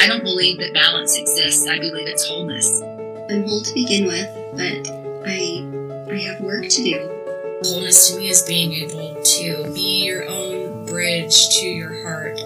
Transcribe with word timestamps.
I 0.00 0.06
don't 0.06 0.24
believe 0.24 0.56
that 0.60 0.72
balance 0.72 1.18
exists. 1.18 1.68
I 1.68 1.78
believe 1.78 2.08
it's 2.08 2.26
wholeness. 2.26 2.80
I'm 2.80 3.46
whole 3.46 3.60
to 3.60 3.74
begin 3.74 4.06
with, 4.06 4.26
but 4.56 4.90
I 5.28 5.62
I 6.10 6.18
have 6.22 6.40
work 6.40 6.66
to 6.70 6.82
do. 6.82 7.60
Wholeness 7.62 8.08
to 8.08 8.16
me 8.16 8.30
is 8.30 8.40
being 8.40 8.72
able 8.72 9.22
to 9.22 9.70
be 9.74 10.06
your 10.06 10.26
own 10.26 10.86
bridge 10.86 11.50
to 11.58 11.66
your 11.66 12.02
heart 12.02 12.38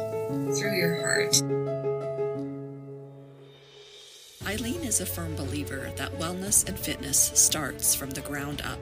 through 0.57 0.77
your 0.77 0.97
heart. 1.01 1.41
Eileen 4.49 4.83
is 4.83 5.01
a 5.01 5.07
firm 5.07 5.37
believer 5.37 5.93
that 5.95 6.19
wellness 6.19 6.69
and 6.69 6.77
fitness 6.77 7.31
starts 7.35 7.95
from 7.95 8.11
the 8.11 8.21
ground 8.23 8.63
up. 8.63 8.81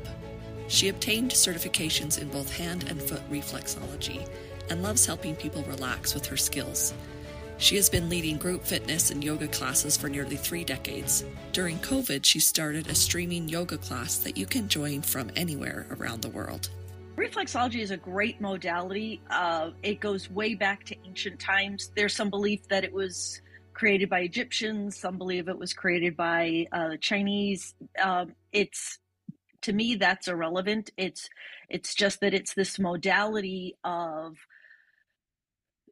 She 0.69 0.89
obtained 0.89 1.33
certifications 1.33 2.19
in 2.19 2.31
both 2.31 2.51
hand 2.51 2.87
and 2.89 3.03
foot 3.03 3.21
reflexology 3.31 4.27
and 4.71 4.83
loves 4.83 5.05
helping 5.05 5.37
people 5.37 5.63
relax 5.65 6.15
with 6.15 6.25
her 6.25 6.39
skills. 6.39 6.95
She 7.63 7.77
has 7.77 7.89
been 7.89 8.09
leading 8.09 8.39
group 8.39 8.65
fitness 8.65 9.13
and 9.13 9.23
yoga 9.23 9.47
classes 9.47 9.97
for 9.97 10.09
nearly 10.09 10.35
three 10.35 10.65
decades. 10.65 11.25
During 11.53 11.79
COVID, 11.79 12.25
she 12.25 12.41
started 12.41 12.89
a 12.89 12.95
streaming 12.97 13.49
yoga 13.49 13.79
class 13.79 14.19
that 14.19 14.37
you 14.37 14.47
can 14.47 14.69
join 14.69 15.01
from 15.01 15.31
anywhere 15.37 15.87
around 15.93 16.23
the 16.23 16.29
world. 16.29 16.71
Reflexology 17.15 17.79
is 17.79 17.93
a 17.93 17.97
great 17.97 18.41
modality. 18.41 19.21
Uh, 19.31 19.71
it 19.85 20.01
goes 20.01 20.29
way 20.29 20.57
back 20.57 20.83
to 20.87 20.97
ancient 21.07 21.39
times. 21.39 21.93
There's 21.95 22.17
some 22.17 22.31
belief 22.31 22.67
that 22.67 22.83
it 22.83 22.93
was 22.93 23.41
created 23.75 24.11
by 24.11 24.23
Egyptians. 24.23 24.97
Some 24.97 25.17
believe 25.17 25.47
it 25.47 25.57
was 25.57 25.73
created 25.73 26.17
by 26.17 26.67
uh, 26.73 26.97
Chinese. 27.01 27.77
Um, 28.03 28.35
it's 28.51 28.99
to 29.61 29.73
me 29.73 29.95
that's 29.95 30.27
irrelevant. 30.27 30.91
It's 30.97 31.31
it's 31.69 31.95
just 31.95 32.23
that 32.23 32.35
it's 32.35 32.55
this 32.55 32.81
modality 32.81 33.77
of 33.85 34.37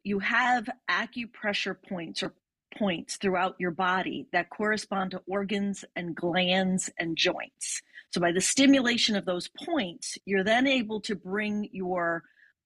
you 0.04 0.18
have 0.18 0.68
acupressure 0.88 1.77
points 1.88 2.22
or 2.22 2.34
points 2.77 3.16
throughout 3.16 3.56
your 3.58 3.70
body 3.70 4.27
that 4.32 4.50
correspond 4.50 5.11
to 5.11 5.22
organs 5.27 5.84
and 5.97 6.14
glands 6.14 6.88
and 6.98 7.16
joints. 7.16 7.83
So, 8.10 8.20
by 8.20 8.33
the 8.33 8.41
stimulation 8.41 9.16
of 9.16 9.25
those 9.25 9.48
points, 9.64 10.19
you're 10.25 10.44
then 10.44 10.66
able 10.66 11.00
to 11.02 11.14
bring 11.14 11.69
your 11.72 12.22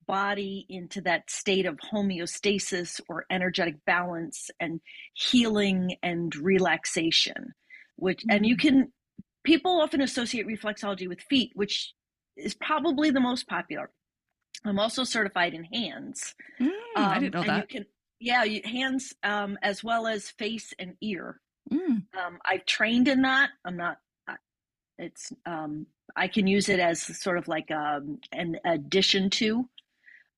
body 0.06 0.66
into 0.68 1.00
that 1.02 1.30
state 1.30 1.66
of 1.66 1.78
homeostasis 1.92 3.00
or 3.08 3.24
energetic 3.30 3.76
balance 3.86 4.50
and 4.60 4.80
healing 5.14 5.96
and 6.02 6.34
relaxation. 6.36 7.54
Which, 7.96 8.20
mm-hmm. 8.20 8.36
and 8.36 8.46
you 8.46 8.56
mm-hmm. 8.56 8.68
can, 8.68 8.92
people 9.44 9.80
often 9.80 10.00
associate 10.00 10.46
reflexology 10.46 11.08
with 11.08 11.20
feet, 11.20 11.52
which 11.54 11.92
is 12.36 12.54
probably 12.54 13.10
the 13.10 13.20
most 13.20 13.46
popular. 13.46 13.90
I'm 14.64 14.78
also 14.78 15.04
certified 15.04 15.54
in 15.54 15.64
hands. 15.64 16.34
Mm, 16.60 16.66
um, 16.66 16.72
I 16.96 17.18
didn't 17.18 17.34
know 17.34 17.44
that. 17.44 17.68
Can, 17.68 17.86
yeah, 18.20 18.44
hands 18.64 19.14
um, 19.22 19.58
as 19.62 19.84
well 19.84 20.06
as 20.06 20.30
face 20.30 20.72
and 20.78 20.94
ear. 21.00 21.40
Mm. 21.72 22.04
Um, 22.16 22.38
I've 22.44 22.64
trained 22.66 23.08
in 23.08 23.22
that. 23.22 23.50
I'm 23.64 23.76
not 23.76 23.98
it's 24.98 25.32
um, 25.46 25.86
I 26.16 26.28
can 26.28 26.46
use 26.46 26.68
it 26.68 26.80
as 26.80 27.02
sort 27.02 27.38
of 27.38 27.48
like 27.48 27.70
um, 27.70 28.18
an 28.32 28.58
addition 28.64 29.30
to. 29.30 29.68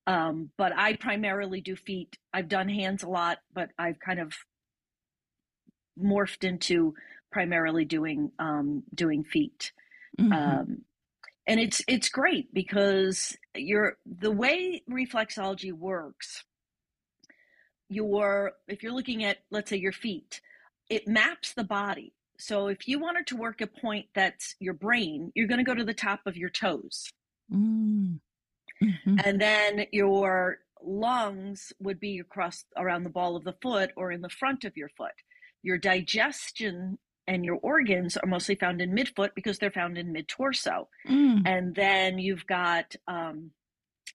Um, 0.05 0.51
but 0.57 0.71
I 0.75 0.95
primarily 0.95 1.61
do 1.61 1.75
feet. 1.75 2.17
I've 2.33 2.47
done 2.47 2.69
hands 2.69 3.03
a 3.03 3.09
lot, 3.09 3.39
but 3.53 3.71
I've 3.77 3.99
kind 3.99 4.19
of 4.19 4.33
morphed 6.01 6.47
into 6.47 6.93
primarily 7.31 7.85
doing 7.85 8.31
um, 8.39 8.83
doing 8.93 9.23
feet. 9.23 9.73
Mm-hmm. 10.19 10.33
Um, 10.33 10.81
and 11.47 11.59
it's 11.59 11.81
it's 11.87 12.09
great 12.09 12.53
because 12.53 13.35
you're 13.55 13.97
the 14.05 14.31
way 14.31 14.83
reflexology 14.89 15.73
works. 15.73 16.43
Your 17.89 18.53
if 18.67 18.83
you're 18.83 18.93
looking 18.93 19.23
at 19.23 19.37
let's 19.49 19.69
say 19.69 19.77
your 19.77 19.93
feet, 19.93 20.41
it 20.89 21.07
maps 21.07 21.53
the 21.53 21.63
body 21.63 22.13
so 22.39 22.67
if 22.67 22.87
you 22.87 22.99
wanted 22.99 23.27
to 23.27 23.35
work 23.35 23.61
a 23.61 23.67
point 23.67 24.07
that's 24.13 24.55
your 24.59 24.73
brain, 24.73 25.31
you're 25.35 25.47
going 25.47 25.59
to 25.59 25.63
go 25.63 25.73
to 25.73 25.83
the 25.83 25.93
top 25.93 26.21
of 26.25 26.37
your 26.37 26.49
toes. 26.49 27.09
Mm. 27.51 28.19
hmm 28.79 29.15
And 29.25 29.41
then 29.41 29.85
your 29.91 30.59
lungs 30.83 31.73
would 31.79 31.99
be 31.99 32.19
across 32.19 32.63
around 32.77 33.03
the 33.03 33.09
ball 33.09 33.35
of 33.35 33.43
the 33.43 33.55
foot 33.61 33.91
or 33.97 34.11
in 34.11 34.21
the 34.21 34.29
front 34.29 34.63
of 34.63 34.77
your 34.77 34.89
foot. 34.89 35.13
Your 35.63 35.77
digestion 35.77 36.99
and 37.27 37.43
your 37.43 37.59
organs 37.61 38.17
are 38.17 38.27
mostly 38.27 38.55
found 38.55 38.81
in 38.81 38.91
midfoot 38.91 39.31
because 39.35 39.59
they're 39.59 39.71
found 39.71 39.97
in 39.97 40.11
mid 40.11 40.27
torso. 40.27 40.87
Mm. 41.07 41.41
And 41.45 41.75
then 41.75 42.19
you've 42.19 42.47
got 42.47 42.95
um, 43.07 43.51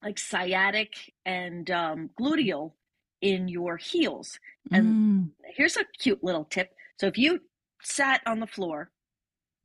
like 0.03 0.17
sciatic 0.17 1.13
and 1.25 1.69
um, 1.69 2.09
gluteal 2.19 2.73
in 3.21 3.47
your 3.47 3.77
heels. 3.77 4.39
And 4.71 4.85
mm. 4.85 5.29
here's 5.55 5.77
a 5.77 5.85
cute 5.99 6.23
little 6.23 6.45
tip. 6.45 6.71
So 6.99 7.07
if 7.07 7.17
you 7.17 7.41
sat 7.81 8.21
on 8.25 8.39
the 8.39 8.47
floor 8.47 8.91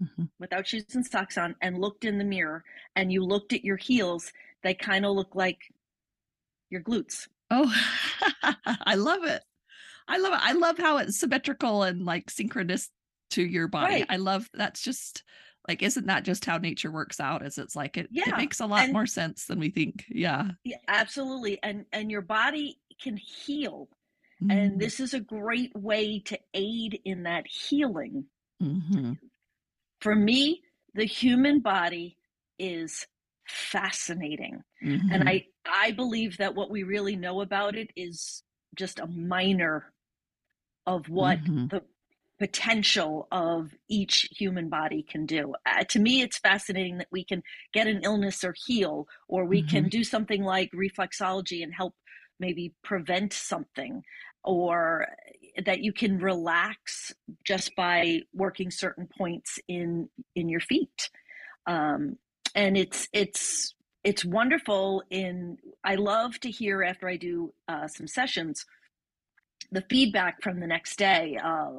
mm-hmm. 0.02 0.24
without 0.38 0.66
shoes 0.66 0.84
and 0.94 1.06
socks 1.06 1.38
on 1.38 1.56
and 1.62 1.80
looked 1.80 2.04
in 2.04 2.18
the 2.18 2.24
mirror 2.24 2.64
and 2.94 3.12
you 3.12 3.24
looked 3.24 3.52
at 3.52 3.64
your 3.64 3.76
heels, 3.76 4.32
they 4.62 4.74
kind 4.74 5.06
of 5.06 5.12
look 5.12 5.34
like 5.34 5.58
your 6.70 6.82
glutes. 6.82 7.28
Oh, 7.50 7.72
I 8.66 8.94
love 8.94 9.24
it. 9.24 9.42
I 10.06 10.18
love 10.18 10.32
it. 10.32 10.40
I 10.42 10.52
love 10.52 10.78
how 10.78 10.98
it's 10.98 11.18
symmetrical 11.18 11.82
and 11.82 12.04
like 12.04 12.30
synchronous 12.30 12.90
to 13.30 13.42
your 13.42 13.68
body. 13.68 13.94
Right. 13.94 14.06
I 14.08 14.16
love 14.16 14.48
that's 14.54 14.82
just 14.82 15.22
like 15.66 15.82
isn't 15.82 16.06
that 16.06 16.24
just 16.24 16.44
how 16.44 16.58
nature 16.58 16.90
works 16.90 17.20
out 17.20 17.44
as 17.44 17.58
it's 17.58 17.76
like 17.76 17.96
it, 17.96 18.08
yeah. 18.10 18.30
it 18.30 18.36
makes 18.36 18.60
a 18.60 18.66
lot 18.66 18.84
and, 18.84 18.92
more 18.92 19.06
sense 19.06 19.44
than 19.46 19.58
we 19.58 19.68
think 19.68 20.04
yeah 20.08 20.48
yeah 20.64 20.78
absolutely 20.86 21.58
and 21.62 21.84
and 21.92 22.10
your 22.10 22.22
body 22.22 22.80
can 23.02 23.18
heal 23.18 23.88
Mm-hmm. 24.42 24.50
And 24.50 24.80
this 24.80 25.00
is 25.00 25.14
a 25.14 25.20
great 25.20 25.72
way 25.74 26.20
to 26.26 26.38
aid 26.54 27.00
in 27.04 27.24
that 27.24 27.46
healing. 27.46 28.26
Mm-hmm. 28.62 29.14
For 30.00 30.14
me, 30.14 30.62
the 30.94 31.04
human 31.04 31.60
body 31.60 32.16
is 32.58 33.06
fascinating. 33.46 34.62
Mm-hmm. 34.84 35.12
And 35.12 35.28
I, 35.28 35.46
I 35.66 35.90
believe 35.92 36.38
that 36.38 36.54
what 36.54 36.70
we 36.70 36.84
really 36.84 37.16
know 37.16 37.40
about 37.40 37.74
it 37.74 37.90
is 37.96 38.42
just 38.76 39.00
a 39.00 39.06
minor 39.06 39.92
of 40.86 41.08
what 41.08 41.42
mm-hmm. 41.42 41.66
the 41.68 41.82
potential 42.38 43.26
of 43.32 43.74
each 43.88 44.28
human 44.36 44.68
body 44.68 45.02
can 45.02 45.26
do. 45.26 45.54
Uh, 45.66 45.84
to 45.84 45.98
me, 45.98 46.22
it's 46.22 46.38
fascinating 46.38 46.98
that 46.98 47.08
we 47.10 47.24
can 47.24 47.42
get 47.72 47.86
an 47.86 48.00
illness 48.04 48.44
or 48.44 48.54
heal, 48.66 49.08
or 49.28 49.44
we 49.44 49.60
mm-hmm. 49.60 49.70
can 49.70 49.88
do 49.88 50.04
something 50.04 50.42
like 50.42 50.70
reflexology 50.72 51.62
and 51.62 51.74
help 51.74 51.94
maybe 52.40 52.72
prevent 52.84 53.32
something 53.32 54.02
or 54.44 55.06
that 55.64 55.80
you 55.80 55.92
can 55.92 56.18
relax 56.18 57.12
just 57.44 57.74
by 57.76 58.20
working 58.32 58.70
certain 58.70 59.08
points 59.18 59.58
in 59.68 60.08
in 60.34 60.48
your 60.48 60.60
feet 60.60 61.10
um, 61.66 62.16
and 62.54 62.76
it's 62.76 63.08
it's 63.12 63.74
it's 64.04 64.24
wonderful 64.24 65.02
in 65.10 65.58
i 65.84 65.94
love 65.96 66.38
to 66.40 66.50
hear 66.50 66.82
after 66.82 67.08
i 67.08 67.16
do 67.16 67.52
uh, 67.68 67.88
some 67.88 68.06
sessions 68.06 68.64
the 69.72 69.84
feedback 69.90 70.40
from 70.42 70.60
the 70.60 70.66
next 70.66 70.96
day 70.96 71.38
uh, 71.42 71.72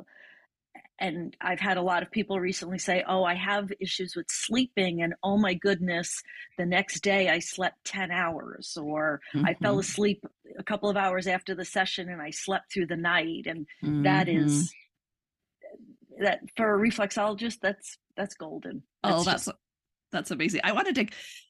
and 0.99 1.35
I've 1.41 1.59
had 1.59 1.77
a 1.77 1.81
lot 1.81 2.03
of 2.03 2.11
people 2.11 2.39
recently 2.39 2.79
say, 2.79 3.03
"Oh, 3.07 3.23
I 3.23 3.35
have 3.35 3.71
issues 3.79 4.15
with 4.15 4.27
sleeping, 4.29 5.01
and 5.01 5.13
oh 5.23 5.37
my 5.37 5.53
goodness, 5.53 6.21
the 6.57 6.65
next 6.65 7.01
day 7.01 7.29
I 7.29 7.39
slept 7.39 7.85
ten 7.85 8.11
hours, 8.11 8.77
or 8.79 9.21
mm-hmm. 9.33 9.45
I 9.45 9.53
fell 9.55 9.73
mm-hmm. 9.73 9.79
asleep 9.79 10.25
a 10.57 10.63
couple 10.63 10.89
of 10.89 10.97
hours 10.97 11.27
after 11.27 11.55
the 11.55 11.65
session 11.65 12.09
and 12.09 12.21
I 12.21 12.31
slept 12.31 12.73
through 12.73 12.87
the 12.87 12.97
night," 12.97 13.45
and 13.45 13.65
mm-hmm. 13.83 14.03
that 14.03 14.27
is 14.27 14.73
that 16.19 16.41
for 16.55 16.75
a 16.75 16.89
reflexologist, 16.89 17.59
that's 17.61 17.97
that's 18.15 18.35
golden. 18.35 18.83
That's 19.03 19.15
oh, 19.15 19.23
that's 19.23 19.45
just, 19.45 19.57
that's 20.11 20.31
amazing. 20.31 20.61
I 20.63 20.71
wanted 20.71 20.95
to 20.95 21.07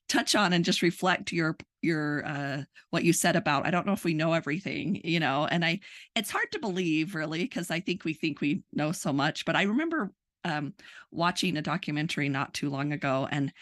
touch 0.08 0.36
on 0.36 0.53
and 0.53 0.66
just 0.66 0.81
reflect 0.81 1.31
your 1.31 1.56
your 1.81 2.25
uh 2.25 2.64
what 2.90 3.03
you 3.03 3.14
said 3.14 3.36
about 3.36 3.66
I 3.66 3.72
don't 3.72 3.86
know 3.86 3.94
if 3.94 4.03
we 4.03 4.14
know 4.14 4.34
everything, 4.34 5.00
you 5.03 5.20
know, 5.20 5.46
and 5.46 5.64
I 5.64 5.80
it's 6.16 6.31
hard 6.31 6.52
to 6.52 6.59
believe 6.59 7.16
really 7.16 7.44
because 7.44 7.69
I 7.72 7.80
think 7.80 8.04
we 8.04 8.13
think 8.13 8.42
we 8.42 8.63
know 8.74 8.92
so 8.92 9.13
much, 9.13 9.45
but 9.45 9.56
I 9.56 9.63
remember 9.63 10.12
um 10.44 10.74
watching 11.12 11.57
a 11.57 11.62
documentary 11.62 12.30
not 12.30 12.54
too 12.54 12.69
long 12.69 12.92
ago 12.92 13.28
and 13.31 13.54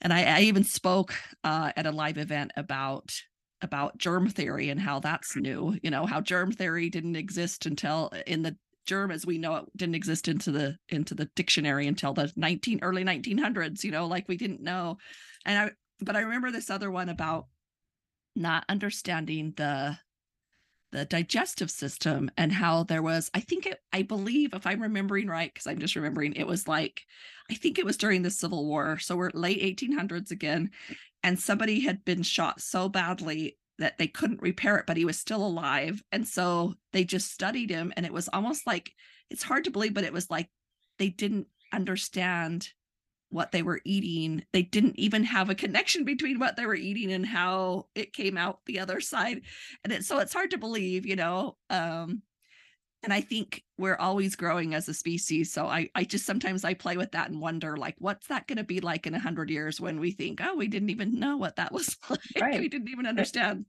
and 0.00 0.12
I, 0.12 0.38
I 0.38 0.40
even 0.40 0.64
spoke 0.64 1.14
uh 1.44 1.72
at 1.76 1.86
a 1.86 1.92
live 1.92 2.18
event 2.18 2.52
about 2.56 3.14
about 3.62 3.96
germ 3.96 4.28
theory 4.28 4.68
and 4.70 4.80
how 4.80 5.00
that's 5.00 5.36
new, 5.36 5.78
you 5.82 5.90
know, 5.90 6.04
how 6.04 6.20
germ 6.20 6.52
theory 6.52 6.90
didn't 6.90 7.16
exist 7.16 7.64
until 7.64 8.10
in 8.26 8.42
the 8.42 8.56
germ 8.86 9.10
as 9.10 9.26
we 9.26 9.38
know 9.38 9.56
it 9.56 9.64
didn't 9.76 9.94
exist 9.94 10.28
into 10.28 10.50
the 10.50 10.76
into 10.88 11.14
the 11.14 11.26
dictionary 11.36 11.86
until 11.86 12.12
the 12.12 12.32
19 12.36 12.80
early 12.82 13.04
1900s 13.04 13.84
you 13.84 13.90
know 13.90 14.06
like 14.06 14.28
we 14.28 14.36
didn't 14.36 14.62
know. 14.62 14.98
And 15.44 15.58
i 15.58 15.70
but 16.00 16.16
i 16.16 16.20
remember 16.20 16.50
this 16.50 16.70
other 16.70 16.90
one 16.90 17.08
about 17.08 17.46
not 18.36 18.64
understanding 18.68 19.52
the 19.56 19.98
the 20.92 21.04
digestive 21.04 21.70
system 21.72 22.30
and 22.36 22.52
how 22.52 22.84
there 22.84 23.02
was 23.02 23.30
i 23.34 23.40
think 23.40 23.66
it 23.66 23.80
i 23.92 24.02
believe 24.02 24.54
if 24.54 24.66
i'm 24.66 24.80
remembering 24.80 25.26
right 25.26 25.52
because 25.52 25.66
i'm 25.66 25.80
just 25.80 25.96
remembering 25.96 26.32
it 26.34 26.46
was 26.46 26.68
like 26.68 27.02
i 27.50 27.54
think 27.54 27.78
it 27.78 27.84
was 27.84 27.96
during 27.96 28.22
the 28.22 28.30
civil 28.30 28.64
war 28.64 28.98
so 28.98 29.16
we're 29.16 29.30
late 29.34 29.60
1800s 29.60 30.30
again 30.30 30.70
and 31.24 31.38
somebody 31.38 31.80
had 31.80 32.04
been 32.04 32.22
shot 32.22 32.60
so 32.60 32.88
badly 32.88 33.56
that 33.78 33.98
they 33.98 34.06
couldn't 34.06 34.42
repair 34.42 34.76
it, 34.76 34.86
but 34.86 34.96
he 34.96 35.04
was 35.04 35.18
still 35.18 35.44
alive. 35.44 36.02
And 36.12 36.26
so 36.26 36.74
they 36.92 37.04
just 37.04 37.32
studied 37.32 37.70
him. 37.70 37.92
And 37.96 38.06
it 38.06 38.12
was 38.12 38.28
almost 38.32 38.66
like 38.66 38.92
it's 39.30 39.42
hard 39.42 39.64
to 39.64 39.70
believe, 39.70 39.94
but 39.94 40.04
it 40.04 40.12
was 40.12 40.30
like 40.30 40.48
they 40.98 41.08
didn't 41.08 41.48
understand 41.72 42.68
what 43.30 43.50
they 43.50 43.62
were 43.62 43.80
eating. 43.84 44.44
They 44.52 44.62
didn't 44.62 44.98
even 44.98 45.24
have 45.24 45.50
a 45.50 45.56
connection 45.56 46.04
between 46.04 46.38
what 46.38 46.56
they 46.56 46.66
were 46.66 46.74
eating 46.76 47.12
and 47.12 47.26
how 47.26 47.86
it 47.94 48.12
came 48.12 48.38
out 48.38 48.60
the 48.64 48.78
other 48.78 49.00
side. 49.00 49.40
And 49.82 49.92
it, 49.92 50.04
so 50.04 50.18
it's 50.18 50.32
hard 50.32 50.52
to 50.52 50.58
believe, 50.58 51.04
you 51.04 51.16
know. 51.16 51.56
Um, 51.68 52.22
and 53.04 53.12
I 53.12 53.20
think 53.20 53.62
we're 53.76 53.96
always 53.96 54.34
growing 54.34 54.74
as 54.74 54.88
a 54.88 54.94
species. 54.94 55.52
So 55.52 55.66
I, 55.66 55.90
I 55.94 56.04
just 56.04 56.24
sometimes 56.24 56.64
I 56.64 56.72
play 56.72 56.96
with 56.96 57.12
that 57.12 57.28
and 57.28 57.38
wonder, 57.38 57.76
like, 57.76 57.96
what's 57.98 58.28
that 58.28 58.46
going 58.46 58.56
to 58.56 58.64
be 58.64 58.80
like 58.80 59.06
in 59.06 59.14
a 59.14 59.18
hundred 59.18 59.50
years 59.50 59.78
when 59.78 60.00
we 60.00 60.10
think, 60.10 60.40
oh, 60.42 60.56
we 60.56 60.68
didn't 60.68 60.88
even 60.88 61.20
know 61.20 61.36
what 61.36 61.56
that 61.56 61.70
was 61.70 61.96
like. 62.10 62.20
Right. 62.40 62.58
We 62.58 62.68
didn't 62.68 62.88
even 62.88 63.04
eh, 63.04 63.10
understand. 63.10 63.66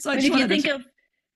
So 0.00 0.12
if 0.12 0.22
you 0.22 0.46
think 0.46 0.66
to... 0.66 0.76
of 0.76 0.84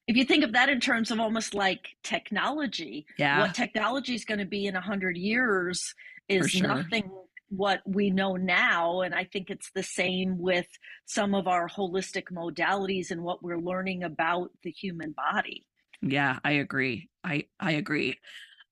if 0.08 0.17
you 0.17 0.25
think 0.25 0.44
of 0.44 0.52
that 0.52 0.69
in 0.69 0.79
terms 0.79 1.11
of 1.11 1.20
almost 1.20 1.55
like 1.55 1.88
technology, 2.02 3.06
yeah, 3.19 3.40
what 3.40 3.55
technology 3.55 4.14
is 4.14 4.26
going 4.26 4.40
to 4.40 4.46
be 4.46 4.67
in 4.67 4.76
a 4.76 4.81
hundred 4.81 5.17
years 5.17 5.94
is 6.29 6.50
sure. 6.50 6.69
nothing 6.69 7.11
what 7.49 7.81
we 7.87 8.11
know 8.11 8.37
now. 8.37 9.02
And 9.02 9.14
I 9.14 9.25
think 9.25 9.49
it's 9.49 9.70
the 9.75 9.82
same 9.82 10.38
with 10.38 10.67
some 11.06 11.34
of 11.34 11.46
our 11.46 11.69
holistic 11.69 12.25
modalities 12.32 13.11
and 13.11 13.23
what 13.23 13.43
we're 13.43 13.58
learning 13.58 14.02
about 14.02 14.50
the 14.62 14.70
human 14.70 15.12
body. 15.12 15.67
Yeah, 16.02 16.38
I 16.44 16.52
agree. 16.52 17.08
I 17.25 17.46
I 17.60 17.72
agree. 17.72 18.19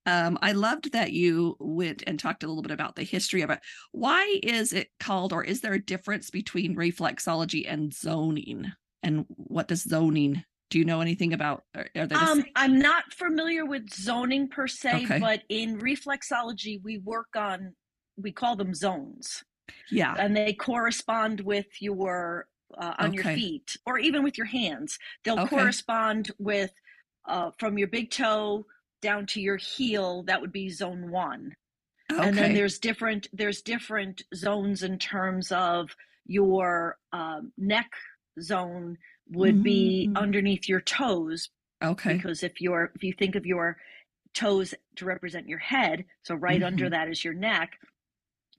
Um, 0.07 0.39
I 0.41 0.53
loved 0.53 0.93
that 0.93 1.13
you 1.13 1.57
went 1.61 2.03
and 2.07 2.19
talked 2.19 2.43
a 2.43 2.47
little 2.47 2.63
bit 2.63 2.73
about 2.73 2.97
the 2.97 3.03
history 3.03 3.43
of 3.43 3.51
it. 3.51 3.61
Why 3.93 4.41
is 4.43 4.73
it 4.73 4.89
called, 4.99 5.33
or 5.33 5.45
is 5.45 5.61
there 5.61 5.75
a 5.75 5.85
difference 5.85 6.31
between 6.31 6.75
reflexology 6.75 7.71
and 7.71 7.93
zoning? 7.93 8.73
And 9.03 9.27
what 9.29 9.69
does 9.69 9.83
zoning? 9.83 10.43
Do 10.71 10.79
you 10.79 10.85
know 10.85 11.01
anything 11.01 11.33
about? 11.33 11.65
Um, 12.11 12.45
I'm 12.57 12.79
not 12.79 13.13
familiar 13.13 13.67
with 13.67 13.93
zoning 13.93 14.49
per 14.49 14.67
se, 14.67 15.05
okay. 15.05 15.19
but 15.19 15.43
in 15.49 15.79
reflexology, 15.79 16.81
we 16.83 16.99
work 16.99 17.29
on 17.37 17.75
we 18.17 18.33
call 18.33 18.57
them 18.57 18.75
zones. 18.75 19.45
Yeah, 19.91 20.15
and 20.19 20.37
they 20.37 20.53
correspond 20.53 21.41
with 21.41 21.67
your 21.81 22.47
uh, 22.77 22.95
on 22.99 23.11
okay. 23.11 23.15
your 23.15 23.25
feet 23.25 23.77
or 23.85 23.99
even 23.99 24.23
with 24.23 24.39
your 24.39 24.47
hands. 24.47 24.99
They'll 25.25 25.41
okay. 25.41 25.57
correspond 25.57 26.31
with 26.39 26.73
uh, 27.27 27.51
from 27.59 27.79
your 27.79 27.89
big 27.89 28.11
toe 28.11 28.67
down 29.01 29.27
to 29.27 29.41
your 29.41 29.57
heel, 29.57 30.23
that 30.25 30.41
would 30.41 30.53
be 30.53 30.69
zone 30.69 31.11
one. 31.11 31.55
Okay. 32.13 32.29
And 32.29 32.37
then 32.37 32.55
there's 32.55 32.79
different 32.79 33.29
there's 33.33 33.63
different 33.63 34.23
zones 34.35 34.83
in 34.83 34.99
terms 34.99 35.53
of 35.53 35.95
your 36.27 36.97
um, 37.13 37.53
neck 37.57 37.91
zone 38.41 38.99
would 39.31 39.55
mm-hmm. 39.57 39.63
be 39.63 40.11
underneath 40.17 40.69
your 40.69 40.81
toes. 40.81 41.51
Okay. 41.83 42.15
Because 42.15 42.43
if 42.43 42.61
you're 42.61 42.93
if 42.95 43.03
you 43.05 43.13
think 43.13 43.37
of 43.37 43.47
your 43.47 43.77
toes 44.35 44.75
to 44.97 45.05
represent 45.05 45.49
your 45.49 45.59
head, 45.59 46.05
so 46.23 46.35
right 46.35 46.57
mm-hmm. 46.57 46.67
under 46.67 46.91
that 46.91 47.09
is 47.09 47.25
your 47.25 47.35
neck, 47.35 47.79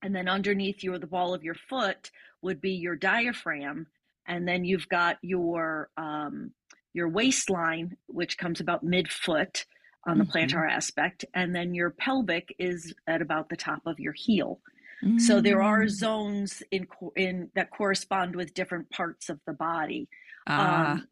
and 0.02 0.16
then 0.16 0.28
underneath 0.28 0.84
you 0.84 0.98
the 0.98 1.08
ball 1.08 1.34
of 1.34 1.44
your 1.44 1.56
foot 1.56 2.12
would 2.42 2.62
be 2.62 2.72
your 2.72 2.96
diaphragm, 2.96 3.88
and 4.26 4.48
then 4.48 4.64
you've 4.64 4.90
got 4.90 5.18
your 5.22 5.90
um, 5.98 6.52
your 6.94 7.10
waistline, 7.10 7.98
which 8.08 8.38
comes 8.38 8.60
about 8.60 8.86
midfoot 8.86 9.66
on 10.08 10.18
the 10.18 10.24
mm-hmm. 10.24 10.38
plantar 10.38 10.70
aspect, 10.70 11.26
and 11.34 11.56
then 11.56 11.74
your 11.74 11.92
pelvic 11.92 12.56
is 12.58 12.94
at 13.08 13.22
about 13.22 13.50
the 13.50 13.56
top 13.56 13.82
of 13.86 14.00
your 14.00 14.14
heel. 14.14 14.60
Mm-hmm. 15.04 15.20
So 15.20 15.42
there 15.42 15.62
are 15.62 15.82
mm. 15.82 15.90
zones 15.90 16.64
in 16.72 16.88
in 17.16 17.50
that 17.56 17.72
correspond 17.72 18.36
with 18.36 18.54
different 18.54 18.90
parts 18.90 19.30
of 19.30 19.40
the 19.46 19.54
body, 19.54 20.10
uh. 20.48 20.52
um, 20.92 21.08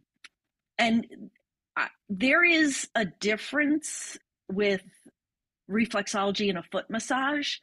and 0.78 1.06
uh, 1.76 1.88
there 2.10 2.44
is 2.44 2.88
a 2.96 3.06
difference 3.06 4.18
with 4.48 4.84
reflexology 5.70 6.50
and 6.50 6.58
a 6.58 6.64
foot 6.64 6.90
massage. 6.90 7.58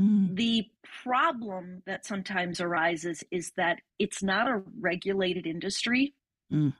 Mm. 0.00 0.36
The 0.36 0.66
problem 1.02 1.82
that 1.86 2.06
sometimes 2.06 2.60
arises 2.60 3.24
is 3.30 3.52
that 3.56 3.80
it's 3.98 4.22
not 4.22 4.48
a 4.48 4.62
regulated 4.80 5.46
industry. 5.46 6.14
Mm. 6.52 6.72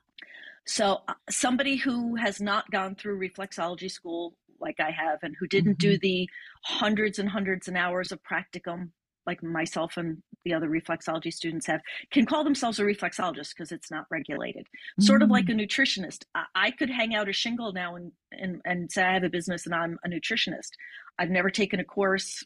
So, 0.65 1.01
uh, 1.07 1.13
somebody 1.29 1.75
who 1.77 2.15
has 2.15 2.39
not 2.39 2.69
gone 2.71 2.95
through 2.95 3.19
reflexology 3.19 3.89
school 3.89 4.35
like 4.59 4.79
I 4.79 4.91
have 4.91 5.19
and 5.23 5.35
who 5.39 5.47
didn't 5.47 5.79
mm-hmm. 5.79 5.91
do 5.91 5.97
the 5.99 6.29
hundreds 6.63 7.19
and 7.19 7.29
hundreds 7.29 7.67
and 7.67 7.77
hours 7.77 8.11
of 8.11 8.19
practicum 8.23 8.89
like 9.25 9.43
myself 9.43 9.97
and 9.97 10.23
the 10.43 10.53
other 10.53 10.67
reflexology 10.67 11.31
students 11.31 11.67
have 11.67 11.81
can 12.11 12.25
call 12.25 12.43
themselves 12.43 12.79
a 12.79 12.83
reflexologist 12.83 13.49
because 13.55 13.71
it's 13.71 13.91
not 13.91 14.05
regulated 14.09 14.63
mm-hmm. 14.63 15.03
sort 15.03 15.21
of 15.21 15.29
like 15.29 15.49
a 15.49 15.51
mm. 15.51 15.61
nutritionist 15.61 16.23
I, 16.33 16.45
I, 16.55 16.71
could 16.71 16.89
hang 16.89 17.13
out 17.13 17.29
a 17.29 17.33
shingle 17.33 17.71
now 17.73 17.95
and, 17.95 18.11
and 18.31 18.61
and 18.65 18.91
say 18.91 19.03
i 19.03 19.13
have 19.13 19.23
a 19.23 19.29
business 19.29 19.65
and 19.65 19.75
i'm 19.75 19.99
a 20.03 20.09
nutritionist 20.09 20.71
i've 21.19 21.29
never 21.29 21.51
taken 21.51 21.79
a 21.79 21.83
course 21.83 22.43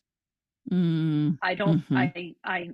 mm-hmm. 0.70 1.32
i 1.42 1.56
don't 1.56 1.86
mm-hmm. 1.90 1.98
i 1.98 2.36
i 2.44 2.70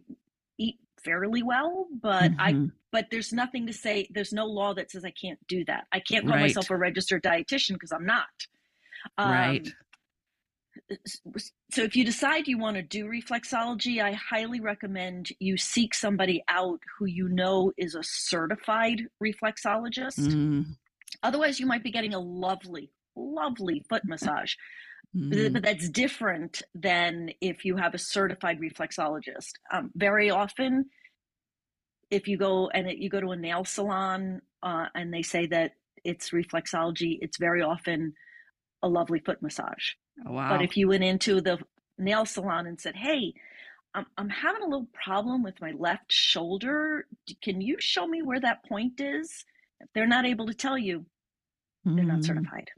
eat 0.57 0.79
fairly 1.03 1.43
well 1.43 1.87
but 2.01 2.31
i 2.39 2.53
mm-hmm. 2.53 2.65
but 2.91 3.05
there's 3.11 3.33
nothing 3.33 3.65
to 3.67 3.73
say 3.73 4.07
there's 4.11 4.33
no 4.33 4.45
law 4.45 4.73
that 4.73 4.91
says 4.91 5.05
i 5.05 5.11
can't 5.11 5.39
do 5.47 5.63
that. 5.65 5.85
I 5.91 5.99
can't 5.99 6.25
call 6.25 6.35
right. 6.35 6.41
myself 6.41 6.69
a 6.69 6.77
registered 6.77 7.23
dietitian 7.23 7.73
because 7.73 7.91
i'm 7.91 8.05
not. 8.05 8.27
Um, 9.17 9.31
right 9.31 9.67
so 11.71 11.83
if 11.83 11.95
you 11.95 12.03
decide 12.03 12.47
you 12.47 12.57
want 12.57 12.75
to 12.75 12.81
do 12.81 13.05
reflexology 13.05 14.01
i 14.01 14.13
highly 14.13 14.59
recommend 14.59 15.29
you 15.39 15.57
seek 15.57 15.93
somebody 15.93 16.43
out 16.47 16.79
who 16.97 17.05
you 17.05 17.27
know 17.29 17.71
is 17.77 17.95
a 17.95 18.03
certified 18.03 19.03
reflexologist. 19.23 20.19
Mm. 20.19 20.65
otherwise 21.23 21.59
you 21.59 21.65
might 21.65 21.83
be 21.83 21.91
getting 21.91 22.13
a 22.13 22.19
lovely 22.19 22.91
lovely 23.15 23.83
foot 23.89 24.03
massage 24.05 24.53
mm. 25.15 25.53
but 25.53 25.63
that's 25.63 25.89
different 25.89 26.61
than 26.73 27.31
if 27.41 27.65
you 27.65 27.77
have 27.77 27.93
a 27.93 27.99
certified 27.99 28.59
reflexologist 28.59 29.51
um, 29.73 29.91
very 29.95 30.29
often 30.29 30.85
if 32.09 32.27
you 32.27 32.37
go 32.37 32.69
and 32.69 32.87
it, 32.87 32.97
you 32.97 33.09
go 33.09 33.19
to 33.19 33.31
a 33.31 33.35
nail 33.35 33.63
salon 33.65 34.41
uh, 34.63 34.85
and 34.95 35.13
they 35.13 35.21
say 35.21 35.47
that 35.47 35.73
it's 36.03 36.31
reflexology, 36.31 37.17
it's 37.21 37.37
very 37.37 37.61
often 37.61 38.13
a 38.81 38.87
lovely 38.87 39.19
foot 39.19 39.41
massage. 39.41 39.93
Oh, 40.25 40.33
wow. 40.33 40.49
But 40.49 40.61
if 40.63 40.77
you 40.77 40.87
went 40.87 41.03
into 41.03 41.41
the 41.41 41.59
nail 41.97 42.25
salon 42.25 42.67
and 42.67 42.79
said, 42.79 42.95
"Hey, 42.95 43.33
I'm, 43.93 44.05
I'm 44.17 44.29
having 44.29 44.61
a 44.61 44.65
little 44.65 44.89
problem 44.93 45.43
with 45.43 45.59
my 45.61 45.71
left 45.71 46.11
shoulder. 46.11 47.05
Can 47.41 47.61
you 47.61 47.77
show 47.79 48.07
me 48.07 48.21
where 48.21 48.39
that 48.39 48.65
point 48.65 48.99
is?" 48.99 49.45
If 49.81 49.87
they're 49.93 50.07
not 50.07 50.25
able 50.25 50.47
to 50.47 50.53
tell 50.53 50.77
you, 50.77 51.05
they're 51.85 52.03
not 52.03 52.17
hmm. 52.17 52.21
certified. 52.23 52.69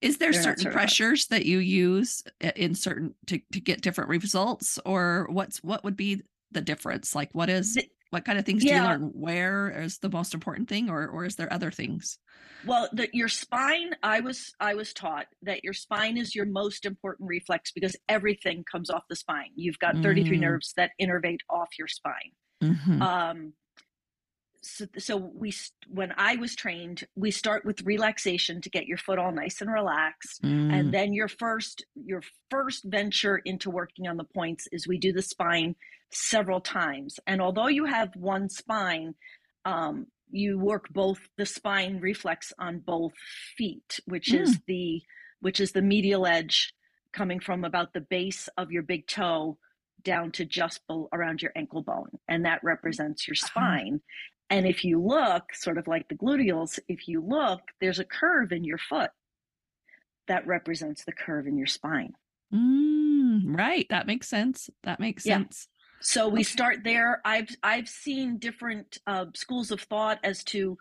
Is 0.00 0.18
there 0.18 0.32
they're 0.32 0.42
certain 0.42 0.70
pressures 0.70 1.26
that 1.26 1.44
you 1.44 1.58
use 1.58 2.22
in 2.56 2.74
certain 2.74 3.14
to, 3.26 3.40
to 3.52 3.60
get 3.60 3.80
different 3.80 4.10
results, 4.10 4.78
or 4.84 5.26
what's 5.30 5.62
what 5.62 5.82
would 5.84 5.96
be 5.96 6.22
the 6.52 6.60
difference? 6.60 7.14
Like, 7.14 7.30
what 7.32 7.50
is 7.50 7.74
the, 7.74 7.88
what 8.10 8.24
kind 8.24 8.38
of 8.38 8.44
things 8.44 8.64
yeah. 8.64 8.78
do 8.78 8.82
you 8.82 8.88
learn 8.88 9.02
where 9.14 9.82
is 9.82 9.98
the 9.98 10.08
most 10.08 10.34
important 10.34 10.68
thing 10.68 10.88
or 10.88 11.06
or 11.08 11.24
is 11.24 11.36
there 11.36 11.52
other 11.52 11.70
things 11.70 12.18
well 12.66 12.88
the, 12.92 13.08
your 13.12 13.28
spine 13.28 13.90
i 14.02 14.20
was 14.20 14.52
i 14.60 14.74
was 14.74 14.92
taught 14.92 15.26
that 15.42 15.62
your 15.62 15.72
spine 15.72 16.16
is 16.16 16.34
your 16.34 16.46
most 16.46 16.84
important 16.84 17.28
reflex 17.28 17.70
because 17.72 17.96
everything 18.08 18.64
comes 18.70 18.90
off 18.90 19.02
the 19.08 19.16
spine 19.16 19.50
you've 19.54 19.78
got 19.78 19.96
33 19.96 20.36
mm. 20.36 20.40
nerves 20.40 20.72
that 20.76 20.92
innervate 21.00 21.40
off 21.50 21.68
your 21.78 21.88
spine 21.88 22.32
mm-hmm. 22.62 23.02
um, 23.02 23.52
so, 24.62 24.86
so 24.98 25.16
we 25.16 25.52
when 25.88 26.12
i 26.16 26.36
was 26.36 26.56
trained 26.56 27.04
we 27.14 27.30
start 27.30 27.64
with 27.64 27.80
relaxation 27.82 28.60
to 28.60 28.70
get 28.70 28.86
your 28.86 28.98
foot 28.98 29.18
all 29.18 29.32
nice 29.32 29.60
and 29.60 29.72
relaxed 29.72 30.42
mm. 30.42 30.72
and 30.72 30.92
then 30.92 31.12
your 31.12 31.28
first 31.28 31.84
your 31.94 32.22
first 32.50 32.84
venture 32.84 33.38
into 33.38 33.70
working 33.70 34.08
on 34.08 34.16
the 34.16 34.24
points 34.24 34.66
is 34.72 34.88
we 34.88 34.98
do 34.98 35.12
the 35.12 35.22
spine 35.22 35.74
several 36.10 36.60
times. 36.60 37.18
And 37.26 37.40
although 37.40 37.68
you 37.68 37.84
have 37.84 38.14
one 38.16 38.48
spine, 38.48 39.14
um, 39.64 40.06
you 40.30 40.58
work 40.58 40.88
both 40.90 41.20
the 41.36 41.46
spine 41.46 42.00
reflex 42.00 42.52
on 42.58 42.80
both 42.80 43.12
feet, 43.56 44.00
which 44.06 44.28
mm. 44.28 44.40
is 44.40 44.58
the 44.66 45.02
which 45.40 45.60
is 45.60 45.72
the 45.72 45.82
medial 45.82 46.26
edge 46.26 46.74
coming 47.12 47.40
from 47.40 47.64
about 47.64 47.92
the 47.92 48.00
base 48.00 48.48
of 48.56 48.72
your 48.72 48.82
big 48.82 49.06
toe 49.06 49.56
down 50.02 50.32
to 50.32 50.44
just 50.44 50.80
around 51.12 51.40
your 51.40 51.52
ankle 51.56 51.82
bone, 51.82 52.10
and 52.28 52.44
that 52.44 52.62
represents 52.62 53.26
your 53.26 53.34
uh-huh. 53.34 53.46
spine. 53.46 54.00
And 54.50 54.66
if 54.66 54.84
you 54.84 55.00
look, 55.00 55.54
sort 55.54 55.78
of 55.78 55.86
like 55.86 56.08
the 56.08 56.14
gluteals, 56.14 56.78
if 56.88 57.06
you 57.06 57.20
look, 57.20 57.60
there's 57.80 57.98
a 57.98 58.04
curve 58.04 58.52
in 58.52 58.64
your 58.64 58.78
foot 58.78 59.10
that 60.26 60.46
represents 60.46 61.04
the 61.04 61.12
curve 61.12 61.46
in 61.46 61.58
your 61.58 61.66
spine. 61.66 62.14
Mm, 62.52 63.56
right. 63.58 63.86
That 63.90 64.06
makes 64.06 64.28
sense. 64.28 64.70
That 64.84 65.00
makes 65.00 65.26
yeah. 65.26 65.38
sense. 65.38 65.68
So 66.00 66.28
we 66.28 66.40
okay. 66.40 66.44
start 66.44 66.76
there. 66.84 67.20
I've 67.24 67.48
I've 67.62 67.88
seen 67.88 68.38
different 68.38 68.98
uh, 69.06 69.26
schools 69.34 69.70
of 69.70 69.80
thought 69.82 70.18
as 70.22 70.44
to 70.44 70.78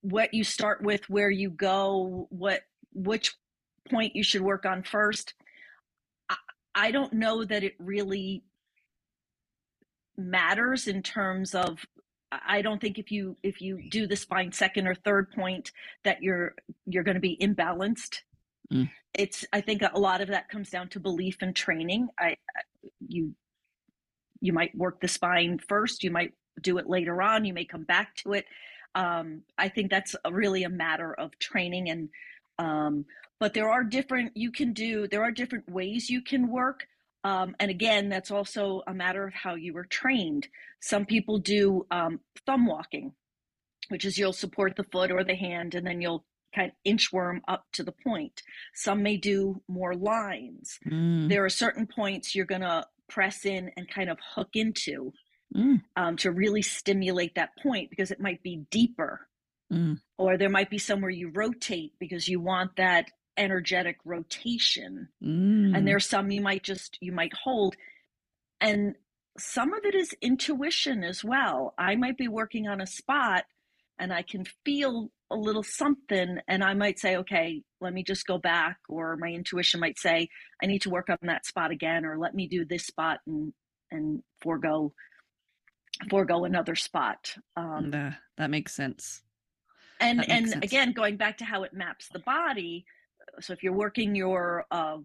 what 0.00 0.32
you 0.32 0.44
start 0.44 0.82
with, 0.82 1.08
where 1.10 1.30
you 1.30 1.50
go, 1.50 2.28
what 2.30 2.62
which 2.94 3.34
point 3.90 4.14
you 4.14 4.22
should 4.22 4.42
work 4.42 4.64
on 4.64 4.84
first. 4.84 5.34
I, 6.30 6.36
I 6.74 6.90
don't 6.92 7.12
know 7.12 7.44
that 7.44 7.64
it 7.64 7.74
really 7.78 8.44
matters 10.16 10.86
in 10.86 11.02
terms 11.02 11.54
of 11.54 11.84
I 12.46 12.62
don't 12.62 12.80
think 12.80 12.98
if 12.98 13.10
you 13.10 13.36
if 13.42 13.60
you 13.60 13.88
do 13.90 14.06
the 14.06 14.16
spine 14.16 14.52
second 14.52 14.86
or 14.86 14.94
third 14.94 15.30
point 15.32 15.72
that 16.04 16.22
you're 16.22 16.54
you're 16.86 17.02
going 17.02 17.16
to 17.16 17.20
be 17.20 17.36
imbalanced. 17.40 18.18
Mm. 18.72 18.90
It's 19.14 19.44
I 19.52 19.60
think 19.60 19.82
a 19.82 19.98
lot 19.98 20.20
of 20.20 20.28
that 20.28 20.48
comes 20.48 20.70
down 20.70 20.88
to 20.90 21.00
belief 21.00 21.38
and 21.42 21.54
training. 21.54 22.08
I 22.18 22.36
you 23.06 23.34
you 24.40 24.52
might 24.52 24.74
work 24.74 25.00
the 25.00 25.08
spine 25.08 25.58
first, 25.58 26.02
you 26.02 26.10
might 26.10 26.32
do 26.60 26.78
it 26.78 26.88
later 26.88 27.22
on, 27.22 27.44
you 27.44 27.54
may 27.54 27.64
come 27.64 27.84
back 27.84 28.16
to 28.16 28.32
it. 28.32 28.44
Um, 28.94 29.42
I 29.56 29.68
think 29.68 29.90
that's 29.90 30.14
a, 30.24 30.32
really 30.32 30.64
a 30.64 30.68
matter 30.68 31.14
of 31.14 31.38
training 31.38 31.88
and 31.88 32.08
um, 32.58 33.04
but 33.40 33.54
there 33.54 33.70
are 33.70 33.82
different 33.82 34.32
you 34.36 34.52
can 34.52 34.72
do 34.72 35.08
there 35.08 35.22
are 35.22 35.30
different 35.30 35.68
ways 35.70 36.10
you 36.10 36.22
can 36.22 36.48
work 36.48 36.86
um, 37.24 37.54
and 37.60 37.70
again, 37.70 38.08
that's 38.08 38.30
also 38.30 38.82
a 38.86 38.94
matter 38.94 39.26
of 39.26 39.34
how 39.34 39.54
you 39.54 39.72
were 39.72 39.84
trained. 39.84 40.48
Some 40.80 41.06
people 41.06 41.38
do 41.38 41.86
um, 41.90 42.20
thumb 42.46 42.66
walking, 42.66 43.12
which 43.88 44.04
is 44.04 44.18
you'll 44.18 44.32
support 44.32 44.74
the 44.76 44.84
foot 44.84 45.12
or 45.12 45.22
the 45.22 45.36
hand 45.36 45.74
and 45.74 45.86
then 45.86 46.00
you'll 46.00 46.24
kind 46.54 46.70
of 46.70 46.92
inchworm 46.92 47.40
up 47.48 47.64
to 47.72 47.84
the 47.84 47.92
point. 47.92 48.42
Some 48.74 49.02
may 49.02 49.16
do 49.16 49.62
more 49.68 49.94
lines. 49.94 50.78
Mm. 50.86 51.28
There 51.28 51.44
are 51.44 51.50
certain 51.50 51.86
points 51.86 52.34
you're 52.34 52.44
going 52.44 52.60
to 52.62 52.84
press 53.08 53.44
in 53.44 53.70
and 53.76 53.88
kind 53.88 54.10
of 54.10 54.18
hook 54.34 54.50
into 54.54 55.12
mm. 55.54 55.80
um, 55.96 56.16
to 56.16 56.30
really 56.30 56.62
stimulate 56.62 57.36
that 57.36 57.50
point 57.62 57.90
because 57.90 58.10
it 58.10 58.20
might 58.20 58.42
be 58.42 58.64
deeper. 58.70 59.28
Mm. 59.72 59.98
Or 60.18 60.36
there 60.36 60.50
might 60.50 60.70
be 60.70 60.78
somewhere 60.78 61.10
you 61.10 61.30
rotate 61.32 61.92
because 61.98 62.28
you 62.28 62.40
want 62.40 62.76
that 62.76 63.10
energetic 63.36 63.98
rotation. 64.04 65.08
Mm. 65.22 65.76
and 65.76 65.86
there's 65.86 66.06
some 66.06 66.30
you 66.30 66.40
might 66.40 66.62
just 66.62 66.98
you 67.00 67.12
might 67.12 67.32
hold. 67.32 67.76
And 68.60 68.94
some 69.38 69.72
of 69.72 69.84
it 69.84 69.94
is 69.94 70.14
intuition 70.20 71.02
as 71.02 71.24
well. 71.24 71.74
I 71.78 71.96
might 71.96 72.18
be 72.18 72.28
working 72.28 72.68
on 72.68 72.80
a 72.80 72.86
spot 72.86 73.44
and 73.98 74.10
i 74.10 74.22
can 74.22 74.42
feel 74.64 75.10
a 75.30 75.36
little 75.36 75.62
something 75.62 76.38
and 76.48 76.64
i 76.64 76.72
might 76.72 76.98
say 76.98 77.16
okay 77.16 77.62
let 77.82 77.92
me 77.92 78.02
just 78.02 78.26
go 78.26 78.38
back 78.38 78.78
or 78.88 79.18
my 79.18 79.28
intuition 79.28 79.78
might 79.78 79.98
say 79.98 80.26
i 80.62 80.66
need 80.66 80.80
to 80.80 80.88
work 80.88 81.10
on 81.10 81.18
that 81.20 81.44
spot 81.44 81.70
again 81.70 82.06
or 82.06 82.18
let 82.18 82.34
me 82.34 82.48
do 82.48 82.64
this 82.64 82.86
spot 82.86 83.20
and 83.26 83.52
and 83.90 84.22
forego 84.40 84.94
forego 86.08 86.44
another 86.44 86.74
spot. 86.74 87.34
Um, 87.56 87.90
that, 87.90 88.18
that 88.38 88.50
makes 88.50 88.74
sense. 88.74 89.22
And 90.00 90.28
and 90.28 90.48
sense. 90.48 90.64
again 90.64 90.92
going 90.92 91.16
back 91.16 91.38
to 91.38 91.44
how 91.44 91.62
it 91.62 91.72
maps 91.72 92.08
the 92.12 92.18
body 92.18 92.84
so 93.40 93.52
if 93.52 93.62
you're 93.62 93.72
working 93.72 94.14
your 94.14 94.66
uh, 94.70 94.98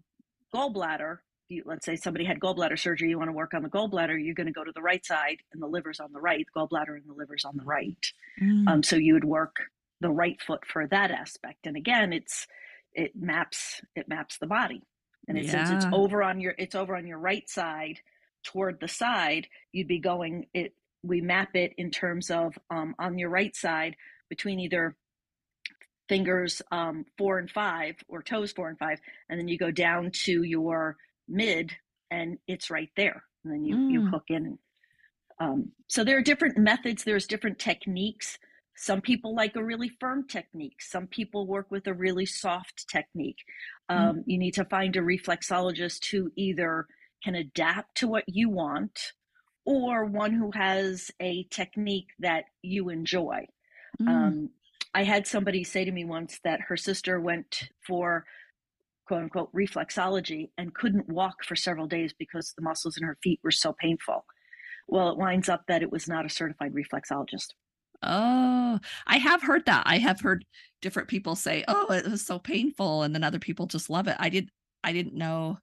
gallbladder, 0.54 1.18
you, 1.48 1.62
let's 1.66 1.86
say 1.86 1.96
somebody 1.96 2.24
had 2.24 2.38
gallbladder 2.40 2.78
surgery, 2.78 3.08
you 3.08 3.18
want 3.18 3.28
to 3.28 3.36
work 3.36 3.54
on 3.54 3.62
the 3.62 3.68
gallbladder, 3.68 4.22
you're 4.22 4.34
going 4.34 4.46
to 4.46 4.52
go 4.52 4.64
to 4.64 4.72
the 4.72 4.82
right 4.82 5.04
side 5.04 5.38
and 5.52 5.62
the 5.62 5.66
liver's 5.66 6.00
on 6.00 6.12
the 6.12 6.20
right, 6.20 6.46
the 6.52 6.60
gallbladder 6.60 6.94
and 6.94 7.04
the 7.06 7.14
liver's 7.14 7.44
on 7.44 7.56
the 7.56 7.64
right. 7.64 8.12
Mm. 8.40 8.68
Um, 8.68 8.82
so 8.82 8.96
you 8.96 9.14
would 9.14 9.24
work 9.24 9.56
the 10.00 10.10
right 10.10 10.40
foot 10.40 10.64
for 10.66 10.86
that 10.86 11.10
aspect. 11.10 11.66
And 11.66 11.76
again, 11.76 12.12
it's 12.12 12.46
it 12.92 13.12
maps 13.16 13.80
it 13.94 14.08
maps 14.08 14.38
the 14.38 14.46
body. 14.46 14.82
And 15.26 15.36
it, 15.36 15.44
yeah. 15.44 15.64
since 15.64 15.84
it's 15.84 15.94
over 15.94 16.22
on 16.22 16.40
your 16.40 16.54
it's 16.58 16.74
over 16.74 16.96
on 16.96 17.06
your 17.06 17.18
right 17.18 17.48
side 17.48 18.00
toward 18.44 18.80
the 18.80 18.88
side, 18.88 19.48
you'd 19.72 19.88
be 19.88 19.98
going 19.98 20.46
it 20.54 20.74
we 21.02 21.20
map 21.20 21.54
it 21.54 21.72
in 21.78 21.90
terms 21.90 22.30
of 22.30 22.58
um, 22.70 22.94
on 22.98 23.18
your 23.18 23.30
right 23.30 23.54
side 23.54 23.96
between 24.28 24.60
either 24.60 24.96
fingers 26.08 26.62
um, 26.72 27.04
four 27.16 27.38
and 27.38 27.50
five 27.50 27.94
or 28.08 28.22
toes 28.22 28.52
four 28.52 28.68
and 28.68 28.78
five 28.78 28.98
and 29.28 29.38
then 29.38 29.48
you 29.48 29.58
go 29.58 29.70
down 29.70 30.10
to 30.12 30.42
your 30.42 30.96
mid 31.28 31.72
and 32.10 32.38
it's 32.46 32.70
right 32.70 32.90
there 32.96 33.22
and 33.44 33.52
then 33.52 33.64
you 33.64 33.76
mm. 33.76 33.92
you 33.92 34.06
hook 34.06 34.24
in 34.28 34.58
um, 35.40 35.70
so 35.86 36.02
there 36.02 36.18
are 36.18 36.22
different 36.22 36.56
methods 36.56 37.04
there's 37.04 37.26
different 37.26 37.58
techniques 37.58 38.38
some 38.76 39.00
people 39.00 39.34
like 39.34 39.56
a 39.56 39.64
really 39.64 39.90
firm 40.00 40.26
technique 40.26 40.80
some 40.80 41.06
people 41.06 41.46
work 41.46 41.70
with 41.70 41.86
a 41.86 41.94
really 41.94 42.26
soft 42.26 42.86
technique 42.88 43.38
mm. 43.90 43.96
um, 43.96 44.16
mm. 44.16 44.22
you 44.26 44.38
need 44.38 44.54
to 44.54 44.64
find 44.64 44.96
a 44.96 45.00
reflexologist 45.00 46.10
who 46.10 46.30
either 46.36 46.86
can 47.22 47.34
adapt 47.34 47.96
to 47.96 48.08
what 48.08 48.24
you 48.26 48.48
want 48.48 49.12
or 49.64 50.04
one 50.06 50.32
who 50.32 50.50
has 50.52 51.10
a 51.20 51.44
technique 51.50 52.08
that 52.18 52.44
you 52.62 52.88
enjoy 52.88 53.46
mm. 54.00 54.08
um, 54.08 54.50
I 54.94 55.04
had 55.04 55.26
somebody 55.26 55.64
say 55.64 55.84
to 55.84 55.92
me 55.92 56.04
once 56.04 56.40
that 56.44 56.60
her 56.62 56.76
sister 56.76 57.20
went 57.20 57.68
for 57.86 58.24
quote 59.06 59.22
unquote 59.22 59.52
reflexology 59.52 60.50
and 60.58 60.74
couldn't 60.74 61.08
walk 61.08 61.44
for 61.44 61.56
several 61.56 61.86
days 61.86 62.12
because 62.18 62.52
the 62.54 62.62
muscles 62.62 62.96
in 62.96 63.04
her 63.04 63.18
feet 63.22 63.40
were 63.42 63.50
so 63.50 63.74
painful. 63.80 64.24
Well, 64.86 65.10
it 65.10 65.18
winds 65.18 65.48
up 65.48 65.64
that 65.68 65.82
it 65.82 65.90
was 65.90 66.08
not 66.08 66.26
a 66.26 66.30
certified 66.30 66.72
reflexologist. 66.74 67.48
Oh, 68.02 68.78
I 69.06 69.18
have 69.18 69.42
heard 69.42 69.66
that. 69.66 69.82
I 69.86 69.98
have 69.98 70.20
heard 70.20 70.44
different 70.80 71.08
people 71.08 71.34
say, 71.34 71.64
"Oh, 71.66 71.92
it 71.92 72.06
was 72.06 72.24
so 72.24 72.38
painful," 72.38 73.02
and 73.02 73.14
then 73.14 73.24
other 73.24 73.40
people 73.40 73.66
just 73.66 73.90
love 73.90 74.06
it. 74.06 74.16
I 74.18 74.28
did. 74.28 74.50
I 74.84 74.92
didn't 74.92 75.14
know 75.14 75.58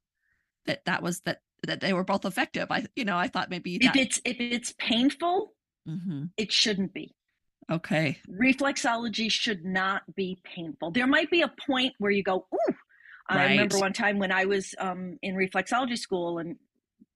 that 0.66 0.84
that 0.84 1.02
was 1.02 1.20
that 1.20 1.40
that 1.66 1.80
they 1.80 1.94
were 1.94 2.04
both 2.04 2.24
effective. 2.26 2.70
I, 2.70 2.84
you 2.94 3.04
know, 3.06 3.16
I 3.16 3.28
thought 3.28 3.50
maybe 3.50 3.78
that... 3.78 3.96
if 3.96 3.96
it's 3.96 4.20
if 4.24 4.36
it's 4.38 4.74
painful, 4.78 5.54
mm-hmm. 5.88 6.24
it 6.36 6.52
shouldn't 6.52 6.92
be. 6.92 7.15
Okay. 7.70 8.18
Reflexology 8.30 9.30
should 9.30 9.64
not 9.64 10.02
be 10.14 10.38
painful. 10.44 10.92
There 10.92 11.06
might 11.06 11.30
be 11.30 11.42
a 11.42 11.52
point 11.66 11.94
where 11.98 12.10
you 12.10 12.22
go, 12.22 12.46
ooh. 12.54 12.74
Right. 13.28 13.40
I 13.40 13.50
remember 13.50 13.78
one 13.78 13.92
time 13.92 14.18
when 14.18 14.30
I 14.30 14.44
was 14.44 14.74
um, 14.78 15.18
in 15.20 15.34
reflexology 15.34 15.98
school 15.98 16.38
and 16.38 16.56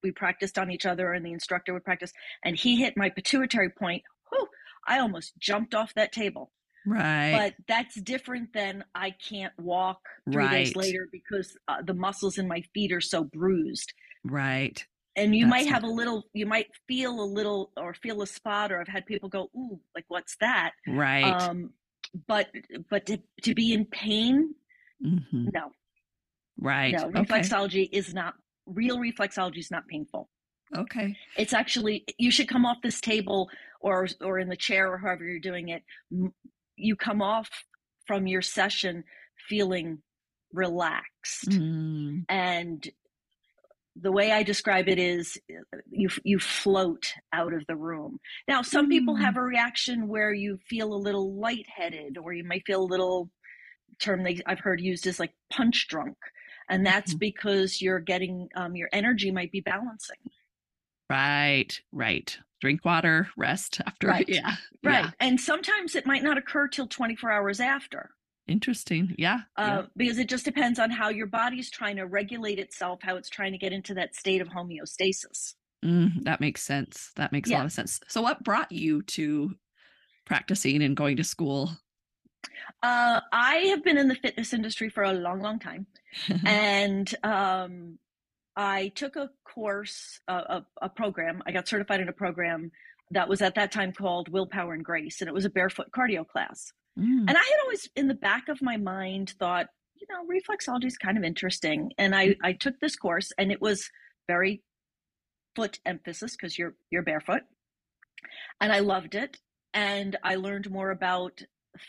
we 0.02 0.10
practiced 0.10 0.58
on 0.58 0.70
each 0.72 0.86
other 0.86 1.12
and 1.12 1.24
the 1.24 1.32
instructor 1.32 1.72
would 1.72 1.84
practice 1.84 2.12
and 2.44 2.56
he 2.56 2.76
hit 2.76 2.96
my 2.96 3.10
pituitary 3.10 3.70
point. 3.70 4.02
Whew, 4.30 4.48
I 4.88 4.98
almost 4.98 5.38
jumped 5.38 5.74
off 5.74 5.94
that 5.94 6.10
table. 6.10 6.50
Right. 6.84 7.32
But 7.32 7.54
that's 7.68 8.00
different 8.00 8.52
than 8.54 8.84
I 8.92 9.12
can't 9.12 9.52
walk 9.56 10.00
three 10.32 10.44
right. 10.44 10.50
days 10.50 10.74
later 10.74 11.06
because 11.12 11.56
uh, 11.68 11.82
the 11.82 11.94
muscles 11.94 12.38
in 12.38 12.48
my 12.48 12.62
feet 12.74 12.90
are 12.90 13.00
so 13.00 13.22
bruised. 13.22 13.92
Right 14.24 14.84
and 15.16 15.34
you 15.34 15.46
That's 15.46 15.50
might 15.50 15.66
have 15.68 15.84
a 15.84 15.88
little 15.88 16.24
you 16.32 16.46
might 16.46 16.68
feel 16.86 17.20
a 17.20 17.24
little 17.24 17.72
or 17.76 17.94
feel 17.94 18.22
a 18.22 18.26
spot 18.26 18.72
or 18.72 18.80
i've 18.80 18.88
had 18.88 19.06
people 19.06 19.28
go 19.28 19.50
ooh 19.56 19.80
like 19.94 20.04
what's 20.08 20.36
that? 20.40 20.72
Right. 20.88 21.24
Um 21.24 21.70
but 22.26 22.48
but 22.88 23.06
to, 23.06 23.18
to 23.42 23.54
be 23.54 23.72
in 23.72 23.84
pain 23.86 24.54
mm-hmm. 25.04 25.48
no. 25.52 25.70
Right. 26.58 26.92
No 26.92 27.08
reflexology 27.08 27.86
okay. 27.86 27.96
is 27.96 28.14
not 28.14 28.34
real 28.66 28.98
reflexology 28.98 29.58
is 29.58 29.70
not 29.70 29.86
painful. 29.88 30.28
Okay. 30.76 31.16
It's 31.36 31.52
actually 31.52 32.04
you 32.18 32.30
should 32.30 32.48
come 32.48 32.64
off 32.64 32.78
this 32.82 33.00
table 33.00 33.50
or 33.80 34.08
or 34.20 34.38
in 34.38 34.48
the 34.48 34.56
chair 34.56 34.92
or 34.92 34.98
however 34.98 35.24
you're 35.24 35.40
doing 35.40 35.68
it 35.68 35.82
you 36.76 36.96
come 36.96 37.22
off 37.22 37.48
from 38.06 38.26
your 38.26 38.42
session 38.42 39.04
feeling 39.48 39.98
relaxed 40.52 41.48
mm. 41.50 42.24
and 42.28 42.90
the 43.96 44.12
way 44.12 44.32
I 44.32 44.42
describe 44.42 44.88
it 44.88 44.98
is 44.98 45.38
you 45.90 46.08
you 46.24 46.38
float 46.38 47.12
out 47.32 47.52
of 47.52 47.66
the 47.66 47.76
room. 47.76 48.18
Now, 48.48 48.62
some 48.62 48.86
mm. 48.86 48.90
people 48.90 49.16
have 49.16 49.36
a 49.36 49.42
reaction 49.42 50.08
where 50.08 50.32
you 50.32 50.58
feel 50.68 50.94
a 50.94 50.96
little 50.96 51.34
lightheaded, 51.34 52.18
or 52.18 52.32
you 52.32 52.44
might 52.44 52.66
feel 52.66 52.82
a 52.82 52.84
little 52.84 53.30
term 53.98 54.22
they 54.22 54.40
I've 54.46 54.60
heard 54.60 54.80
used 54.80 55.06
as 55.06 55.20
like 55.20 55.32
punch 55.52 55.88
drunk, 55.88 56.16
and 56.68 56.86
that's 56.86 57.12
mm-hmm. 57.12 57.18
because 57.18 57.82
you're 57.82 58.00
getting 58.00 58.48
um, 58.56 58.76
your 58.76 58.88
energy 58.92 59.30
might 59.30 59.52
be 59.52 59.60
balancing. 59.60 60.16
Right, 61.08 61.80
right. 61.90 62.38
Drink 62.60 62.84
water, 62.84 63.28
rest 63.36 63.80
after. 63.84 64.06
Right. 64.08 64.28
Yeah, 64.28 64.54
right. 64.84 65.04
Yeah. 65.04 65.10
And 65.18 65.40
sometimes 65.40 65.96
it 65.96 66.06
might 66.06 66.22
not 66.22 66.38
occur 66.38 66.68
till 66.68 66.86
24 66.86 67.32
hours 67.32 67.60
after. 67.60 68.10
Interesting. 68.50 69.14
Yeah, 69.16 69.42
uh, 69.56 69.62
yeah. 69.62 69.82
Because 69.96 70.18
it 70.18 70.28
just 70.28 70.44
depends 70.44 70.80
on 70.80 70.90
how 70.90 71.08
your 71.08 71.28
body's 71.28 71.70
trying 71.70 71.96
to 71.96 72.06
regulate 72.06 72.58
itself, 72.58 72.98
how 73.00 73.16
it's 73.16 73.28
trying 73.28 73.52
to 73.52 73.58
get 73.58 73.72
into 73.72 73.94
that 73.94 74.16
state 74.16 74.40
of 74.40 74.48
homeostasis. 74.48 75.54
Mm, 75.84 76.24
that 76.24 76.40
makes 76.40 76.62
sense. 76.62 77.12
That 77.14 77.30
makes 77.30 77.48
yeah. 77.48 77.56
a 77.56 77.58
lot 77.58 77.66
of 77.66 77.72
sense. 77.72 78.00
So, 78.08 78.20
what 78.22 78.42
brought 78.42 78.72
you 78.72 79.02
to 79.02 79.54
practicing 80.26 80.82
and 80.82 80.96
going 80.96 81.16
to 81.18 81.24
school? 81.24 81.70
Uh, 82.82 83.20
I 83.32 83.56
have 83.68 83.84
been 83.84 83.98
in 83.98 84.08
the 84.08 84.14
fitness 84.16 84.52
industry 84.52 84.88
for 84.88 85.04
a 85.04 85.12
long, 85.12 85.40
long 85.40 85.60
time. 85.60 85.86
and 86.44 87.14
um, 87.22 87.98
I 88.56 88.88
took 88.88 89.16
a 89.16 89.30
course, 89.44 90.20
uh, 90.28 90.60
a, 90.80 90.86
a 90.86 90.88
program. 90.88 91.42
I 91.46 91.52
got 91.52 91.68
certified 91.68 92.00
in 92.00 92.08
a 92.08 92.12
program 92.12 92.72
that 93.10 93.28
was 93.28 93.42
at 93.42 93.54
that 93.56 93.72
time 93.72 93.92
called 93.92 94.28
Willpower 94.28 94.74
and 94.74 94.84
Grace, 94.84 95.20
and 95.20 95.28
it 95.28 95.34
was 95.34 95.44
a 95.44 95.50
barefoot 95.50 95.90
cardio 95.90 96.26
class. 96.26 96.72
Mm. 96.98 97.24
And 97.28 97.30
I 97.30 97.42
had 97.42 97.60
always, 97.62 97.88
in 97.96 98.08
the 98.08 98.14
back 98.14 98.48
of 98.48 98.62
my 98.62 98.76
mind, 98.76 99.34
thought, 99.38 99.66
you 99.96 100.06
know, 100.08 100.26
reflexology 100.26 100.86
is 100.86 100.96
kind 100.96 101.18
of 101.18 101.24
interesting. 101.24 101.92
And 101.98 102.14
I, 102.14 102.36
I 102.42 102.52
took 102.52 102.78
this 102.80 102.96
course, 102.96 103.32
and 103.38 103.52
it 103.52 103.60
was 103.60 103.90
very 104.26 104.62
foot 105.56 105.80
emphasis 105.84 106.36
because 106.36 106.58
you're 106.58 106.74
you're 106.90 107.02
barefoot, 107.02 107.42
and 108.60 108.72
I 108.72 108.80
loved 108.80 109.14
it. 109.14 109.38
And 109.72 110.16
I 110.22 110.34
learned 110.34 110.70
more 110.70 110.90
about 110.90 111.42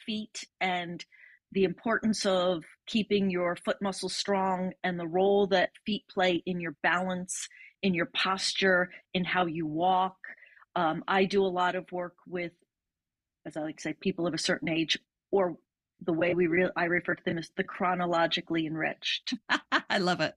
feet 0.06 0.44
and 0.60 1.04
the 1.52 1.64
importance 1.64 2.26
of 2.26 2.64
keeping 2.88 3.30
your 3.30 3.56
foot 3.56 3.82
muscles 3.82 4.16
strong 4.16 4.72
and 4.84 5.00
the 5.00 5.08
role 5.08 5.48
that 5.48 5.72
feet 5.86 6.04
play 6.10 6.42
in 6.46 6.60
your 6.60 6.76
balance, 6.84 7.48
in 7.82 7.94
your 7.94 8.06
posture, 8.14 8.90
in 9.14 9.26
how 9.26 9.46
you 9.46 9.66
walk. 9.66 10.18
Um, 10.76 11.04
I 11.08 11.26
do 11.26 11.44
a 11.44 11.48
lot 11.48 11.76
of 11.76 11.92
work 11.92 12.16
with, 12.28 12.54
as 13.46 13.58
I 13.58 13.62
like 13.62 13.78
to 13.78 13.82
say, 13.82 13.94
people 13.94 14.28
of 14.28 14.34
a 14.34 14.38
certain 14.38 14.70
age, 14.70 14.98
or 15.32 15.58
the 16.02 16.14
way 16.14 16.34
we 16.34 16.48
re- 16.48 16.72
I 16.76 16.86
refer 16.86 17.16
to 17.16 17.24
them 17.24 17.38
as 17.38 17.52
the 17.56 17.64
chronologically 17.64 18.66
enriched. 18.66 19.34
I 19.90 19.98
love 20.00 20.22
it. 20.22 20.36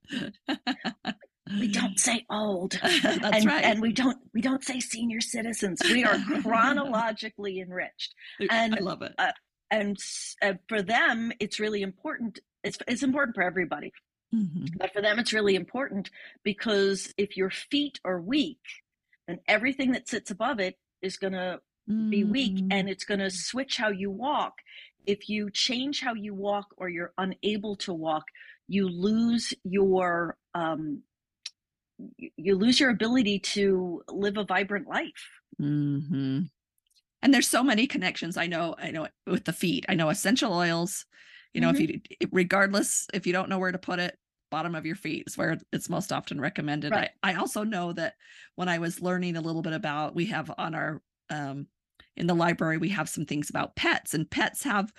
we 1.58 1.68
don't 1.68 1.98
say 1.98 2.24
old, 2.30 2.72
That's 2.82 3.04
and, 3.22 3.46
right. 3.46 3.64
and 3.64 3.80
we 3.80 3.92
don't 3.92 4.18
we 4.32 4.40
don't 4.40 4.64
say 4.64 4.80
senior 4.80 5.20
citizens. 5.20 5.80
We 5.84 6.04
are 6.04 6.18
chronologically 6.42 7.60
enriched, 7.60 8.14
and 8.50 8.74
I 8.74 8.80
love 8.80 9.02
it. 9.02 9.12
Uh, 9.16 9.32
and 9.70 9.96
uh, 10.42 10.54
for 10.68 10.82
them, 10.82 11.32
it's 11.40 11.60
really 11.60 11.82
important. 11.82 12.40
It's 12.62 12.78
it's 12.86 13.02
important 13.02 13.34
for 13.34 13.42
everybody, 13.42 13.92
mm-hmm. 14.34 14.66
but 14.76 14.92
for 14.92 15.02
them, 15.02 15.18
it's 15.18 15.32
really 15.32 15.54
important 15.54 16.10
because 16.42 17.12
if 17.16 17.36
your 17.36 17.50
feet 17.50 18.00
are 18.04 18.20
weak, 18.20 18.60
then 19.26 19.38
everything 19.48 19.92
that 19.92 20.08
sits 20.08 20.30
above 20.30 20.60
it 20.60 20.76
is 21.02 21.16
going 21.16 21.32
to 21.34 21.60
mm-hmm. 21.88 22.10
be 22.10 22.24
weak, 22.24 22.56
Mm. 22.56 22.68
and 22.70 22.88
it's 22.88 23.04
going 23.04 23.20
to 23.20 23.30
switch 23.30 23.76
how 23.76 23.88
you 23.88 24.10
walk. 24.10 24.54
If 25.06 25.28
you 25.28 25.50
change 25.50 26.00
how 26.00 26.14
you 26.14 26.34
walk, 26.34 26.66
or 26.76 26.88
you're 26.88 27.12
unable 27.18 27.76
to 27.76 27.92
walk, 27.92 28.24
you 28.68 28.88
lose 28.88 29.52
your 29.64 30.36
um, 30.54 31.02
you 32.36 32.56
lose 32.56 32.80
your 32.80 32.90
ability 32.90 33.38
to 33.38 34.02
live 34.08 34.36
a 34.36 34.44
vibrant 34.44 34.88
life. 34.88 35.28
Mm-hmm. 35.60 36.40
And 37.22 37.34
there's 37.34 37.48
so 37.48 37.62
many 37.62 37.86
connections. 37.86 38.36
I 38.36 38.46
know, 38.46 38.74
I 38.78 38.90
know 38.90 39.06
with 39.26 39.44
the 39.44 39.52
feet, 39.52 39.86
I 39.88 39.94
know 39.94 40.08
essential 40.10 40.52
oils, 40.52 41.06
you 41.52 41.60
know, 41.60 41.70
Mm-hmm. 41.72 41.82
if 41.82 41.90
you, 42.20 42.28
regardless, 42.32 43.06
if 43.14 43.26
you 43.26 43.32
don't 43.32 43.48
know 43.48 43.58
where 43.58 43.72
to 43.72 43.78
put 43.78 44.00
it, 44.00 44.18
bottom 44.54 44.74
of 44.74 44.86
your 44.86 44.96
feet 44.96 45.24
is 45.26 45.36
where 45.36 45.58
it's 45.72 45.88
most 45.90 46.12
often 46.12 46.40
recommended. 46.40 46.94
Right. 46.94 47.04
I, 47.04 47.10
I 47.22 47.34
also 47.34 47.64
know 47.64 47.92
that 47.94 48.14
when 48.54 48.68
I 48.68 48.78
was 48.78 49.00
learning 49.02 49.36
a 49.36 49.40
little 49.40 49.62
bit 49.62 49.72
about, 49.72 50.14
we 50.14 50.26
have 50.26 50.52
on 50.58 50.74
our, 50.74 51.02
um, 51.30 51.66
in 52.16 52.26
the 52.28 52.34
library, 52.34 52.78
we 52.78 52.90
have 52.90 53.08
some 53.08 53.26
things 53.26 53.50
about 53.50 53.76
pets 53.76 54.14
and 54.14 54.30
pets 54.30 54.62
have 54.62 54.92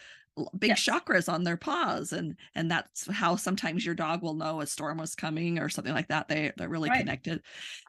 big 0.60 0.74
Yes. 0.74 0.80
chakras 0.80 1.32
on 1.32 1.46
their 1.46 1.56
paws 1.56 2.12
and 2.12 2.38
and 2.56 2.70
that's 2.70 3.10
how 3.10 3.38
sometimes 3.38 3.86
your 3.86 3.96
dog 3.96 4.22
will 4.22 4.34
know 4.34 4.60
a 4.60 4.68
storm 4.68 4.98
was 4.98 5.16
coming 5.16 5.60
or 5.60 5.70
something 5.70 5.94
like 5.94 6.10
that 6.10 6.28
they 6.28 6.52
they're 6.58 6.68
really 6.68 6.90
Right. 6.90 6.92
connected 6.92 7.42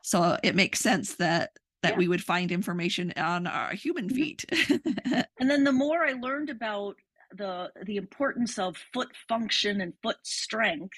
so 0.03 0.39
it 0.45 0.55
makes 0.55 0.79
sense 0.79 1.17
that 1.17 1.51
that 1.83 1.97
Yeah. 1.97 1.97
we 1.97 2.07
would 2.07 2.23
find 2.23 2.53
information 2.53 3.13
on 3.17 3.49
our 3.49 3.75
human 3.75 4.09
Mhm. 4.09 4.11
feet 4.11 4.45
And 5.39 5.51
then 5.51 5.65
the 5.65 5.73
more 5.73 6.05
I 6.05 6.13
learned 6.13 6.51
about 6.51 6.97
the 7.33 7.73
the 7.85 7.97
importance 7.97 8.59
of 8.59 8.77
foot 8.93 9.15
function 9.29 9.81
and 9.81 9.95
foot 10.03 10.25
strength, 10.27 10.97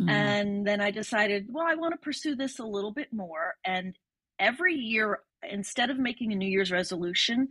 Mm. 0.00 0.10
and 0.10 0.66
then 0.66 0.80
I 0.80 0.90
decided, 0.90 1.48
well, 1.50 1.66
I 1.66 1.74
want 1.74 1.92
to 1.92 1.98
pursue 1.98 2.34
this 2.34 2.58
a 2.58 2.64
little 2.64 2.92
bit 2.92 3.12
more. 3.12 3.54
And 3.64 3.98
every 4.38 4.74
year, 4.74 5.20
instead 5.48 5.90
of 5.90 5.98
making 5.98 6.32
a 6.32 6.36
New 6.36 6.48
Year's 6.48 6.72
resolution, 6.72 7.48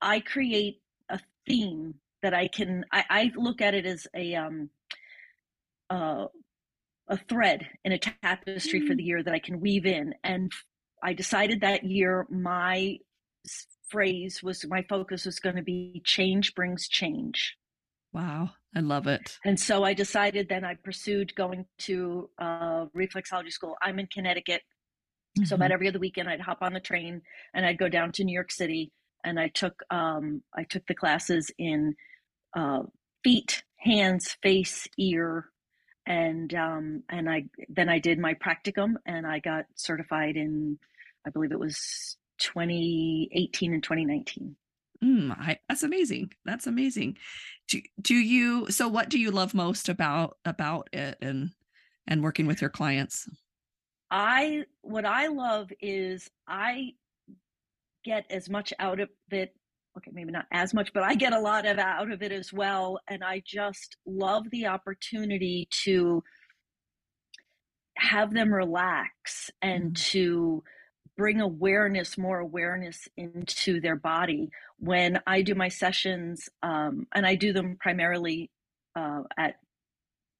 I 0.00 0.20
create 0.20 0.80
a 1.10 1.20
theme 1.46 1.94
that 2.22 2.32
I 2.32 2.48
can. 2.48 2.84
I, 2.90 3.04
I 3.10 3.32
look 3.36 3.60
at 3.60 3.74
it 3.74 3.84
as 3.84 4.06
a 4.14 4.34
um, 4.34 4.70
uh, 5.90 6.26
a 7.08 7.18
thread 7.28 7.68
in 7.84 7.92
a 7.92 7.98
tapestry 7.98 8.86
for 8.86 8.94
the 8.94 9.02
year 9.02 9.22
that 9.22 9.34
I 9.34 9.40
can 9.40 9.60
weave 9.60 9.84
in. 9.84 10.14
And 10.22 10.50
I 11.02 11.12
decided 11.12 11.60
that 11.60 11.84
year 11.84 12.26
my 12.30 12.98
phrase 13.88 14.42
was 14.42 14.64
my 14.68 14.82
focus 14.88 15.26
was 15.26 15.40
going 15.40 15.56
to 15.56 15.62
be 15.62 16.00
change 16.04 16.54
brings 16.54 16.88
change. 16.88 17.56
Wow 18.12 18.50
i 18.76 18.80
love 18.80 19.06
it 19.06 19.38
And 19.44 19.58
so 19.58 19.84
I 19.84 19.94
decided 19.94 20.48
then 20.48 20.64
I 20.64 20.74
pursued 20.74 21.34
going 21.34 21.64
to 21.80 22.28
uh, 22.38 22.86
reflexology 22.96 23.50
school. 23.50 23.76
I'm 23.82 23.98
in 23.98 24.06
Connecticut. 24.06 24.62
So 25.44 25.54
Mhm. 25.54 25.56
about 25.56 25.72
every 25.72 25.88
other 25.88 25.98
weekend 25.98 26.28
I'd 26.28 26.40
hop 26.40 26.58
on 26.62 26.72
the 26.74 26.80
train 26.80 27.22
and 27.54 27.64
I'd 27.66 27.78
go 27.78 27.88
down 27.88 28.12
to 28.12 28.24
New 28.24 28.34
York 28.34 28.52
City 28.52 28.92
and 29.24 29.38
I 29.40 29.48
took 29.48 29.82
um, 29.90 30.42
I 30.54 30.64
took 30.64 30.86
the 30.86 30.94
classes 30.94 31.50
in 31.58 31.94
uh, 32.56 32.82
feet, 33.24 33.64
hands, 33.78 34.36
face, 34.42 34.88
ear, 34.98 35.50
and 36.06 36.52
um, 36.54 37.04
and 37.10 37.30
I 37.30 37.44
then 37.68 37.88
I 37.88 37.98
did 37.98 38.18
my 38.18 38.34
practicum 38.34 38.94
and 39.06 39.26
I 39.26 39.38
got 39.40 39.66
certified 39.76 40.36
in 40.36 40.78
I 41.26 41.30
believe 41.30 41.52
it 41.52 41.60
was 41.60 42.16
2018 42.38 43.74
and 43.74 43.82
2019. 43.82 44.56
Mm, 45.02 45.30
I, 45.38 45.58
that's 45.66 45.82
amazing 45.82 46.30
that's 46.44 46.66
amazing 46.66 47.16
do, 47.68 47.80
do 48.02 48.14
you 48.14 48.70
so 48.70 48.86
what 48.86 49.08
do 49.08 49.18
you 49.18 49.30
love 49.30 49.54
most 49.54 49.88
about 49.88 50.36
about 50.44 50.90
it 50.92 51.16
and 51.22 51.52
and 52.06 52.22
working 52.22 52.46
with 52.46 52.60
your 52.60 52.68
clients 52.68 53.26
I 54.10 54.64
what 54.82 55.04
I 55.04 55.26
love 55.28 55.72
is 55.80 56.30
I 56.46 56.94
get 58.04 58.26
as 58.30 58.48
much 58.48 58.72
out 58.78 59.00
of 59.00 59.10
it. 59.30 59.54
Okay, 59.96 60.10
maybe 60.12 60.30
not 60.30 60.46
as 60.52 60.72
much, 60.72 60.92
but 60.92 61.02
I 61.02 61.14
get 61.14 61.32
a 61.32 61.40
lot 61.40 61.66
of 61.66 61.78
out 61.78 62.10
of 62.10 62.22
it 62.22 62.32
as 62.32 62.52
well. 62.52 63.00
And 63.08 63.24
I 63.24 63.42
just 63.44 63.96
love 64.06 64.48
the 64.50 64.66
opportunity 64.66 65.68
to 65.84 66.22
have 67.96 68.32
them 68.32 68.52
relax 68.52 69.50
and 69.60 69.94
Mhm. 69.94 69.94
to 69.94 70.62
bring 71.20 71.42
awareness, 71.42 72.18
more 72.18 72.40
awareness 72.40 73.06
into 73.18 73.82
their 73.82 73.96
body. 73.96 74.48
When 74.78 75.20
I 75.28 75.42
do 75.42 75.54
my 75.54 75.68
sessions, 75.68 76.48
um, 76.62 77.08
and 77.14 77.26
I 77.26 77.36
do 77.36 77.52
them 77.52 77.76
primarily 77.78 78.50
uh, 78.96 79.24
at, 79.38 79.56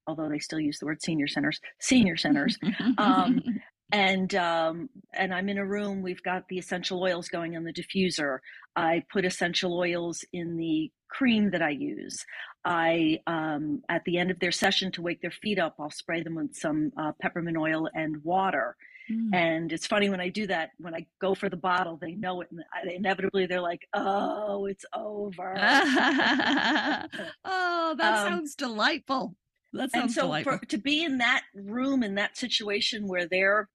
although 0.07 0.29
they 0.31 0.41
still 0.41 0.61
use 0.61 0.79
the 0.81 0.87
word 0.87 1.03
senior 1.03 1.29
centers, 1.29 1.61
senior 1.81 2.17
centers 2.17 2.59
Um, 2.99 3.43
and 3.93 4.35
um, 4.37 4.89
and 5.15 5.35
I'm 5.35 5.49
in 5.51 5.59
a 5.59 5.67
room. 5.67 6.03
We've 6.03 6.23
got 6.23 6.45
the 6.49 6.59
essential 6.59 7.03
oils 7.03 7.29
going 7.29 7.55
in 7.55 7.65
the 7.65 7.73
diffuser. 7.75 8.39
I 8.77 9.05
put 9.13 9.25
essential 9.27 9.79
oils 9.79 10.25
in 10.33 10.57
the 10.57 10.91
cream 11.11 11.51
that 11.53 11.63
I 11.63 11.71
use. 11.71 12.25
I 12.65 13.21
um, 13.27 13.83
at 13.89 14.05
the 14.07 14.19
end 14.19 14.31
of 14.31 14.41
their 14.41 14.53
session 14.53 14.93
to 14.93 15.03
wake 15.03 15.23
their 15.23 15.31
feet 15.33 15.59
up, 15.59 15.77
I'll 15.81 15.91
spray 15.91 16.23
them 16.23 16.37
with 16.37 16.55
some 16.57 16.93
uh, 16.99 17.13
peppermint 17.21 17.59
oil 17.59 17.89
and 17.95 18.25
water. 18.25 18.77
Mm. 19.11 19.35
And 19.35 19.73
it's 19.73 19.87
funny 19.87 20.09
when 20.11 20.21
I 20.21 20.29
do 20.29 20.47
that. 20.47 20.71
When 20.79 20.95
I 20.95 21.07
go 21.21 21.35
for 21.35 21.49
the 21.49 21.57
bottle, 21.57 21.97
they 21.97 22.15
know 22.15 22.41
it, 22.43 22.49
and 22.51 22.63
I, 22.73 22.89
inevitably 22.95 23.47
they're 23.47 23.61
like, 23.61 23.87
"Oh, 23.95 24.67
it's 24.67 24.85
over." 24.95 25.55
oh, 27.45 27.95
that 27.97 28.19
Um, 28.19 28.27
sounds 28.27 28.55
delightful. 28.55 29.37
That 29.73 29.91
sounds 29.93 30.03
and 30.05 30.11
so 30.13 30.23
delightful. 30.23 30.59
for, 30.59 30.67
to 30.67 30.79
be 30.79 31.05
in 31.05 31.19
that 31.19 31.43
room 31.55 32.03
in 32.03 32.15
that 32.17 32.37
situation 32.37 33.07
where 33.09 33.27
they're 33.27 33.69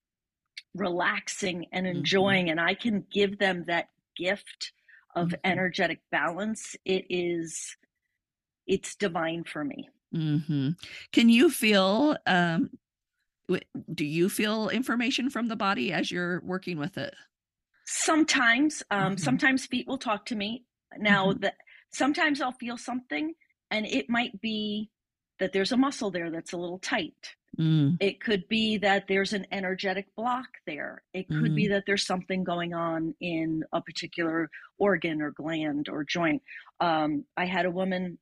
relaxing 0.74 1.66
and 1.72 1.86
Mhm. 1.86 1.98
enjoying 1.98 2.50
and 2.50 2.60
i 2.60 2.74
can 2.74 3.06
give 3.12 3.38
them 3.40 3.64
that 3.66 3.88
gift 4.18 4.74
of 5.16 5.30
Mhm. 5.30 5.40
energetic 5.46 6.02
balance 6.12 6.76
it 6.86 7.06
is 7.10 7.78
it's 8.68 8.96
divine 8.96 9.44
for 9.44 9.64
me 9.64 9.90
hmm 10.12 10.70
Can 11.12 11.30
you 11.30 11.50
feel? 11.50 12.18
Um, 12.26 12.70
do 13.94 14.06
you 14.06 14.30
feel 14.30 14.70
information 14.70 15.30
from 15.30 15.48
the 15.48 15.56
body 15.56 15.94
as 15.94 16.12
you're 16.12 16.42
working 16.42 16.78
with 16.78 16.98
it? 16.98 17.16
sometimes 17.86 18.82
um 18.90 19.18
Mhm. 19.18 19.18
sometimes 19.18 19.66
feet 19.66 19.88
will 19.88 19.98
talk 19.98 20.26
to 20.26 20.36
me 20.36 20.66
now 20.98 21.34
Mhm. 21.34 21.40
that 21.40 21.56
sometimes 21.92 22.42
i'll 22.42 22.52
feel 22.54 22.78
something 22.78 23.34
and 23.70 23.86
it 23.86 24.10
might 24.10 24.40
be 24.42 24.90
that 25.40 25.54
there's 25.54 25.72
a 25.72 25.78
muscle 25.78 26.10
there 26.10 26.32
that's 26.32 26.54
a 26.54 26.58
little 26.58 26.80
tight 26.80 27.36
Mm, 27.58 28.00
It 28.00 28.22
could 28.22 28.48
be 28.50 28.78
that 28.80 29.08
there's 29.08 29.34
an 29.34 29.46
energetic 29.52 30.08
block 30.16 30.50
there. 30.68 31.04
It 31.14 31.28
could 31.32 31.54
be 31.56 31.68
that 31.70 31.86
there's 31.88 32.06
something 32.08 32.44
going 32.44 32.74
on 32.74 33.16
in 33.22 33.64
a 33.74 33.82
particular 33.82 34.50
organ 34.80 35.22
or 35.22 35.32
gland 35.32 35.90
or 35.90 36.04
joint. 36.06 36.44
Um, 36.82 37.26
I 37.38 37.46
had 37.48 37.66
a 37.68 37.72
woman 37.82 38.20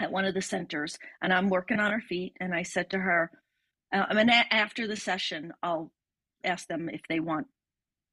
at 0.00 0.10
one 0.10 0.24
of 0.24 0.34
the 0.34 0.42
centers, 0.42 0.98
and 1.22 1.32
I'm 1.32 1.48
working 1.48 1.78
on 1.80 1.92
her 1.92 2.00
feet, 2.00 2.36
and 2.40 2.54
I 2.54 2.62
said 2.62 2.90
to 2.90 2.98
her, 2.98 3.30
uh, 3.94 4.06
I 4.10 4.14
mean, 4.14 4.28
a- 4.28 4.52
after 4.52 4.86
the 4.86 4.96
session, 4.96 5.52
I'll 5.62 5.92
ask 6.44 6.66
them 6.68 6.88
if 6.90 7.00
they 7.08 7.20
want, 7.20 7.46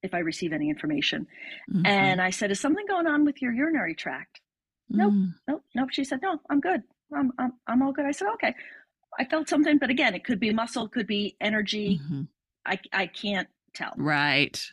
if 0.04 0.14
I 0.14 0.20
receive 0.20 0.54
any 0.54 0.70
information. 0.70 1.28
mhm, 1.70 1.86
And 1.86 2.22
I 2.22 2.30
said, 2.30 2.52
Is 2.52 2.60
something 2.62 2.86
going 2.88 3.08
on 3.08 3.26
with 3.26 3.42
your 3.42 3.52
urinary 3.54 3.96
tract? 3.96 4.40
nope. 4.90 5.12
mm, 5.14 5.34
Nope, 5.48 5.64
nope. 5.76 5.90
She 5.92 6.04
said, 6.06 6.22
No, 6.22 6.40
I'm 6.50 6.60
good. 6.62 6.84
I'm, 7.14 7.32
I'm, 7.38 7.54
I'm 7.68 7.82
all 7.82 7.92
good. 7.92 8.06
I 8.06 8.12
said, 8.12 8.28
Okay. 8.36 8.56
I 9.20 9.26
felt 9.26 9.50
something, 9.50 9.78
but 9.78 9.90
again, 9.90 10.16
it 10.16 10.24
could 10.24 10.40
be 10.40 10.54
muscle, 10.54 10.88
could 10.88 11.08
be 11.08 11.36
energy. 11.42 12.00
mhm. 12.02 12.28
I, 12.66 12.80
I 12.94 13.08
can't 13.08 13.50
tell. 13.74 13.94
Right. 13.98 14.64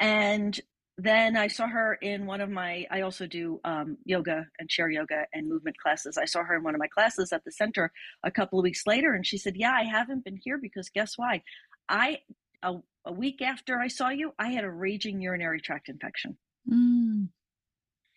And 0.00 0.58
then 0.96 1.36
I 1.36 1.48
saw 1.48 1.66
her 1.66 1.94
in 1.94 2.24
one 2.24 2.40
of 2.40 2.48
my, 2.48 2.86
I 2.90 3.00
also 3.00 3.26
do 3.26 3.60
um, 3.64 3.96
yoga 4.04 4.46
and 4.58 4.68
chair 4.68 4.88
yoga 4.88 5.26
and 5.32 5.48
movement 5.48 5.76
classes. 5.78 6.16
I 6.16 6.24
saw 6.24 6.44
her 6.44 6.56
in 6.56 6.62
one 6.62 6.74
of 6.74 6.78
my 6.78 6.86
classes 6.86 7.32
at 7.32 7.44
the 7.44 7.50
center 7.50 7.90
a 8.22 8.30
couple 8.30 8.60
of 8.60 8.62
weeks 8.62 8.86
later, 8.86 9.12
and 9.12 9.26
she 9.26 9.36
said, 9.36 9.56
Yeah, 9.56 9.72
I 9.72 9.82
haven't 9.82 10.24
been 10.24 10.38
here 10.40 10.56
because 10.56 10.88
guess 10.90 11.14
why? 11.16 11.42
I, 11.88 12.18
a, 12.62 12.74
a 13.04 13.12
week 13.12 13.42
after 13.42 13.80
I 13.80 13.88
saw 13.88 14.10
you, 14.10 14.32
I 14.38 14.50
had 14.50 14.62
a 14.62 14.70
raging 14.70 15.20
urinary 15.20 15.60
tract 15.60 15.88
infection. 15.88 16.36
Mm. 16.70 17.28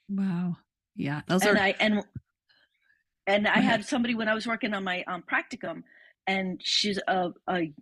Wow. 0.09 0.57
Yeah. 0.95 1.21
Those 1.27 1.43
and 1.43 1.57
are. 1.57 1.61
I, 1.61 1.75
and, 1.79 2.03
and 3.25 3.47
I 3.47 3.59
had 3.59 3.85
somebody 3.85 4.13
when 4.13 4.29
I 4.29 4.35
was 4.35 4.45
working 4.45 4.75
on 4.75 4.83
my 4.83 5.03
um, 5.07 5.23
practicum, 5.23 5.81
and 6.27 6.61
she's 6.63 6.99
a, 7.07 7.31
a, 7.47 7.73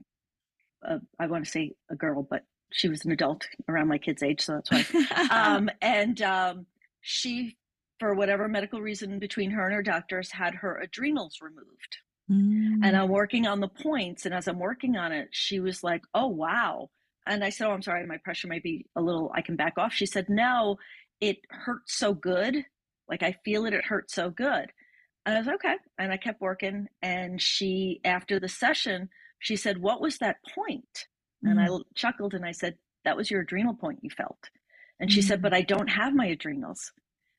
a 0.83 0.99
I 1.19 1.27
want 1.27 1.43
to 1.43 1.51
say 1.51 1.73
a 1.91 1.95
girl, 1.95 2.25
but 2.27 2.43
she 2.71 2.89
was 2.89 3.05
an 3.05 3.11
adult 3.11 3.47
around 3.69 3.87
my 3.87 3.97
kid's 3.97 4.23
age, 4.23 4.41
so 4.41 4.53
that's 4.53 4.71
why. 4.71 5.29
um, 5.31 5.69
and 5.81 6.21
um, 6.21 6.65
she, 7.01 7.57
for 7.99 8.13
whatever 8.13 8.47
medical 8.47 8.81
reason 8.81 9.19
between 9.19 9.51
her 9.51 9.65
and 9.65 9.73
her 9.73 9.83
doctors, 9.83 10.31
had 10.31 10.55
her 10.55 10.79
adrenals 10.79 11.39
removed. 11.41 11.97
Mm. 12.29 12.79
And 12.83 12.97
I'm 12.97 13.09
working 13.09 13.45
on 13.45 13.59
the 13.59 13.67
points, 13.67 14.25
and 14.25 14.33
as 14.33 14.47
I'm 14.47 14.59
working 14.59 14.97
on 14.97 15.11
it, 15.11 15.29
she 15.31 15.59
was 15.59 15.83
like, 15.83 16.01
"Oh 16.13 16.27
wow." 16.27 16.89
And 17.27 17.43
I 17.43 17.49
said, 17.49 17.67
"Oh, 17.67 17.71
I'm 17.71 17.81
sorry, 17.83 18.05
my 18.05 18.17
pressure 18.17 18.47
might 18.47 18.63
be 18.63 18.87
a 18.95 19.01
little. 19.01 19.31
I 19.33 19.41
can 19.41 19.55
back 19.55 19.77
off." 19.77 19.93
She 19.93 20.05
said, 20.05 20.27
"No, 20.27 20.77
it 21.21 21.37
hurts 21.49 21.97
so 21.97 22.13
good. 22.13 22.65
Like 23.07 23.21
I 23.21 23.37
feel 23.45 23.65
it. 23.65 23.73
It 23.73 23.85
hurts 23.85 24.13
so 24.15 24.29
good." 24.31 24.71
And 25.25 25.35
I 25.35 25.39
was 25.39 25.47
okay, 25.47 25.75
and 25.99 26.11
I 26.11 26.17
kept 26.17 26.41
working. 26.41 26.87
And 27.01 27.41
she, 27.41 28.01
after 28.03 28.39
the 28.39 28.49
session, 28.49 29.09
she 29.39 29.55
said, 29.55 29.77
"What 29.77 30.01
was 30.01 30.17
that 30.17 30.37
point?" 30.55 31.07
And 31.45 31.59
I 31.59 31.67
mm. 31.67 31.83
chuckled 31.95 32.33
and 32.33 32.45
I 32.45 32.51
said, 32.51 32.75
That 33.03 33.17
was 33.17 33.29
your 33.29 33.41
adrenal 33.41 33.73
point 33.73 33.99
you 34.01 34.09
felt. 34.09 34.49
And 34.99 35.11
she 35.11 35.21
mm. 35.21 35.23
said, 35.23 35.41
But 35.41 35.53
I 35.53 35.61
don't 35.61 35.89
have 35.89 36.13
my 36.13 36.27
adrenals. 36.27 36.91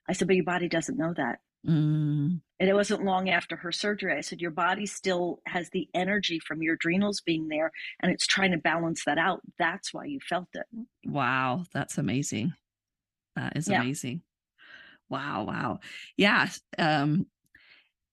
I 0.08 0.12
said, 0.12 0.28
But 0.28 0.36
your 0.36 0.44
body 0.44 0.68
doesn't 0.68 0.98
know 0.98 1.12
that. 1.16 1.40
Mm. 1.66 2.40
And 2.58 2.70
it 2.70 2.74
wasn't 2.74 3.04
long 3.04 3.28
after 3.28 3.56
her 3.56 3.72
surgery. 3.72 4.16
I 4.16 4.20
said, 4.20 4.40
Your 4.40 4.50
body 4.50 4.86
still 4.86 5.40
has 5.46 5.68
the 5.70 5.88
energy 5.94 6.38
from 6.38 6.62
your 6.62 6.74
adrenals 6.74 7.20
being 7.20 7.48
there 7.48 7.70
and 8.00 8.12
it's 8.12 8.26
trying 8.26 8.52
to 8.52 8.58
balance 8.58 9.04
that 9.04 9.18
out. 9.18 9.40
That's 9.58 9.92
why 9.92 10.04
you 10.04 10.20
felt 10.28 10.48
it. 10.54 10.66
Wow. 11.04 11.64
That's 11.72 11.98
amazing. 11.98 12.52
That 13.34 13.56
is 13.56 13.68
yeah. 13.68 13.80
amazing. 13.80 14.22
Wow. 15.08 15.44
Wow. 15.44 15.80
Yeah. 16.16 16.48
Um, 16.78 17.26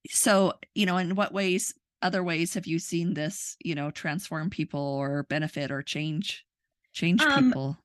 so, 0.10 0.54
you 0.76 0.86
know, 0.86 0.98
in 0.98 1.16
what 1.16 1.34
ways 1.34 1.74
other 2.04 2.24
ways 2.24 2.54
have 2.54 2.68
you 2.68 2.78
seen 2.78 3.14
this 3.14 3.56
you 3.64 3.74
know 3.74 3.90
transform 3.90 4.50
people 4.50 4.80
or 4.80 5.24
benefit 5.24 5.72
or 5.72 5.82
change 5.82 6.46
change 6.92 7.22
um, 7.22 7.46
people 7.46 7.78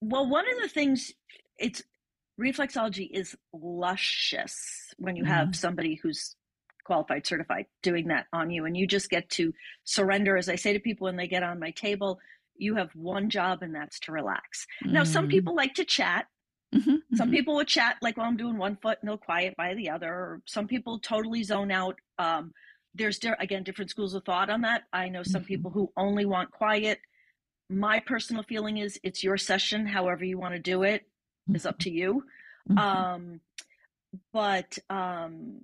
well 0.00 0.28
one 0.28 0.44
of 0.48 0.62
the 0.62 0.68
things 0.68 1.12
it's 1.58 1.82
reflexology 2.40 3.08
is 3.10 3.34
luscious 3.52 4.94
when 4.98 5.16
you 5.16 5.24
mm. 5.24 5.28
have 5.28 5.48
mm-hmm. 5.48 5.54
somebody 5.54 5.94
who's 5.94 6.36
qualified 6.84 7.26
certified 7.26 7.66
doing 7.82 8.08
that 8.08 8.26
on 8.32 8.50
you 8.50 8.66
and 8.66 8.76
you 8.76 8.86
just 8.86 9.10
get 9.10 9.28
to 9.30 9.52
surrender 9.84 10.36
as 10.36 10.48
i 10.48 10.54
say 10.54 10.72
to 10.72 10.78
people 10.78 11.06
when 11.06 11.16
they 11.16 11.26
get 11.26 11.42
on 11.42 11.58
my 11.58 11.70
table 11.70 12.20
you 12.58 12.76
have 12.76 12.90
one 12.94 13.28
job 13.28 13.62
and 13.62 13.74
that's 13.74 13.98
to 13.98 14.12
relax 14.12 14.66
mm. 14.84 14.92
now 14.92 15.02
some 15.02 15.24
mm-hmm. 15.24 15.30
people 15.30 15.56
like 15.56 15.74
to 15.74 15.84
chat 15.84 16.26
Mm-hmm, 16.74 17.16
some 17.16 17.28
mm-hmm. 17.28 17.36
people 17.36 17.54
will 17.54 17.64
chat 17.64 17.96
like 18.02 18.16
while 18.16 18.26
I'm 18.26 18.36
doing 18.36 18.58
one 18.58 18.76
foot 18.82 18.98
and 19.00 19.08
they'll 19.08 19.16
quiet 19.16 19.56
by 19.56 19.74
the 19.74 19.90
other. 19.90 20.12
Or 20.12 20.42
some 20.46 20.66
people 20.66 20.98
totally 20.98 21.42
zone 21.42 21.70
out. 21.70 21.96
Um, 22.18 22.52
there's 22.96 23.20
again 23.38 23.62
different 23.62 23.90
schools 23.90 24.14
of 24.14 24.24
thought 24.24 24.50
on 24.50 24.62
that. 24.62 24.84
I 24.92 25.08
know 25.08 25.22
some 25.22 25.42
mm-hmm. 25.42 25.48
people 25.48 25.70
who 25.70 25.92
only 25.96 26.24
want 26.24 26.50
quiet. 26.50 27.00
My 27.68 28.00
personal 28.00 28.42
feeling 28.42 28.78
is 28.78 28.98
it's 29.02 29.24
your 29.24 29.36
session, 29.36 29.86
however 29.86 30.24
you 30.24 30.38
want 30.38 30.54
to 30.54 30.60
do 30.60 30.82
it 30.82 31.02
mm-hmm. 31.50 31.68
up 31.68 31.78
to 31.80 31.90
you. 31.90 32.24
Mm-hmm. 32.70 32.78
Um, 32.78 33.40
but 34.32 34.78
um, 34.88 35.62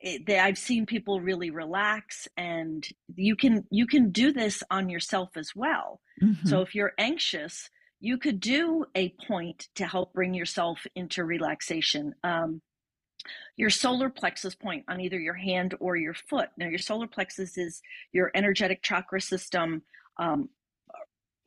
it, 0.00 0.26
they, 0.26 0.38
I've 0.38 0.58
seen 0.58 0.86
people 0.86 1.20
really 1.20 1.50
relax, 1.50 2.28
and 2.36 2.86
you 3.14 3.36
can 3.36 3.64
you 3.70 3.86
can 3.86 4.10
do 4.10 4.32
this 4.32 4.62
on 4.70 4.88
yourself 4.88 5.30
as 5.36 5.52
well. 5.54 6.00
Mm-hmm. 6.22 6.48
So 6.48 6.60
if 6.60 6.74
you're 6.74 6.92
anxious, 6.98 7.70
you 8.00 8.18
could 8.18 8.40
do 8.40 8.84
a 8.94 9.14
point 9.26 9.68
to 9.76 9.86
help 9.86 10.12
bring 10.12 10.34
yourself 10.34 10.86
into 10.94 11.24
relaxation. 11.24 12.14
Um, 12.22 12.60
your 13.56 13.70
solar 13.70 14.10
plexus 14.10 14.54
point 14.54 14.84
on 14.88 15.00
either 15.00 15.18
your 15.18 15.34
hand 15.34 15.74
or 15.80 15.96
your 15.96 16.14
foot. 16.14 16.48
Now, 16.56 16.68
your 16.68 16.78
solar 16.78 17.06
plexus 17.06 17.56
is 17.56 17.82
your 18.12 18.30
energetic 18.34 18.82
chakra 18.82 19.20
system 19.20 19.82
um, 20.18 20.48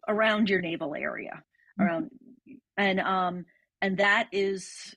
around 0.07 0.49
your 0.49 0.61
navel 0.61 0.95
area, 0.95 1.43
mm-hmm. 1.79 1.83
around, 1.83 2.11
and 2.77 2.99
um, 2.99 3.45
and 3.81 3.97
that 3.97 4.27
is 4.31 4.95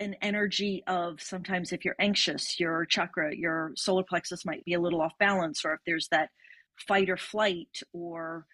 an 0.00 0.16
energy 0.20 0.82
of 0.86 1.20
sometimes 1.20 1.72
if 1.72 1.84
you're 1.84 1.96
anxious, 1.98 2.58
your 2.58 2.84
chakra, 2.84 3.34
your 3.34 3.72
solar 3.76 4.02
plexus 4.02 4.44
might 4.44 4.64
be 4.64 4.74
a 4.74 4.80
little 4.80 5.00
off 5.00 5.12
balance, 5.18 5.64
or 5.64 5.74
if 5.74 5.80
there's 5.86 6.08
that 6.08 6.30
fight 6.76 7.08
or 7.08 7.16
flight, 7.16 7.82
or 7.92 8.46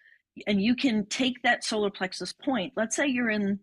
and 0.47 0.61
you 0.61 0.75
can 0.75 1.05
take 1.05 1.41
that 1.43 1.63
solar 1.63 1.89
plexus 1.89 2.33
point. 2.33 2.73
Let's 2.75 2.95
say 2.95 3.07
you're 3.07 3.29
in 3.29 3.59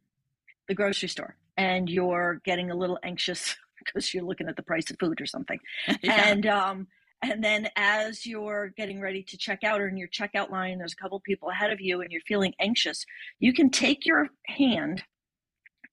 the 0.69 0.75
grocery 0.75 1.09
store 1.09 1.37
and 1.57 1.89
you're 1.89 2.41
getting 2.45 2.71
a 2.71 2.77
little 2.77 2.99
anxious 3.03 3.57
because 3.87 4.13
you're 4.13 4.25
looking 4.25 4.49
at 4.49 4.57
the 4.57 4.63
price 4.63 4.91
of 4.91 4.99
food 4.99 5.21
or 5.21 5.27
something. 5.27 5.59
yeah. 6.03 6.29
And 6.29 6.47
um, 6.47 6.87
and 7.23 7.43
then 7.43 7.69
as 7.77 8.27
you're 8.27 8.73
getting 8.77 9.01
ready 9.01 9.23
to 9.23 9.37
check 9.39 9.65
out 9.65 9.81
or 9.81 9.89
in 9.89 9.97
your 9.97 10.09
checkout 10.09 10.51
line, 10.51 10.79
there's 10.79 10.93
a 10.93 11.03
couple 11.03 11.19
people 11.21 11.51
ahead 11.51 11.73
of 11.73 11.81
you 11.81 12.01
and 12.01 12.11
you're 12.11 12.21
feeling 12.23 12.55
anxious, 12.61 13.05
you 13.39 13.53
can 13.53 13.71
take 13.71 14.05
your 14.05 14.29
hand, 14.47 15.03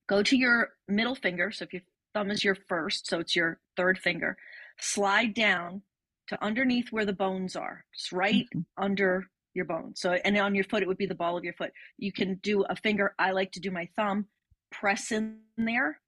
go 0.08 0.22
to 0.24 0.36
your 0.36 0.70
middle 0.88 1.16
finger. 1.16 1.52
So 1.52 1.64
if 1.64 1.74
your 1.74 1.82
thumb 2.14 2.30
is 2.30 2.44
your 2.44 2.56
first, 2.68 3.08
so 3.08 3.20
it's 3.20 3.36
your 3.36 3.60
third 3.78 3.98
finger, 3.98 4.38
slide 4.80 5.34
down 5.34 5.82
to 6.28 6.44
underneath 6.44 6.92
where 6.92 7.06
the 7.06 7.14
bones 7.14 7.56
are. 7.56 7.86
It's 7.94 8.12
right 8.12 8.46
mm-hmm. 8.56 8.84
under 8.84 9.28
your 9.54 9.66
bone. 9.66 9.94
So 9.96 10.14
and 10.14 10.38
on 10.38 10.56
your 10.56 10.64
foot 10.66 10.84
it 10.84 10.88
would 10.88 10.98
be 10.98 11.06
the 11.06 11.16
ball 11.16 11.38
of 11.38 11.44
your 11.44 11.54
foot. 11.54 11.72
You 11.98 12.12
can 12.12 12.36
do 12.44 12.64
a 12.64 12.76
finger. 12.76 13.16
I 13.18 13.32
like 13.32 13.52
to 13.54 13.62
do 13.62 13.72
my 13.72 13.88
thumb, 13.96 14.28
press 14.72 15.12
in 15.12 15.38
there 15.58 16.00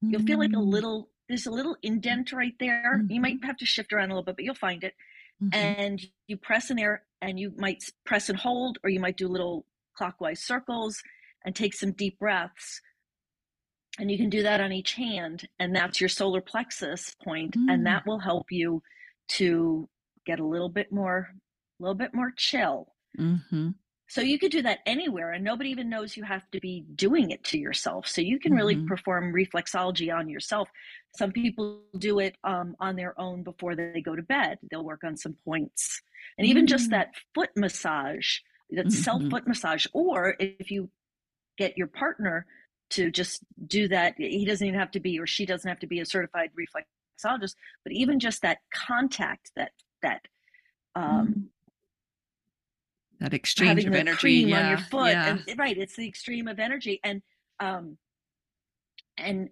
You'll 0.00 0.22
feel 0.22 0.38
like 0.38 0.50
a 0.50 0.56
mm. 0.56 0.70
little, 0.70 1.08
there's 1.28 1.46
a 1.46 1.50
little 1.50 1.76
indent 1.82 2.32
right 2.32 2.54
there. 2.60 2.98
Mm-hmm. 2.98 3.12
You 3.12 3.20
might 3.20 3.44
have 3.44 3.56
to 3.58 3.66
shift 3.66 3.92
around 3.92 4.10
a 4.10 4.14
little 4.14 4.24
bit, 4.24 4.36
but 4.36 4.44
you'll 4.44 4.54
find 4.54 4.84
it. 4.84 4.94
Mm-hmm. 5.42 5.54
And 5.54 6.00
you 6.26 6.36
press 6.36 6.70
in 6.70 6.76
there 6.76 7.02
and 7.20 7.38
you 7.38 7.52
might 7.56 7.82
press 8.04 8.28
and 8.28 8.38
hold, 8.38 8.78
or 8.82 8.90
you 8.90 9.00
might 9.00 9.16
do 9.16 9.28
little 9.28 9.66
clockwise 9.96 10.40
circles 10.40 11.02
and 11.44 11.54
take 11.54 11.74
some 11.74 11.92
deep 11.92 12.18
breaths. 12.18 12.80
And 13.98 14.10
you 14.10 14.16
can 14.16 14.30
do 14.30 14.42
that 14.44 14.60
on 14.60 14.72
each 14.72 14.94
hand. 14.94 15.48
And 15.58 15.74
that's 15.74 16.00
your 16.00 16.08
solar 16.08 16.40
plexus 16.40 17.16
point, 17.22 17.56
mm. 17.56 17.66
And 17.68 17.86
that 17.86 18.06
will 18.06 18.20
help 18.20 18.46
you 18.50 18.82
to 19.30 19.88
get 20.24 20.40
a 20.40 20.46
little 20.46 20.68
bit 20.68 20.92
more, 20.92 21.28
a 21.80 21.82
little 21.82 21.96
bit 21.96 22.14
more 22.14 22.32
chill. 22.36 22.92
Mm-hmm. 24.08 24.20
So 24.20 24.26
you 24.26 24.38
could 24.38 24.50
do 24.50 24.62
that 24.62 24.80
anywhere 24.86 25.32
and 25.32 25.44
nobody 25.44 25.70
even 25.70 25.88
knows 25.88 26.16
you 26.16 26.24
have 26.24 26.48
to 26.52 26.60
be 26.60 26.84
doing 26.94 27.30
it 27.30 27.44
to 27.44 27.58
yourself. 27.58 28.06
So 28.06 28.20
you 28.20 28.38
can 28.38 28.54
really 28.54 28.76
mm-hmm. 28.76 28.86
perform 28.86 29.32
reflexology 29.32 30.14
on 30.14 30.28
yourself. 30.28 30.68
Some 31.16 31.32
people 31.32 31.80
do 31.98 32.18
it 32.18 32.36
um, 32.44 32.74
on 32.80 32.96
their 32.96 33.18
own 33.20 33.42
before 33.42 33.74
they 33.74 34.00
go 34.00 34.16
to 34.16 34.22
bed. 34.22 34.58
They'll 34.70 34.84
work 34.84 35.04
on 35.04 35.16
some 35.16 35.36
points. 35.44 36.02
And 36.36 36.46
even 36.46 36.64
mm-hmm. 36.64 36.70
just 36.70 36.90
that 36.90 37.12
foot 37.34 37.50
massage, 37.56 38.38
that 38.70 38.86
mm-hmm. 38.86 38.90
self 38.90 39.22
foot 39.24 39.46
massage, 39.46 39.86
or 39.92 40.36
if 40.38 40.70
you 40.70 40.90
get 41.56 41.76
your 41.76 41.88
partner 41.88 42.46
to 42.90 43.10
just 43.10 43.42
do 43.66 43.88
that, 43.88 44.14
he 44.16 44.44
doesn't 44.44 44.66
even 44.66 44.78
have 44.78 44.92
to 44.92 45.00
be 45.00 45.18
or 45.18 45.26
she 45.26 45.44
doesn't 45.44 45.68
have 45.68 45.80
to 45.80 45.86
be 45.86 46.00
a 46.00 46.06
certified 46.06 46.50
reflexologist, 46.58 47.54
but 47.84 47.92
even 47.92 48.20
just 48.20 48.42
that 48.42 48.58
contact, 48.72 49.50
that 49.56 49.72
that 50.02 50.22
um, 50.94 51.28
mm 51.28 51.44
that 53.20 53.34
exchange 53.34 53.84
of 53.84 53.94
energy 53.94 54.32
yeah, 54.32 54.60
on 54.60 54.68
your 54.70 54.78
foot 54.78 55.12
yeah. 55.12 55.38
and 55.46 55.58
right 55.58 55.76
it's 55.76 55.96
the 55.96 56.06
extreme 56.06 56.48
of 56.48 56.58
energy 56.58 57.00
and 57.02 57.22
um 57.60 57.96
and 59.16 59.50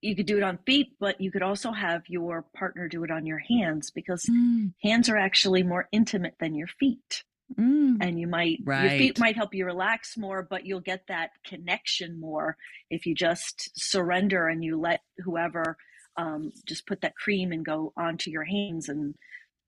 you 0.00 0.16
could 0.16 0.26
do 0.26 0.36
it 0.36 0.42
on 0.42 0.58
feet 0.64 0.88
but 0.98 1.20
you 1.20 1.30
could 1.30 1.42
also 1.42 1.72
have 1.72 2.02
your 2.08 2.44
partner 2.56 2.88
do 2.88 3.04
it 3.04 3.10
on 3.10 3.26
your 3.26 3.38
hands 3.38 3.90
because 3.90 4.24
mm. 4.30 4.72
hands 4.82 5.08
are 5.08 5.16
actually 5.16 5.62
more 5.62 5.88
intimate 5.92 6.34
than 6.40 6.54
your 6.54 6.68
feet 6.68 7.24
mm. 7.58 7.96
and 8.00 8.18
you 8.18 8.26
might 8.26 8.58
right. 8.64 8.82
your 8.82 8.98
feet 8.98 9.18
might 9.18 9.36
help 9.36 9.54
you 9.54 9.64
relax 9.64 10.16
more 10.16 10.42
but 10.42 10.64
you'll 10.64 10.80
get 10.80 11.02
that 11.08 11.30
connection 11.44 12.18
more 12.18 12.56
if 12.90 13.06
you 13.06 13.14
just 13.14 13.70
surrender 13.74 14.48
and 14.48 14.64
you 14.64 14.78
let 14.78 15.00
whoever 15.18 15.76
um, 16.16 16.52
just 16.66 16.86
put 16.86 17.00
that 17.02 17.16
cream 17.16 17.52
and 17.52 17.64
go 17.64 17.92
onto 17.96 18.30
your 18.30 18.44
hands 18.44 18.88
and 18.88 19.14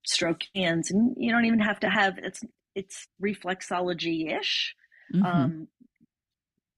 stroke 0.05 0.41
hands 0.53 0.91
and 0.91 1.15
you 1.17 1.31
don't 1.31 1.45
even 1.45 1.59
have 1.59 1.79
to 1.79 1.89
have 1.89 2.17
it's 2.17 2.43
it's 2.75 3.07
reflexology 3.21 4.37
ish. 4.39 4.75
Mm-hmm. 5.13 5.25
Um, 5.25 5.67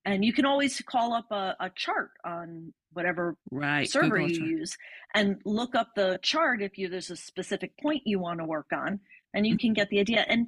and 0.06 0.24
you 0.24 0.32
can 0.34 0.46
always 0.46 0.80
call 0.82 1.14
up 1.14 1.32
a, 1.32 1.56
a 1.60 1.72
chart 1.76 2.12
on 2.24 2.74
whatever 2.94 3.36
right. 3.52 3.90
server 3.90 4.20
Google 4.20 4.30
you 4.30 4.38
chart. 4.38 4.50
use 4.50 4.78
and 5.14 5.42
look 5.46 5.76
up 5.76 5.90
the 5.96 6.20
chart 6.22 6.62
if 6.62 6.78
you 6.78 6.88
there's 6.88 7.12
a 7.12 7.16
specific 7.16 7.78
point 7.82 8.04
you 8.06 8.20
want 8.20 8.40
to 8.40 8.46
work 8.46 8.68
on 8.74 9.00
and 9.34 9.46
you 9.46 9.54
mm-hmm. 9.54 9.68
can 9.68 9.74
get 9.74 9.90
the 9.90 10.00
idea 10.00 10.26
and 10.30 10.48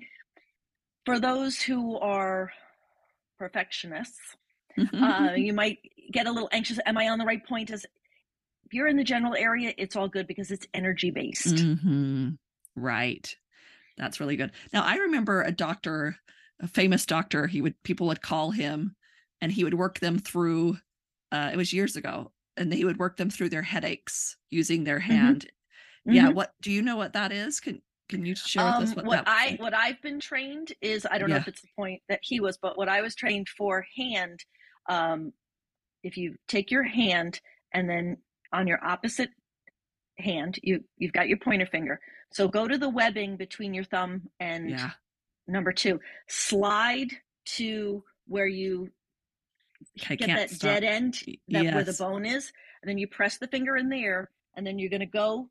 for 1.05 1.19
those 1.19 1.61
who 1.61 1.97
are 1.97 2.51
perfectionists 3.37 4.37
mm-hmm. 4.79 5.03
uh, 5.03 5.33
you 5.33 5.53
might 5.53 5.79
get 6.11 6.25
a 6.25 6.31
little 6.31 6.49
anxious 6.53 6.79
am 6.85 6.97
i 6.97 7.09
on 7.09 7.19
the 7.19 7.25
right 7.25 7.45
point 7.45 7.69
as 7.69 7.85
if 8.65 8.73
you're 8.73 8.87
in 8.87 8.97
the 8.97 9.03
general 9.03 9.35
area 9.35 9.73
it's 9.77 9.97
all 9.97 10.07
good 10.07 10.25
because 10.25 10.49
it's 10.49 10.67
energy 10.73 11.11
based 11.11 11.55
mm-hmm. 11.55 12.29
right 12.77 13.35
that's 13.97 14.19
really 14.19 14.35
good. 14.35 14.51
Now 14.73 14.83
I 14.83 14.95
remember 14.97 15.41
a 15.41 15.51
doctor, 15.51 16.17
a 16.61 16.67
famous 16.67 17.05
doctor, 17.05 17.47
he 17.47 17.61
would 17.61 17.75
people 17.83 18.07
would 18.07 18.21
call 18.21 18.51
him 18.51 18.95
and 19.41 19.51
he 19.51 19.63
would 19.63 19.73
work 19.73 19.99
them 19.99 20.19
through 20.19 20.77
uh 21.31 21.49
it 21.51 21.57
was 21.57 21.73
years 21.73 21.95
ago 21.95 22.31
and 22.57 22.73
he 22.73 22.85
would 22.85 22.99
work 22.99 23.17
them 23.17 23.29
through 23.29 23.49
their 23.49 23.61
headaches 23.61 24.35
using 24.49 24.83
their 24.83 24.99
mm-hmm. 24.99 25.11
hand. 25.11 25.45
Mm-hmm. 26.07 26.15
Yeah, 26.15 26.29
what 26.29 26.53
do 26.61 26.71
you 26.71 26.81
know 26.81 26.95
what 26.95 27.13
that 27.13 27.31
is? 27.31 27.59
Can 27.59 27.81
Can 28.09 28.25
you 28.25 28.35
share 28.35 28.65
with 28.65 28.75
um, 28.75 28.83
us 28.83 28.95
what, 28.95 29.05
what 29.05 29.23
I 29.27 29.51
like? 29.51 29.61
what 29.61 29.73
I've 29.73 30.01
been 30.01 30.19
trained 30.19 30.73
is 30.81 31.05
I 31.09 31.17
don't 31.17 31.29
yeah. 31.29 31.35
know 31.35 31.41
if 31.41 31.47
it's 31.47 31.61
the 31.61 31.67
point 31.77 32.01
that 32.09 32.19
he 32.23 32.39
was, 32.39 32.57
but 32.57 32.77
what 32.77 32.89
I 32.89 33.01
was 33.01 33.15
trained 33.15 33.47
for 33.49 33.85
hand. 33.95 34.39
Um, 34.89 35.33
if 36.03 36.15
you 36.15 36.35
take 36.47 36.71
your 36.71 36.83
hand 36.83 37.41
and 37.73 37.89
then 37.89 38.17
on 38.53 38.67
your 38.67 38.83
opposite 38.83 39.29
hand, 40.17 40.59
you 40.63 40.83
you've 40.97 41.13
got 41.13 41.27
your 41.27 41.37
pointer 41.37 41.65
finger. 41.65 41.99
So 42.31 42.47
go 42.47 42.67
to 42.67 42.77
the 42.77 42.89
webbing 42.89 43.37
between 43.37 43.73
your 43.73 43.83
thumb 43.83 44.23
and 44.39 44.69
yeah. 44.69 44.91
number 45.47 45.71
two. 45.71 45.99
Slide 46.27 47.09
to 47.55 48.03
where 48.27 48.47
you 48.47 48.91
I 50.09 50.15
get 50.15 50.27
that 50.27 50.49
stop. 50.49 50.61
dead 50.61 50.83
end 50.83 51.13
that 51.49 51.63
yes. 51.63 51.73
where 51.73 51.83
the 51.83 51.93
bone 51.93 52.25
is, 52.25 52.51
and 52.81 52.89
then 52.89 52.97
you 52.97 53.07
press 53.07 53.37
the 53.37 53.47
finger 53.47 53.77
in 53.77 53.89
there, 53.89 54.29
and 54.55 54.65
then 54.65 54.79
you're 54.79 54.89
going 54.89 54.99
to 54.99 55.05
go 55.05 55.49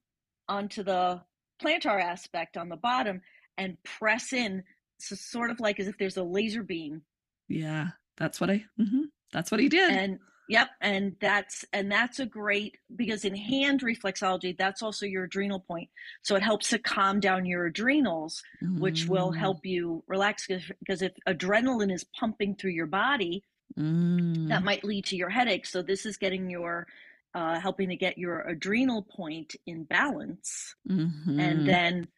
onto 0.48 0.82
the 0.82 1.22
plantar 1.62 2.00
aspect 2.00 2.56
on 2.56 2.68
the 2.68 2.76
bottom 2.76 3.20
and 3.56 3.82
press 3.82 4.32
in, 4.32 4.62
so 4.98 5.14
sort 5.14 5.50
of 5.50 5.60
like 5.60 5.80
as 5.80 5.88
if 5.88 5.96
there's 5.98 6.16
a 6.16 6.22
laser 6.22 6.62
beam. 6.62 7.02
Yeah, 7.48 7.88
that's 8.16 8.40
what 8.40 8.50
I. 8.50 8.64
Mm-hmm, 8.78 9.04
that's 9.32 9.50
what 9.50 9.60
he 9.60 9.68
did. 9.68 9.90
And 9.90 10.18
yep, 10.48 10.68
and 10.80 11.16
that's 11.20 11.64
and 11.72 11.90
that's 11.90 12.18
a 12.18 12.26
great 12.26 12.76
because 12.94 13.24
in 13.24 13.34
hand 13.34 13.80
reflexology, 13.82 14.56
that's 14.56 14.82
also 14.82 15.06
your 15.06 15.24
adrenal 15.24 15.60
point, 15.60 15.88
so 16.22 16.36
it 16.36 16.42
helps 16.42 16.68
to 16.70 16.78
calm 16.78 17.20
down 17.20 17.46
your 17.46 17.66
adrenals, 17.66 18.42
mm-hmm. 18.62 18.80
which 18.80 19.06
will 19.06 19.32
Mm. 19.32 19.36
help 19.38 19.66
you 19.66 20.02
relax. 20.06 20.46
Because 20.46 21.02
if 21.02 21.12
adrenaline 21.28 21.92
is 21.92 22.04
pumping 22.04 22.54
through 22.56 22.72
your 22.72 22.86
body, 22.86 23.42
Mm. 23.76 24.48
that 24.48 24.62
might 24.62 24.84
lead 24.84 25.04
to 25.06 25.16
your 25.16 25.28
headache. 25.28 25.66
So 25.66 25.82
this 25.82 26.06
is 26.06 26.16
getting 26.16 26.48
your 26.48 26.86
uh, 27.34 27.60
helping 27.60 27.88
to 27.90 27.96
get 27.96 28.16
your 28.16 28.40
adrenal 28.42 29.02
point 29.02 29.56
in 29.66 29.84
balance, 29.84 30.74
Mm-hmm. 30.88 31.40
and 31.40 31.68
then 31.68 32.08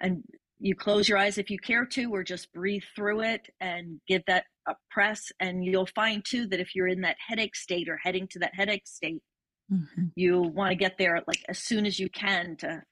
and 0.00 0.22
you 0.58 0.74
close 0.74 1.08
your 1.08 1.18
eyes 1.18 1.38
if 1.38 1.50
you 1.50 1.58
care 1.58 1.86
to, 1.86 2.12
or 2.14 2.22
just 2.24 2.52
breathe 2.52 2.82
through 2.94 3.20
it 3.22 3.48
and 3.60 4.00
give 4.06 4.22
that 4.26 4.44
press. 4.90 5.30
And 5.40 5.64
you'll 5.64 5.86
find 5.86 6.24
too 6.24 6.46
that 6.48 6.60
if 6.60 6.74
you're 6.74 6.88
in 6.88 7.02
that 7.02 7.16
headache 7.26 7.56
state 7.56 7.88
or 7.88 7.98
heading 8.02 8.26
to 8.28 8.38
that 8.40 8.54
headache 8.54 8.86
state, 8.86 9.22
Mhm. 9.70 10.12
you 10.14 10.40
want 10.40 10.70
to 10.70 10.76
get 10.76 10.96
there 10.98 11.20
like 11.26 11.44
as 11.48 11.58
soon 11.58 11.84
as 11.86 11.98
you 11.98 12.08
can 12.08 12.56
to 12.58 12.82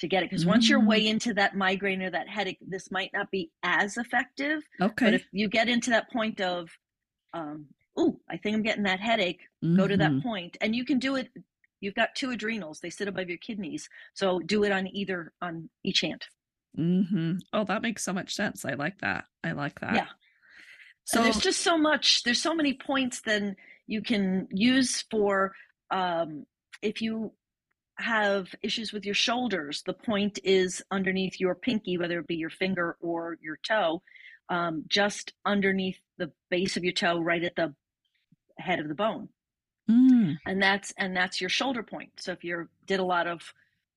to 0.00 0.08
get 0.08 0.22
it 0.22 0.28
because 0.28 0.44
once 0.44 0.68
you're 0.68 0.80
Mm. 0.80 0.86
way 0.88 1.06
into 1.06 1.32
that 1.34 1.56
migraine 1.56 2.02
or 2.02 2.10
that 2.10 2.28
headache 2.28 2.58
this 2.60 2.90
might 2.90 3.10
not 3.14 3.30
be 3.30 3.50
as 3.62 3.96
effective 3.96 4.62
okay. 4.80 5.06
but 5.06 5.14
if 5.14 5.24
you 5.32 5.48
get 5.48 5.68
into 5.68 5.88
that 5.90 6.10
point 6.10 6.40
of 6.42 6.68
um 7.32 7.68
oh 7.96 8.20
i 8.28 8.36
think 8.36 8.54
i'm 8.54 8.62
getting 8.62 8.82
that 8.82 9.00
headache 9.00 9.40
go 9.76 9.86
to 9.88 9.96
that 9.96 10.10
Mhm. 10.12 10.22
point 10.22 10.56
and 10.60 10.74
you 10.76 10.84
can 10.84 10.98
do 10.98 11.16
it 11.16 11.30
you've 11.80 11.94
got 11.94 12.14
two 12.14 12.30
adrenals 12.30 12.80
they 12.80 12.90
sit 12.90 13.08
above 13.08 13.28
your 13.30 13.38
kidneys 13.38 13.88
so 14.12 14.40
do 14.40 14.62
it 14.64 14.72
on 14.72 14.86
either 14.88 15.32
on 15.40 15.70
each 15.84 16.00
hand 16.02 16.26
Mm-hmm. 16.76 17.36
Oh, 17.52 17.62
that 17.64 17.82
makes 17.82 18.02
so 18.02 18.12
much 18.12 18.34
sense. 18.34 18.64
I 18.64 18.74
like 18.74 18.98
that. 18.98 19.26
I 19.44 19.52
like 19.52 19.78
that. 19.78 19.94
Yeah. 19.94 20.08
So 21.04 21.18
and 21.18 21.26
there's 21.26 21.38
just 21.38 21.60
so 21.60 21.76
much 21.76 22.22
there's 22.22 22.40
so 22.42 22.54
many 22.54 22.74
points 22.74 23.20
then 23.22 23.56
you 23.86 24.02
can 24.02 24.48
use 24.50 25.04
for 25.10 25.52
um 25.90 26.46
if 26.82 27.02
you 27.02 27.32
have 27.98 28.48
issues 28.62 28.92
with 28.92 29.04
your 29.04 29.14
shoulders 29.14 29.82
the 29.86 29.92
point 29.92 30.38
is 30.42 30.82
underneath 30.90 31.38
your 31.38 31.54
pinky 31.54 31.96
whether 31.98 32.18
it 32.18 32.26
be 32.26 32.36
your 32.36 32.50
finger 32.50 32.96
or 33.00 33.38
your 33.40 33.58
toe 33.66 34.02
um, 34.48 34.84
just 34.88 35.32
underneath 35.44 35.98
the 36.18 36.30
base 36.50 36.76
of 36.76 36.84
your 36.84 36.92
toe 36.92 37.20
right 37.20 37.42
at 37.42 37.56
the 37.56 37.74
head 38.58 38.78
of 38.80 38.88
the 38.88 38.94
bone. 38.94 39.28
Mm, 39.90 40.38
and 40.46 40.62
that's 40.62 40.92
and 40.96 41.16
that's 41.16 41.40
your 41.40 41.50
shoulder 41.50 41.82
point. 41.82 42.10
So 42.16 42.32
if 42.32 42.42
you 42.44 42.68
did 42.86 43.00
a 43.00 43.04
lot 43.04 43.26
of 43.26 43.42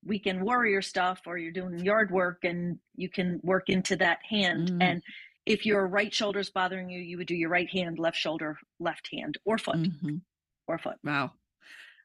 weekend 0.06 0.41
warrior 0.41 0.82
stuff 0.82 1.22
or 1.26 1.38
you're 1.38 1.52
doing 1.52 1.80
yard 1.80 2.12
work 2.12 2.43
and 2.43 2.80
you 2.96 3.10
can 3.10 3.39
work 3.43 3.70
into 3.70 3.96
that 3.98 4.20
hand 4.30 4.70
Mm. 4.72 4.84
and 4.84 5.04
if 5.47 5.65
your 5.65 5.88
right 5.88 6.13
shoulder 6.13 6.39
is 6.39 6.49
bothering 6.49 6.89
you 6.89 6.99
you 6.99 7.17
would 7.17 7.27
do 7.27 7.36
your 7.36 7.49
right 7.49 7.69
hand 7.69 7.97
left 7.99 8.17
shoulder 8.17 8.57
left 8.79 9.10
hand 9.12 9.38
or 9.45 9.57
foot 9.57 9.77
mhm. 9.77 10.21
or 10.67 10.77
foot 10.77 10.97
Wow. 11.03 11.31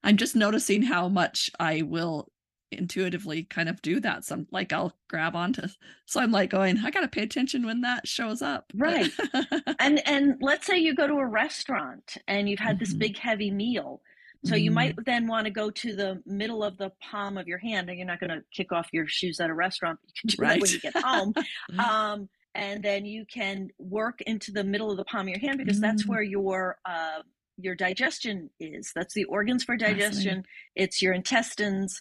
I'm 0.05 0.17
just 0.17 0.35
noticing 0.35 0.83
how 0.83 1.09
much 1.09 1.51
I 1.61 1.83
will 1.83 2.29
intuitively 2.73 3.45
kind 3.45 3.69
of 3.69 3.81
do 3.83 4.01
that. 4.01 4.25
Some 4.25 4.47
like 4.51 4.73
I'll 4.73 4.97
grab 5.09 5.37
onto 5.37 5.63
so 6.07 6.21
I'm 6.21 6.33
like 6.33 6.51
going, 6.51 6.79
I 6.79 6.91
gotta 6.91 7.09
pay 7.09 7.23
attention 7.23 7.67
when 7.67 7.83
that 7.83 8.09
shows 8.09 8.43
up. 8.43 8.73
Right. 8.75 9.11
and 9.79 10.07
and 10.07 10.37
let's 10.41 10.67
say 10.67 10.79
you 10.79 10.95
go 10.95 11.07
to 11.07 11.15
a 11.15 11.27
restaurant 11.27 12.17
and 12.27 12.49
you've 12.49 12.61
had 12.61 12.79
this 12.79 12.95
Mhm. 12.95 12.99
big 12.99 13.19
heavy 13.19 13.51
meal 13.51 14.01
so 14.45 14.57
you 14.57 14.73
might 14.73 14.97
then 15.05 15.29
want 15.29 15.45
to 15.45 15.53
go 15.53 15.71
to 15.71 15.95
the 15.95 16.21
middle 16.27 16.65
of 16.65 16.77
the 16.77 16.91
palm 17.01 17.39
of 17.39 17.47
your 17.47 17.59
hand 17.59 17.89
and 17.89 17.97
you're 17.97 18.07
not 18.07 18.19
going 18.19 18.31
to 18.31 18.43
kick 18.53 18.73
off 18.73 18.89
your 18.93 19.07
shoes 19.07 19.39
at 19.39 19.51
a 19.51 19.55
restaurant 19.55 20.01
you 20.05 20.13
can 20.21 20.29
do 20.31 20.37
that 20.39 20.61
when 20.61 20.71
you 20.71 20.81
get 20.81 20.97
home 20.97 21.33
um, 21.79 22.29
and 22.55 22.83
then 22.83 23.05
you 23.07 23.25
can 23.27 23.69
work 23.79 24.21
into 24.23 24.53
the 24.53 24.65
middle 24.65 24.91
of 24.91 24.97
the 24.97 25.05
palm 25.05 25.23
of 25.23 25.29
your 25.29 25.39
hand 25.41 25.59
because 25.59 25.81
that's 25.81 26.05
Mm. 26.05 26.09
where 26.09 26.23
your 26.23 26.79
uh, 26.85 27.23
your 27.59 27.75
digestion 27.75 28.51
is. 28.59 28.93
That's 28.95 29.15
the 29.15 29.25
organs 29.25 29.63
for 29.65 29.77
digestion. 29.77 30.45
It's 30.75 31.01
your 31.03 31.13
intestines. 31.13 32.01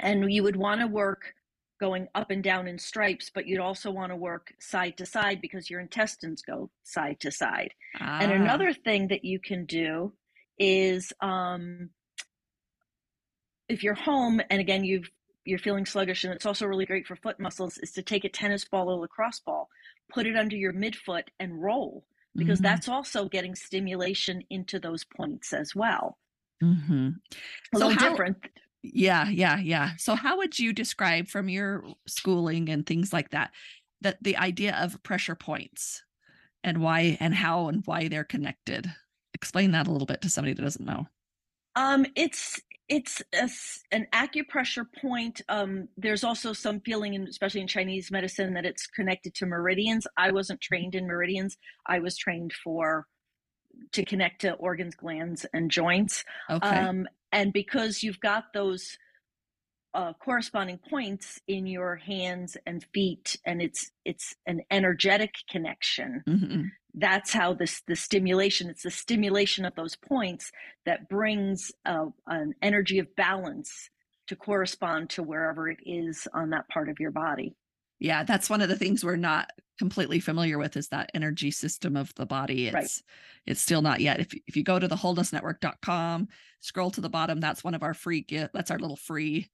And 0.00 0.32
you 0.32 0.42
would 0.42 0.56
want 0.56 0.80
to 0.80 0.86
work 0.86 1.34
going 1.80 2.06
up 2.14 2.30
and 2.30 2.44
down 2.44 2.68
in 2.68 2.78
stripes 2.78 3.28
but 3.34 3.44
you'd 3.46 3.58
also 3.58 3.90
want 3.90 4.10
to 4.12 4.16
work 4.16 4.54
side 4.60 4.96
to 4.96 5.04
side 5.04 5.40
because 5.40 5.68
your 5.68 5.80
intestines 5.80 6.40
go 6.40 6.70
side 6.84 7.18
to 7.20 7.30
side. 7.32 7.74
And 8.00 8.30
Ah, 8.30 8.34
another 8.34 8.72
thing 8.72 9.08
that 9.08 9.24
you 9.24 9.40
can 9.40 9.64
do 9.66 10.12
is 10.58 11.12
um, 11.20 11.90
if 13.68 13.82
you're 13.82 13.94
home 13.94 14.40
and 14.48 14.60
again 14.60 14.84
you've 14.84 15.10
you're 15.44 15.58
feeling 15.58 15.86
sluggish 15.86 16.24
and 16.24 16.32
it's 16.32 16.46
also 16.46 16.66
really 16.66 16.86
great 16.86 17.06
for 17.06 17.16
foot 17.16 17.40
muscles 17.40 17.78
is 17.78 17.92
to 17.92 18.02
take 18.02 18.24
a 18.24 18.28
tennis 18.28 18.64
ball 18.64 18.88
or 18.90 18.96
lacrosse 19.00 19.40
ball 19.40 19.68
put 20.12 20.26
it 20.26 20.36
under 20.36 20.56
your 20.56 20.72
midfoot 20.72 21.24
and 21.40 21.62
roll 21.62 22.04
because 22.36 22.60
mhm, 22.60 22.62
that's 22.62 22.88
also 22.88 23.28
getting 23.28 23.54
stimulation 23.54 24.42
into 24.50 24.78
those 24.78 25.04
points 25.04 25.52
as 25.52 25.74
well 25.74 26.18
mm-hmm. 26.62 27.10
a 27.74 27.78
So 27.78 27.78
little 27.78 27.90
how- 27.90 28.10
different 28.10 28.38
Yeah, 28.82 29.28
yeah, 29.28 29.58
yeah. 29.58 29.90
So 29.96 30.14
how 30.16 30.38
would 30.38 30.58
you 30.58 30.72
describe 30.72 31.28
from 31.28 31.48
your 31.48 31.84
schooling 32.06 32.68
and 32.68 32.84
things 32.84 33.12
like 33.12 33.30
that 33.30 33.52
that 34.00 34.18
the 34.22 34.36
idea 34.36 34.76
of 34.76 35.02
pressure 35.04 35.36
points 35.36 36.02
and 36.64 36.78
why 36.82 37.16
and 37.20 37.34
how 37.34 37.68
and 37.68 37.82
why 37.86 38.08
they're 38.08 38.24
connected? 38.24 38.92
Explain 39.34 39.72
that 39.72 39.86
a 39.86 39.92
little 39.92 40.06
bit 40.06 40.22
to 40.22 40.30
somebody 40.30 40.54
that 40.54 40.62
doesn't 40.62 40.84
know. 40.86 41.06
Um, 41.74 42.06
it's 42.16 42.60
it's 42.92 43.22
a 43.34 43.48
an 43.94 44.06
acupressure 44.12 44.86
point. 45.00 45.40
Um, 45.48 45.88
there's 45.96 46.24
also 46.24 46.52
some 46.52 46.80
feeling, 46.80 47.14
in, 47.14 47.26
especially 47.26 47.62
in 47.62 47.66
Chinese 47.66 48.10
medicine, 48.10 48.54
that 48.54 48.66
it's 48.66 48.86
connected 48.86 49.34
to 49.36 49.46
meridians. 49.46 50.06
I 50.16 50.30
wasn't 50.30 50.60
trained 50.60 50.94
in 50.94 51.06
meridians. 51.06 51.56
I 51.86 52.00
was 52.00 52.16
trained 52.16 52.52
for 52.52 53.06
to 53.92 54.04
connect 54.04 54.42
to 54.42 54.52
organs, 54.54 54.94
glands, 54.94 55.46
and 55.54 55.70
joints. 55.70 56.24
Okay. 56.50 56.68
Um, 56.68 57.06
and 57.32 57.52
because 57.52 58.02
you've 58.02 58.20
got 58.20 58.52
those 58.52 58.98
uh, 59.94 60.12
corresponding 60.14 60.78
points 60.90 61.40
in 61.48 61.66
your 61.66 61.96
hands 61.96 62.56
and 62.66 62.84
feet, 62.92 63.38
and 63.46 63.62
it's 63.62 63.90
it's 64.04 64.34
an 64.46 64.60
energetic 64.70 65.34
connection 65.50 66.22
Mhm. 66.28 66.70
That's 66.94 67.32
how 67.32 67.54
this 67.54 67.82
the 67.86 67.96
stimulation 67.96 68.68
it's 68.68 68.82
the 68.82 68.90
stimulation 68.90 69.64
of 69.64 69.74
those 69.74 69.96
points 69.96 70.50
that 70.84 71.08
brings 71.08 71.72
uh, 71.86 72.06
an 72.26 72.54
energy 72.62 72.98
of 72.98 73.14
balance 73.16 73.88
to 74.26 74.36
correspond 74.36 75.08
to 75.10 75.22
wherever 75.22 75.68
it 75.68 75.78
is 75.84 76.28
on 76.34 76.50
that 76.50 76.68
part 76.68 76.88
of 76.88 77.00
your 77.00 77.10
body 77.10 77.54
Yeah, 77.98 78.24
that's 78.24 78.50
one 78.50 78.60
of 78.60 78.68
the 78.68 78.76
things 78.76 79.04
we're 79.04 79.16
not 79.16 79.50
completely 79.78 80.20
familiar 80.20 80.58
with 80.58 80.76
is 80.76 80.88
that 80.88 81.10
energy 81.14 81.50
system 81.50 81.96
of 81.96 82.14
the 82.14 82.26
body. 82.26 82.66
It's 82.66 82.74
Right. 82.74 83.02
it's 83.46 83.60
still 83.60 83.82
not 83.82 84.00
yet. 84.00 84.20
If 84.20 84.34
if 84.46 84.56
you 84.56 84.62
go 84.64 84.78
to 84.78 84.88
the 84.88 84.96
wholenessnetwork.com, 84.96 86.28
scroll 86.60 86.90
to 86.92 87.00
the 87.00 87.08
bottom, 87.08 87.40
that's 87.40 87.64
one 87.64 87.74
of 87.74 87.82
our 87.82 87.94
free 87.94 88.20
gift. 88.22 88.52
That's 88.54 88.70
our 88.70 88.78
little 88.78 88.96
free 88.96 89.50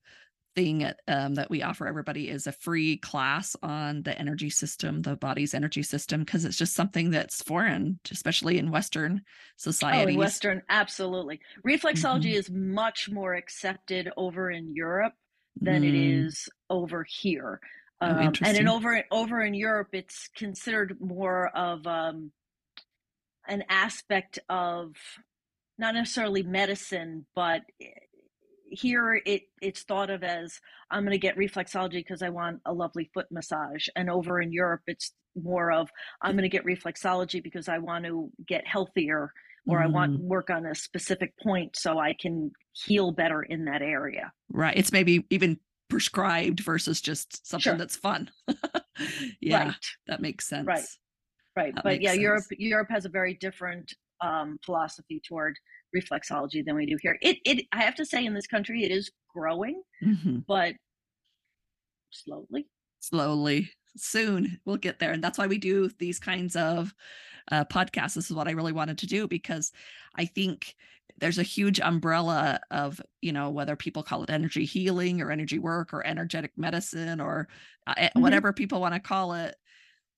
thing 0.58 0.90
um, 1.06 1.34
that 1.34 1.50
we 1.50 1.62
offer 1.62 1.86
everybody 1.86 2.28
is 2.28 2.48
a 2.48 2.52
free 2.52 2.96
class 2.96 3.54
on 3.62 4.02
the 4.02 4.18
energy 4.18 4.50
system, 4.50 5.02
the 5.02 5.14
body's 5.14 5.54
energy 5.54 5.84
system, 5.84 6.24
because 6.24 6.44
it's 6.44 6.56
just 6.56 6.74
something 6.74 7.10
that's 7.10 7.42
foreign, 7.42 8.00
especially 8.10 8.58
in 8.58 8.72
Western 8.72 9.22
oh 9.82 10.16
western 10.16 10.62
absolutely. 10.68 11.40
Reflexology 11.66 12.34
is 12.34 12.50
much 12.50 13.08
more 13.10 13.34
accepted 13.34 14.10
over 14.16 14.50
in 14.50 14.74
europe 14.74 15.14
than 15.60 15.84
it 15.84 15.94
Mm, 15.94 16.26
is 16.28 16.48
over 16.70 17.04
here 17.08 17.60
Oh, 18.00 18.06
um, 18.06 18.32
and 18.42 18.56
in 18.56 18.68
over 18.68 19.04
over 19.10 19.40
in 19.42 19.54
europe 19.54 19.88
it's 19.92 20.28
considered 20.36 20.96
more 21.00 21.48
of 21.56 21.86
um, 21.86 22.32
an 23.46 23.64
aspect 23.68 24.38
of 24.48 24.92
not 25.78 25.94
necessarily 25.94 26.42
medicine 26.42 27.26
but 27.34 27.62
here 28.70 29.20
it 29.24 29.42
it's 29.62 29.82
thought 29.82 30.10
of 30.10 30.22
as 30.22 30.60
i'm 30.90 31.02
going 31.02 31.12
to 31.12 31.18
get 31.18 31.36
reflexology 31.36 31.92
because 31.92 32.22
i 32.22 32.28
want 32.28 32.60
a 32.66 32.72
lovely 32.72 33.10
foot 33.14 33.26
massage 33.30 33.86
and 33.96 34.10
over 34.10 34.40
in 34.40 34.52
europe 34.52 34.82
it's 34.86 35.12
more 35.42 35.70
of 35.72 35.88
i'm 36.22 36.32
going 36.32 36.42
to 36.42 36.48
get 36.48 36.64
reflexology 36.64 37.42
because 37.42 37.68
i 37.68 37.78
want 37.78 38.04
to 38.04 38.30
get 38.46 38.66
healthier 38.66 39.32
or 39.66 39.82
i 39.82 39.86
want 39.86 40.12
Mm. 40.18 40.20
work 40.20 40.50
on 40.50 40.66
a 40.66 40.74
specific 40.74 41.32
point 41.42 41.76
so 41.76 41.98
i 41.98 42.14
can 42.20 42.50
heal 42.72 43.10
better 43.12 43.42
in 43.42 43.64
that 43.66 43.82
area 43.82 44.32
Right. 44.50 44.76
It's 44.76 44.92
maybe 44.92 45.26
even 45.30 45.58
prescribed 45.90 46.60
versus 46.60 47.00
just 47.00 47.46
something 47.46 47.62
Sure. 47.72 47.76
that's 47.78 47.96
fun. 47.96 48.30
yeah, 49.40 49.64
Right. 49.66 49.74
that 50.06 50.20
makes 50.20 50.46
sense. 50.48 50.66
Right. 50.66 50.84
Right. 51.56 51.74
That 51.74 51.84
but 51.84 52.00
yeah, 52.00 52.12
Europe. 52.12 52.44
Europe 52.50 52.88
has 52.90 53.04
a 53.04 53.08
very 53.08 53.34
different 53.34 53.92
um, 54.20 54.58
philosophy 54.64 55.20
toward 55.26 55.56
reflexology 55.96 56.64
than 56.64 56.76
we 56.76 56.86
do 56.86 56.96
here. 57.02 57.18
It 57.22 57.38
it 57.44 57.66
I 57.72 57.82
have 57.82 57.94
to 57.96 58.06
say 58.06 58.24
in 58.24 58.34
this 58.34 58.46
country 58.46 58.84
it 58.84 58.90
is 58.90 59.10
growing, 59.34 59.82
Mhm. 60.02 60.44
but 60.46 60.76
slowly. 62.10 62.66
Slowly, 63.00 63.70
soon 63.96 64.60
we'll 64.64 64.76
get 64.76 64.98
there, 64.98 65.12
and 65.12 65.22
that's 65.22 65.38
why 65.38 65.46
we 65.46 65.58
do 65.58 65.88
these 65.98 66.18
kinds 66.18 66.56
of 66.56 66.94
uh, 67.52 67.64
podcasts. 67.64 68.14
This 68.14 68.30
is 68.30 68.36
what 68.36 68.48
I 68.48 68.52
really 68.52 68.72
wanted 68.72 68.98
to 68.98 69.06
do 69.06 69.28
because 69.28 69.72
I 70.16 70.24
think 70.26 70.74
there's 71.18 71.38
a 71.38 71.42
huge 71.44 71.80
umbrella 71.80 72.60
of 72.70 73.00
you 73.22 73.32
know 73.32 73.50
whether 73.50 73.76
people 73.76 74.02
call 74.02 74.22
it 74.24 74.30
energy 74.30 74.64
healing 74.64 75.20
or 75.20 75.30
energy 75.30 75.58
work 75.58 75.94
or 75.94 76.04
energetic 76.06 76.52
medicine 76.56 77.20
or 77.20 77.48
uh, 77.86 77.94
eh, 77.96 78.10
Mhm. 78.16 78.22
whatever 78.22 78.52
people 78.52 78.80
want 78.80 78.94
to 78.94 79.00
call 79.00 79.32
it. 79.34 79.56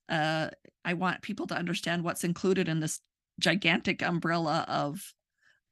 Uh, 0.08 0.50
I 0.84 0.94
want 0.94 1.22
people 1.22 1.46
to 1.48 1.56
understand 1.56 2.02
what's 2.02 2.24
included 2.24 2.68
in 2.68 2.80
this 2.80 3.00
gigantic 3.38 4.02
umbrella 4.02 4.64
of 4.68 5.14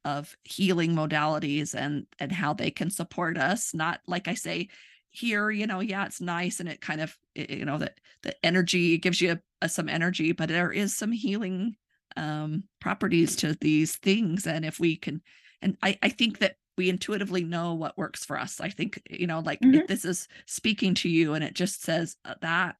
of 0.04 0.36
healing 0.44 0.94
modalities 0.94 1.74
and 1.74 2.06
and 2.18 2.32
how 2.32 2.52
they 2.52 2.70
can 2.70 2.90
support 2.90 3.36
us 3.36 3.74
not 3.74 4.00
like 4.06 4.28
i 4.28 4.34
say 4.34 4.68
here 5.10 5.50
you 5.50 5.66
know 5.66 5.80
yeah 5.80 6.06
it's 6.06 6.20
nice 6.20 6.60
and 6.60 6.68
it 6.68 6.80
kind 6.80 7.00
of 7.00 7.16
you 7.34 7.64
know 7.64 7.78
that 7.78 7.98
the 8.22 8.34
energy 8.44 8.98
gives 8.98 9.20
you 9.20 9.38
uh, 9.62 9.68
some 9.68 9.88
energy 9.88 10.32
but 10.32 10.48
there 10.48 10.72
is 10.72 10.94
some 10.96 11.12
healing 11.12 11.74
um 12.16 12.64
properties 12.80 13.36
to 13.36 13.54
these 13.60 13.96
things. 13.96 14.46
And 14.46 14.64
if 14.64 14.80
we 14.80 14.96
can 14.96 15.22
and 15.62 15.76
i 15.82 15.98
i 16.02 16.08
think 16.08 16.38
that 16.38 16.56
we 16.76 16.88
intuitively 16.88 17.42
know 17.42 17.74
what 17.74 17.98
works 17.98 18.24
for 18.24 18.38
us. 18.38 18.60
I 18.60 18.68
think 18.68 19.00
you 19.10 19.26
know 19.26 19.40
like 19.40 19.58
if 19.62 19.86
this 19.86 20.04
is 20.04 20.28
speaking 20.46 20.94
to 20.96 21.08
you 21.08 21.34
and 21.34 21.44
it 21.44 21.54
just 21.54 21.82
says 21.82 22.16
uh, 22.24 22.34
that 22.40 22.76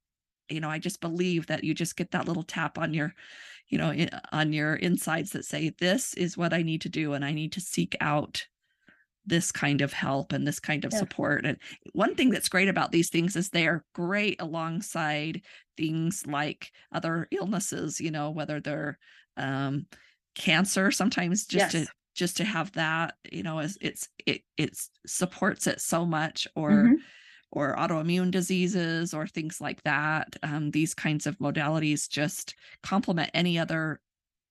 you 0.49 0.61
know 0.61 0.71
i 0.71 0.79
just 0.79 1.01
believe 1.01 1.47
that 1.49 1.65
you 1.65 1.75
just 1.75 1.97
get 1.97 2.13
that 2.13 2.27
little 2.27 2.43
tap 2.43 2.79
on 2.79 2.95
your 2.95 3.15
you 3.69 3.79
know 3.79 3.93
on 4.33 4.53
your 4.53 4.77
insides 4.77 5.31
that 5.33 5.45
say 5.45 5.71
this 5.79 6.15
is 6.15 6.37
what 6.37 6.53
i 6.53 6.63
need 6.63 6.81
to 6.81 6.89
do 6.89 7.13
and 7.13 7.25
i 7.25 7.33
need 7.33 7.53
to 7.53 7.61
seek 7.61 7.97
out 8.01 8.47
this 9.27 9.53
kind 9.53 9.83
of 9.83 9.93
help 9.93 10.33
and 10.33 10.47
this 10.47 10.59
kind 10.61 10.85
of 10.87 10.93
Yeah. 10.93 10.95
support 10.95 11.45
and 11.45 11.59
one 11.93 12.15
thing 12.15 12.31
that's 12.31 12.49
great 12.49 12.69
about 12.69 12.93
these 12.93 13.11
things 13.11 13.37
is 13.37 13.51
they 13.51 13.67
are 13.67 13.85
great 13.95 14.41
alongside 14.41 15.43
things 15.77 16.27
like 16.27 16.73
other 16.93 17.29
illnesses 17.31 18.01
you 18.01 18.11
know 18.11 18.31
whether 18.31 18.59
they're 18.61 18.99
um 19.37 19.87
cancer 20.35 20.91
sometimes 20.91 21.45
just 21.47 21.71
to 21.73 21.87
just 22.15 22.37
to 22.39 22.45
have 22.45 22.73
that 22.73 23.17
you 23.31 23.43
know 23.43 23.59
is 23.59 23.77
it's 23.83 24.09
it 24.25 24.43
it 24.57 24.79
supports 25.07 25.67
it 25.67 25.81
so 25.81 26.07
much 26.07 26.49
or 26.57 26.95
Mhm. 26.95 27.09
Or 27.51 27.75
autoimmune 27.77 28.31
diseases 28.31 29.15
or 29.15 29.27
things 29.27 29.61
like 29.61 29.83
that 29.85 30.37
um, 30.43 30.71
these 30.73 30.95
kinds 30.95 31.27
of 31.27 31.39
modalities 31.39 32.09
just 32.09 32.55
complement 32.83 33.31
any 33.35 33.59
other 33.59 34.01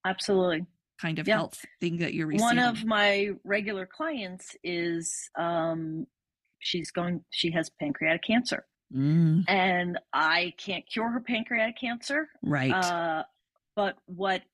Absolutely. 0.04 0.66
kind 1.00 1.18
of 1.18 1.26
Yeah. 1.26 1.34
health 1.34 1.64
thing 1.80 1.98
that 1.98 2.14
you're 2.14 2.26
receiving 2.26 2.38
One 2.38 2.58
of 2.58 2.84
my 2.84 3.30
regular 3.44 3.86
clients 3.86 4.56
is 4.64 5.30
um, 5.38 6.06
she's 6.60 6.90
going 6.90 7.24
she 7.30 7.52
has 7.52 7.70
pancreatic 7.80 8.22
cancer 8.24 8.66
Mm, 8.92 9.48
and 9.48 9.98
I 10.12 10.54
can't 10.58 10.84
cure 10.90 11.10
her 11.10 11.20
pancreatic 11.20 11.78
cancer. 11.80 12.28
right 12.42 12.82
Uh, 12.82 13.24
but 13.76 13.98
what 14.06 14.44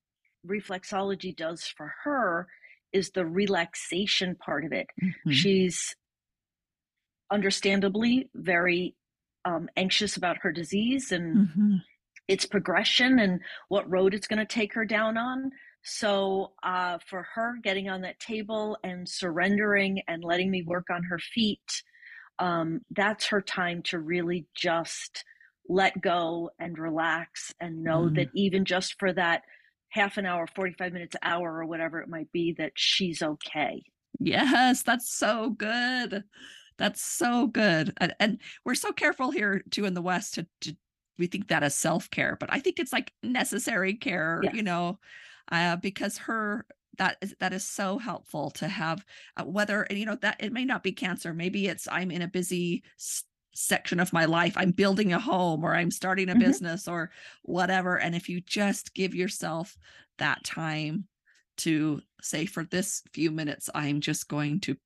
reflexology 0.47 1.37
does 1.37 1.65
for 1.67 1.95
her 2.05 2.49
is 2.93 3.11
the 3.13 3.27
relaxation 3.27 4.37
part 4.37 4.65
of 4.65 4.73
it. 4.73 4.89
Mhm. 5.03 5.25
She's 5.29 5.97
understandably 7.31 8.31
very 8.35 8.97
um, 9.45 9.69
anxious 9.77 10.17
about 10.17 10.39
her 10.39 10.53
disease 10.53 11.13
and 11.13 11.39
Mhm. 11.39 11.81
its 12.29 12.47
progression 12.47 13.19
and 13.19 13.41
what 13.69 13.91
road 13.91 14.15
it's 14.15 14.27
going 14.27 14.39
to 14.39 14.47
take 14.47 14.73
her 14.75 14.85
down 14.85 15.17
on. 15.19 15.51
So, 15.83 16.55
uh, 16.63 16.99
for 17.07 17.23
her, 17.35 17.57
getting 17.63 17.89
on 17.91 18.01
that 18.03 18.19
table 18.21 18.79
and 18.83 19.09
surrendering 19.09 20.01
and 20.09 20.25
letting 20.25 20.51
me 20.51 20.63
work 20.63 20.87
on 20.91 21.03
her 21.05 21.19
feet, 21.19 21.83
um, 22.39 22.81
that's 22.91 23.27
her 23.27 23.43
time 23.43 23.83
to 23.85 23.99
really 23.99 24.47
just 24.55 25.25
let 25.69 26.01
go 26.01 26.51
and 26.59 26.79
relax 26.79 27.53
and 27.61 27.83
know 27.85 28.09
Mm. 28.11 28.15
that 28.17 28.29
even 28.35 28.65
just 28.65 28.99
for 28.99 29.13
that 29.13 29.43
half 29.91 30.17
an 30.19 30.27
hour, 30.27 30.47
45 30.47 30.93
minutes, 30.93 31.17
hour, 31.23 31.59
or 31.59 31.65
whatever 31.67 32.01
it 32.01 32.09
might 32.09 32.31
be, 32.33 32.53
that 32.59 32.73
she's 32.77 33.23
okay. 33.23 33.83
Yes, 34.21 34.83
that's 34.83 35.13
so 35.13 35.51
good. 35.51 36.25
That's 36.79 37.01
so 37.01 37.47
good. 37.47 37.93
And, 37.99 38.15
and 38.19 38.41
we're 38.65 38.75
so 38.75 38.93
careful 38.93 39.31
here 39.31 39.63
too 39.71 39.85
in 39.85 39.95
the 39.95 40.03
West 40.03 40.35
to, 40.35 40.47
to 40.63 40.77
we 41.19 41.29
think 41.29 41.49
that 41.49 41.63
as 41.63 41.77
self-care, 41.77 42.37
but 42.41 42.53
I 42.53 42.59
think 42.59 42.81
it's 42.81 42.93
like 42.93 43.13
necessary 43.23 43.95
care, 43.95 44.43
Yes. 44.43 44.53
you 44.53 44.63
know, 44.63 44.99
uh, 45.53 45.77
because 45.77 46.19
her 46.19 46.67
that 46.99 47.19
is 47.21 47.35
that 47.41 47.53
is 47.53 47.65
so 47.65 47.99
helpful 47.99 48.51
to 48.53 48.69
have 48.69 49.05
uh, 49.37 49.45
whether 49.45 49.83
and 49.83 49.99
you 49.99 50.07
know 50.07 50.17
that 50.17 50.37
it 50.41 50.53
may 50.53 50.65
not 50.65 50.83
be 50.83 50.93
cancer, 50.93 51.33
maybe 51.33 51.69
it's 51.69 51.87
I'm 51.89 52.11
in 52.11 52.23
a 52.23 52.29
busy 52.29 52.83
section 53.55 54.01
of 54.01 54.13
my 54.13 54.25
life, 54.25 54.55
I'm 54.57 54.73
building 54.73 55.13
a 55.13 55.19
home 55.21 55.63
or 55.65 55.75
I'm 55.77 55.91
starting 55.93 56.29
a 56.29 56.35
Mhm. 56.35 56.41
business 56.45 56.89
or 56.89 57.11
whatever, 57.43 57.97
and 57.99 58.15
if 58.17 58.29
you 58.29 58.41
just 58.41 58.95
give 58.95 59.15
yourself 59.15 59.77
that 60.19 60.43
time 60.45 61.07
to 61.59 62.01
say 62.21 62.47
for 62.47 62.65
this 62.65 63.03
few 63.13 63.31
minutes 63.31 63.71
i'm 63.75 64.01
just 64.01 64.29
going 64.29 64.59
to 64.61 64.77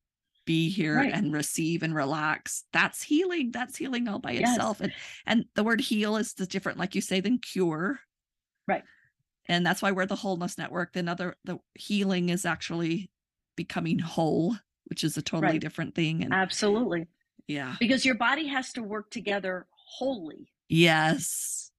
be 0.48 0.70
here 0.70 0.96
Right. 0.96 1.12
and 1.12 1.30
receive 1.30 1.82
and 1.82 1.94
relax 1.94 2.64
that's 2.72 3.02
healing 3.02 3.50
that's 3.52 3.76
healing 3.76 4.08
all 4.08 4.18
by 4.18 4.30
Yes. 4.32 4.48
itself 4.56 4.80
and 4.80 4.94
and 5.26 5.44
the 5.54 5.62
word 5.62 5.82
heal 5.82 6.16
is 6.16 6.32
the 6.32 6.46
different 6.46 6.78
like 6.78 6.94
you 6.94 7.02
say 7.02 7.20
than 7.20 7.36
cure 7.38 8.00
Right. 8.66 8.82
and 9.46 9.64
that's 9.66 9.82
why 9.82 9.92
we're 9.92 10.06
the 10.06 10.16
wholeness 10.16 10.56
network 10.56 10.94
then 10.94 11.06
other 11.06 11.36
the 11.44 11.58
healing 11.74 12.30
is 12.30 12.46
actually 12.46 13.10
becoming 13.56 13.98
whole 13.98 14.56
which 14.86 15.04
is 15.04 15.18
a 15.18 15.22
totally 15.22 15.52
Right. 15.52 15.60
different 15.60 15.94
thing 15.94 16.24
and 16.24 16.32
Absolutely. 16.32 17.08
yeah 17.46 17.76
Because 17.78 18.06
your 18.06 18.14
body 18.14 18.46
has 18.46 18.72
to 18.72 18.82
work 18.82 19.10
together 19.10 19.66
wholly. 19.70 20.50
yes 20.70 21.70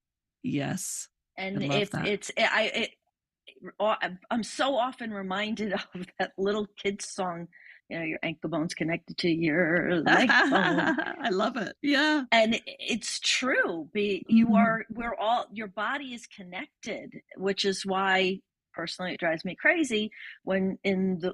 yes 0.43 1.07
and 1.39 1.63
if 1.63 1.89
that. 1.89 2.05
it's 2.07 2.29
eh, 2.37 2.47
I 2.51 2.61
it, 2.65 2.89
I'm- 3.79 4.19
I'm 4.29 4.43
so 4.43 4.75
often 4.75 5.11
reminded 5.11 5.73
of 5.95 6.05
that 6.19 6.33
little 6.37 6.67
kid's 6.77 7.07
song, 7.09 7.47
you 7.89 7.97
know, 7.99 8.05
your 8.05 8.19
ankle 8.23 8.49
bone's 8.49 8.73
connected 8.73 9.17
to 9.19 9.29
your 9.29 9.95
leg 10.01 10.37
bone. 10.49 10.95
i 11.21 11.29
love 11.29 11.57
it 11.57 11.75
yeah 11.81 12.23
And 12.31 12.61
it's 12.65 13.19
true. 13.19 13.89
Be 13.93 14.23
you 14.27 14.47
Mhm. 14.47 14.55
are 14.55 14.85
we're 14.89 15.15
all 15.15 15.47
your 15.51 15.67
body 15.67 16.13
is 16.13 16.27
connected, 16.27 17.21
which 17.37 17.65
is 17.65 17.85
why 17.85 18.41
personally 18.73 19.13
it 19.13 19.19
drives 19.19 19.43
me 19.43 19.55
crazy 19.55 20.11
when 20.43 20.77
in 20.83 21.19
the 21.19 21.33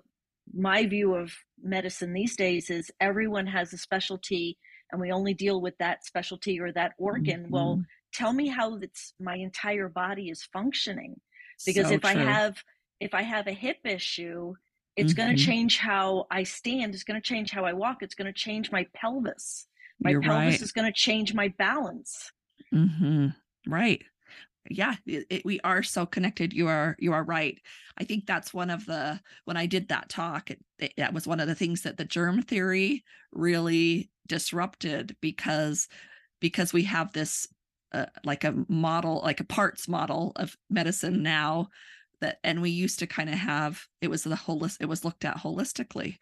my 0.54 0.86
view 0.86 1.16
of 1.16 1.34
medicine 1.62 2.14
these 2.14 2.36
days 2.38 2.70
is 2.70 2.92
everyone 3.02 3.48
has 3.48 3.74
a 3.74 3.78
specialty 3.78 4.58
and 4.92 5.02
we 5.02 5.12
only 5.12 5.34
deal 5.34 5.60
with 5.62 5.78
that 5.80 6.06
specialty 6.06 6.60
or 6.60 6.72
that 6.72 6.94
organ. 6.98 7.50
Well, 7.50 7.82
Mhm. 7.82 7.86
tell 8.14 8.32
me 8.32 8.48
how 8.48 8.76
it's 8.78 9.14
my 9.20 9.36
entire 9.36 9.90
body 9.90 10.30
is 10.30 10.44
functioning 10.44 11.20
because 11.66 11.88
So 11.88 11.96
if 11.96 12.06
i 12.06 12.14
have 12.14 12.64
if 13.02 13.14
i 13.14 13.22
have 13.22 13.48
a 13.48 13.52
hip 13.54 13.80
issue 13.86 14.54
it's 14.96 15.14
going 15.14 15.30
Mhm. 15.30 15.36
to 15.36 15.36
change 15.36 15.78
how 15.78 16.26
i 16.32 16.44
stand 16.44 16.94
it's 16.94 17.04
going 17.04 17.20
to 17.20 17.28
change 17.28 17.52
how 17.52 17.66
i 17.66 17.74
walk 17.74 18.02
it's 18.02 18.16
going 18.16 18.32
to 18.32 18.34
change 18.34 18.72
my 18.72 18.86
pelvis 18.94 19.68
my 20.02 20.14
You're 20.14 20.22
pelvis 20.22 20.62
right. 20.62 20.62
is 20.62 20.72
going 20.72 20.86
to 20.86 20.94
change 20.98 21.34
my 21.34 21.48
balance 21.58 22.32
hmm 22.72 23.28
Right. 23.68 24.04
Yeah, 24.70 24.96
it, 25.08 25.28
it- 25.30 25.46
we 25.46 25.60
are 25.62 25.84
so 25.84 26.06
connected. 26.06 26.54
You 26.54 26.68
are 26.70 26.96
you 27.00 27.14
are 27.14 27.24
right. 27.24 27.60
I 27.98 28.06
think 28.06 28.28
that's 28.28 28.54
one 28.54 28.70
of 28.72 28.86
the 28.88 29.22
when 29.46 29.58
I 29.58 29.66
did 29.68 29.90
that 29.90 30.10
talk, 30.10 30.52
it- 30.52 30.64
that 30.98 31.14
was 31.14 31.28
one 31.28 31.40
of 31.40 31.48
the 31.48 31.56
things 31.56 31.84
that 31.84 31.98
the 31.98 32.06
germ 32.06 32.42
theory 32.44 33.04
really 33.34 34.12
disrupted 34.28 35.18
because 35.22 35.88
because 36.42 36.74
we 36.74 36.84
have 36.84 37.14
this 37.14 37.48
uh, 37.94 38.08
like 38.26 38.44
a 38.46 38.56
model, 38.70 39.22
like 39.24 39.40
a 39.42 39.46
parts 39.46 39.88
model 39.88 40.34
of 40.38 40.58
medicine 40.70 41.24
now 41.24 41.70
that 42.22 42.40
and 42.44 42.62
we 42.62 42.70
used 42.70 43.00
to 43.00 43.08
kind 43.08 43.30
of 43.30 43.36
have 43.36 43.86
it 44.02 44.10
was 44.10 44.24
the 44.24 44.36
holist 44.36 44.78
it 44.82 44.88
was 44.88 45.06
looked 45.06 45.26
at 45.26 45.38
holistically 45.38 46.18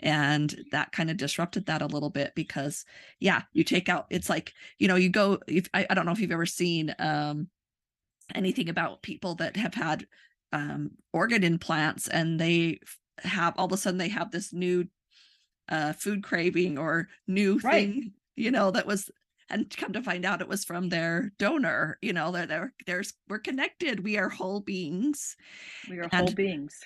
and 0.00 0.56
that 0.72 0.92
kind 0.92 1.10
of 1.10 1.16
disrupted 1.16 1.66
that 1.66 1.82
a 1.82 1.86
little 1.86 2.10
bit 2.10 2.34
because 2.34 2.84
yeah 3.20 3.42
you 3.52 3.64
take 3.64 3.88
out 3.88 4.06
it's 4.10 4.28
like 4.30 4.52
you 4.78 4.88
know 4.88 4.96
you 4.96 5.08
go 5.10 5.38
if 5.48 5.68
I, 5.74 5.86
I 5.90 5.94
don't 5.94 6.06
know 6.06 6.12
if 6.12 6.20
you've 6.20 6.32
ever 6.32 6.46
seen 6.46 6.94
um 6.98 7.48
anything 8.34 8.68
about 8.68 9.02
people 9.02 9.36
that 9.36 9.56
have 9.56 9.74
had 9.74 10.06
um 10.52 10.90
organ 11.12 11.44
implants 11.44 12.08
and 12.08 12.40
they 12.40 12.80
have 13.18 13.54
all 13.56 13.66
of 13.66 13.72
a 13.72 13.76
sudden 13.76 13.98
they 13.98 14.08
have 14.08 14.30
this 14.30 14.52
new 14.52 14.86
uh 15.68 15.92
food 15.92 16.22
craving 16.22 16.78
or 16.78 17.08
new 17.26 17.58
Right. 17.62 17.94
thing 17.94 18.12
you 18.36 18.50
know 18.50 18.70
that 18.70 18.86
was 18.86 19.10
and 19.48 19.74
come 19.76 19.92
to 19.92 20.02
find 20.02 20.24
out 20.24 20.40
it 20.40 20.48
was 20.48 20.64
from 20.64 20.88
their 20.88 21.32
donor 21.38 21.98
you 22.02 22.12
know 22.12 22.32
they're, 22.32 22.46
they're 22.46 22.74
there's 22.86 23.14
we're 23.28 23.38
connected 23.38 24.02
we 24.02 24.18
are 24.18 24.28
whole 24.28 24.60
beings 24.60 25.36
we 25.88 25.98
are 25.98 26.08
whole 26.12 26.32
beings 26.32 26.78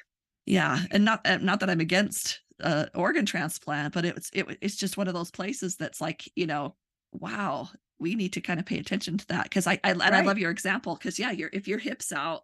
yeah 0.46 0.80
and 0.90 1.04
not 1.04 1.20
uh, 1.26 1.38
not 1.38 1.60
that 1.60 1.70
i'm 1.70 1.80
against 1.80 2.40
a 2.62 2.88
organ 2.94 3.26
transplant, 3.26 3.94
but 3.94 4.04
it's 4.04 4.30
it, 4.32 4.46
it's 4.60 4.76
just 4.76 4.96
one 4.96 5.08
of 5.08 5.14
those 5.14 5.30
places 5.30 5.76
that's 5.76 6.00
like 6.00 6.30
you 6.36 6.46
know, 6.46 6.74
wow, 7.12 7.68
we 7.98 8.14
need 8.14 8.32
to 8.34 8.40
kind 8.40 8.60
of 8.60 8.66
pay 8.66 8.78
attention 8.78 9.18
to 9.18 9.26
that 9.28 9.44
because 9.44 9.66
I, 9.66 9.80
I 9.84 9.92
and 9.92 10.02
I 10.02 10.22
love 10.22 10.38
your 10.38 10.50
example 10.50 10.96
because 10.96 11.18
yeah, 11.18 11.30
your 11.30 11.50
if 11.52 11.68
your 11.68 11.78
hips 11.78 12.12
out, 12.12 12.42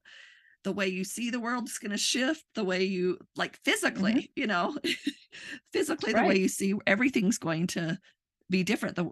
the 0.65 0.73
way 0.73 0.89
you 0.89 1.05
see 1.05 1.31
the 1.31 1.41
world 1.41 1.69
is 1.69 1.79
going 1.79 1.93
to 1.93 1.99
shift. 1.99 2.45
The 2.55 2.65
way 2.65 2.85
you 2.85 3.19
like 3.37 3.59
physically, 3.65 4.13
mm-hmm. 4.13 4.41
you 4.41 4.47
know, 4.47 4.77
physically 5.73 6.13
right. 6.13 6.23
the 6.23 6.29
way 6.29 6.39
you 6.39 6.49
see 6.49 6.75
everything's 6.87 7.39
going 7.39 7.69
to 7.69 7.99
be 8.49 8.63
different. 8.63 8.97
The 8.97 9.11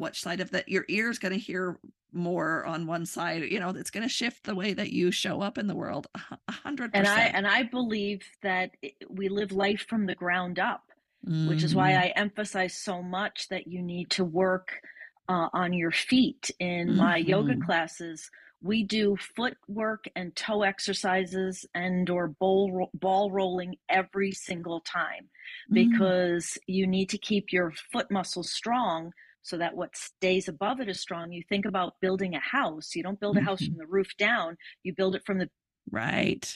which 0.00 0.22
side 0.22 0.40
of 0.40 0.50
that 0.50 0.68
your 0.68 0.84
ear 0.88 1.10
is 1.10 1.18
going 1.18 1.32
to 1.32 1.38
hear 1.38 1.78
more 2.12 2.64
on 2.64 2.86
one 2.86 3.06
side 3.06 3.42
you 3.42 3.60
know 3.60 3.70
it's 3.70 3.90
going 3.90 4.02
to 4.02 4.08
shift 4.08 4.44
the 4.44 4.54
way 4.54 4.72
that 4.72 4.90
you 4.90 5.10
show 5.10 5.40
up 5.40 5.58
in 5.58 5.66
the 5.66 5.74
world 5.74 6.08
a 6.48 6.52
hundred 6.52 6.90
and 6.94 7.06
i 7.06 7.20
and 7.20 7.46
i 7.46 7.62
believe 7.62 8.22
that 8.42 8.70
we 9.08 9.28
live 9.28 9.52
life 9.52 9.86
from 9.88 10.06
the 10.06 10.14
ground 10.14 10.58
up 10.58 10.84
mm-hmm. 11.26 11.48
which 11.48 11.62
is 11.62 11.74
why 11.74 11.92
mm-hmm. 11.92 12.02
i 12.02 12.20
emphasize 12.20 12.74
so 12.74 13.02
much 13.02 13.48
that 13.48 13.66
you 13.66 13.80
need 13.80 14.10
to 14.10 14.24
work 14.24 14.80
uh, 15.28 15.48
on 15.52 15.72
your 15.72 15.92
feet 15.92 16.50
in 16.58 16.88
mm-hmm. 16.88 16.98
my 16.98 17.16
yoga 17.16 17.52
mm-hmm. 17.52 17.62
classes 17.62 18.30
we 18.62 18.82
do 18.82 19.16
footwork 19.36 20.04
and 20.16 20.36
toe 20.36 20.62
exercises 20.62 21.64
and 21.74 22.10
or 22.10 22.28
ball, 22.28 22.90
ball 22.94 23.30
rolling 23.30 23.76
every 23.88 24.32
single 24.32 24.80
time 24.80 25.28
mm. 25.70 25.74
because 25.74 26.44
mm. 26.44 26.58
you 26.66 26.86
need 26.86 27.08
to 27.08 27.18
keep 27.18 27.52
your 27.52 27.72
foot 27.92 28.10
muscles 28.10 28.50
strong 28.50 29.12
so 29.42 29.58
that 29.58 29.74
what 29.74 29.96
stays 29.96 30.48
above 30.48 30.80
it 30.80 30.88
is 30.88 31.00
strong. 31.00 31.32
You 31.32 31.42
think 31.48 31.64
about 31.64 31.94
building 32.00 32.34
a 32.34 32.40
house. 32.40 32.94
You 32.94 33.02
don't 33.02 33.20
build 33.20 33.36
a 33.36 33.40
house 33.40 33.62
mm-hmm. 33.62 33.72
from 33.72 33.78
the 33.78 33.86
roof 33.86 34.16
down, 34.18 34.56
you 34.82 34.94
build 34.94 35.14
it 35.14 35.24
from 35.24 35.38
the 35.38 35.48
right. 35.90 36.52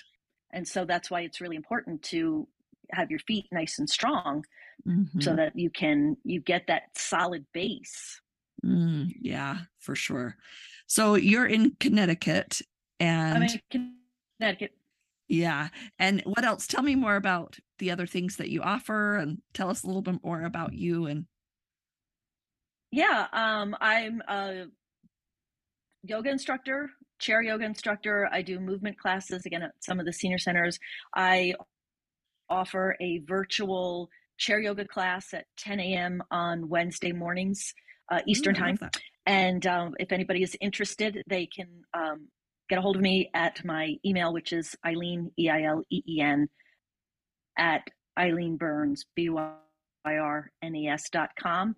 And 0.52 0.66
so 0.66 0.84
that's 0.84 1.10
why 1.10 1.22
it's 1.22 1.40
really 1.40 1.56
important 1.56 2.02
to 2.04 2.46
have 2.92 3.10
your 3.10 3.18
feet 3.20 3.46
nice 3.50 3.78
and 3.78 3.88
strong 3.88 4.44
mm-hmm. 4.86 5.20
so 5.20 5.34
that 5.34 5.58
you 5.58 5.70
can 5.70 6.16
you 6.24 6.40
get 6.40 6.66
that 6.68 6.82
solid 6.96 7.46
base. 7.52 8.20
Mm, 8.64 9.12
yeah, 9.20 9.58
for 9.78 9.94
sure. 9.94 10.36
So 10.86 11.14
you're 11.16 11.46
in 11.46 11.76
Connecticut 11.80 12.60
and 13.00 13.50
in 13.70 13.92
Connecticut. 14.38 14.72
Yeah. 15.28 15.68
And 15.98 16.22
what 16.22 16.44
else? 16.44 16.66
Tell 16.66 16.82
me 16.82 16.94
more 16.94 17.16
about 17.16 17.58
the 17.78 17.90
other 17.90 18.06
things 18.06 18.36
that 18.36 18.50
you 18.50 18.62
offer 18.62 19.16
and 19.16 19.40
tell 19.54 19.70
us 19.70 19.82
a 19.82 19.86
little 19.86 20.02
bit 20.02 20.22
more 20.22 20.42
about 20.42 20.74
you 20.74 21.06
and 21.06 21.26
yeah, 22.94 23.26
um, 23.32 23.74
I'm 23.80 24.22
a 24.28 24.66
yoga 26.04 26.30
instructor, 26.30 26.90
chair 27.18 27.42
yoga 27.42 27.64
instructor. 27.64 28.28
I 28.30 28.42
do 28.42 28.60
movement 28.60 28.98
classes 28.98 29.44
again 29.46 29.62
at 29.62 29.72
some 29.80 29.98
of 29.98 30.06
the 30.06 30.12
senior 30.12 30.38
centers. 30.38 30.78
I 31.14 31.54
offer 32.48 32.96
a 33.00 33.18
virtual 33.26 34.10
chair 34.38 34.60
yoga 34.60 34.84
class 34.86 35.34
at 35.34 35.46
10 35.58 35.80
a.m. 35.80 36.22
on 36.30 36.68
Wednesday 36.68 37.10
mornings, 37.10 37.74
uh, 38.12 38.20
Eastern 38.28 38.54
Ooh, 38.54 38.60
time. 38.60 38.78
And 39.26 39.66
um, 39.66 39.94
if 39.98 40.12
anybody 40.12 40.44
is 40.44 40.56
interested, 40.60 41.20
they 41.26 41.46
can 41.46 41.66
um, 41.94 42.28
get 42.68 42.78
a 42.78 42.82
hold 42.82 42.94
of 42.94 43.02
me 43.02 43.28
at 43.34 43.64
my 43.64 43.96
email, 44.06 44.32
which 44.32 44.52
is 44.52 44.76
Eileen, 44.86 45.32
E 45.36 45.48
I 45.48 45.62
L 45.62 45.82
E 45.90 46.00
E 46.06 46.20
N, 46.20 46.48
at 47.58 47.82
Eileen 48.16 48.56
Byrnes, 48.56 49.04
B 49.16 49.30
Y 49.30 49.50
R 50.04 50.52
N 50.62 50.76
E 50.76 50.86
S 50.86 51.10
dot 51.10 51.30
com. 51.36 51.74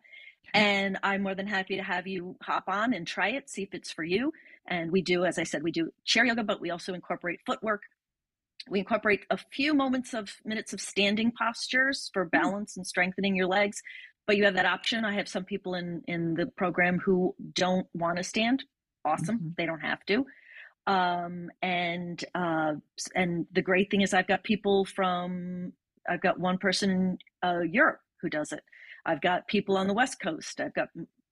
And 0.54 0.98
I'm 1.02 1.22
more 1.22 1.34
than 1.34 1.46
happy 1.46 1.76
to 1.76 1.82
have 1.82 2.06
you 2.06 2.36
hop 2.42 2.64
on 2.68 2.94
and 2.94 3.06
try 3.06 3.30
it, 3.30 3.50
see 3.50 3.62
if 3.62 3.74
it's 3.74 3.92
for 3.92 4.04
you. 4.04 4.32
And 4.66 4.90
we 4.90 5.02
do, 5.02 5.24
as 5.24 5.38
I 5.38 5.44
said, 5.44 5.62
we 5.62 5.72
do 5.72 5.90
chair 6.04 6.24
yoga, 6.24 6.42
but 6.42 6.60
we 6.60 6.70
also 6.70 6.94
incorporate 6.94 7.40
footwork. 7.46 7.82
We 8.68 8.80
incorporate 8.80 9.24
a 9.30 9.38
few 9.52 9.74
moments 9.74 10.14
of 10.14 10.30
minutes 10.44 10.72
of 10.72 10.80
standing 10.80 11.32
postures 11.36 12.10
for 12.12 12.24
hmm. 12.24 12.30
balance 12.30 12.76
and 12.76 12.86
strengthening 12.86 13.36
your 13.36 13.46
legs. 13.46 13.82
But 14.26 14.36
you 14.36 14.44
have 14.44 14.54
that 14.54 14.66
option. 14.66 15.04
I 15.04 15.14
have 15.14 15.28
some 15.28 15.44
people 15.44 15.74
in 15.74 16.02
in 16.08 16.34
the 16.34 16.46
program 16.46 16.98
who 16.98 17.34
don't 17.52 17.86
want 17.94 18.16
to 18.16 18.24
stand. 18.24 18.64
Awesome, 19.04 19.38
mm-hmm. 19.38 19.48
they 19.56 19.66
don't 19.66 19.80
have 19.80 20.04
to. 20.06 20.26
Um, 20.88 21.50
and 21.62 22.24
uh, 22.34 22.74
and 23.14 23.46
the 23.52 23.62
great 23.62 23.88
thing 23.88 24.00
is, 24.00 24.12
I've 24.12 24.26
got 24.26 24.42
people 24.42 24.84
from 24.84 25.72
I've 26.08 26.20
got 26.20 26.40
one 26.40 26.58
person 26.58 26.90
in 26.90 27.18
uh, 27.48 27.60
Europe 27.60 28.00
who 28.20 28.28
does 28.28 28.50
it. 28.50 28.64
I've 29.06 29.20
got 29.20 29.46
people 29.46 29.76
on 29.76 29.86
the 29.86 29.94
West 29.94 30.20
Coast. 30.20 30.60
I've 30.60 30.74
got 30.74 30.88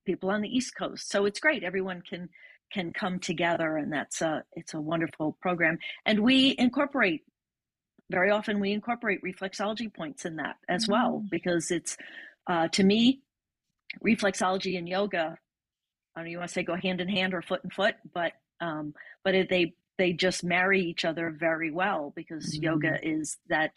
people 0.07 0.31
on 0.31 0.41
the 0.41 0.49
East 0.49 0.75
Coast. 0.77 1.11
So 1.11 1.27
it's 1.27 1.41
great. 1.41 1.65
Everyone 1.65 2.03
can 2.09 2.29
can 2.73 2.93
come 2.93 3.19
together, 3.19 3.77
and 3.77 3.93
that's 3.93 4.23
a 4.23 4.45
it's 4.53 4.75
a 4.75 4.81
wonderful 4.81 5.37
program. 5.41 5.79
And 6.07 6.21
we 6.21 6.55
incorporate 6.59 7.23
very 8.11 8.31
often 8.31 8.61
we 8.61 8.73
incorporate 8.73 9.23
reflexology 9.23 9.93
points 9.93 10.25
in 10.25 10.37
that 10.37 10.57
as 10.69 10.87
well 10.89 11.23
mm. 11.25 11.31
because 11.31 11.71
it's 11.71 11.97
uh, 12.47 12.69
to 12.69 12.85
me 12.85 13.21
reflexology 14.05 14.79
and 14.79 14.89
yoga. 14.89 15.37
I 16.17 16.21
don't 16.21 16.27
know 16.27 16.31
you 16.31 16.39
want 16.39 16.49
to 16.49 16.55
say 16.55 16.63
go 16.63 16.77
hand 16.77 17.01
in 17.01 17.09
hand 17.09 17.35
or 17.35 17.43
foot 17.43 17.65
in 17.65 17.71
foot, 17.71 17.95
but 18.13 18.33
um, 18.61 18.95
but 19.25 19.35
it, 19.35 19.49
they 19.49 19.75
they 19.99 20.13
just 20.13 20.45
marry 20.45 20.81
each 20.81 21.05
other 21.05 21.31
very 21.31 21.71
well 21.71 22.13
because 22.15 22.57
mm. 22.57 22.63
yoga 22.63 22.99
is 23.03 23.39
that 23.49 23.73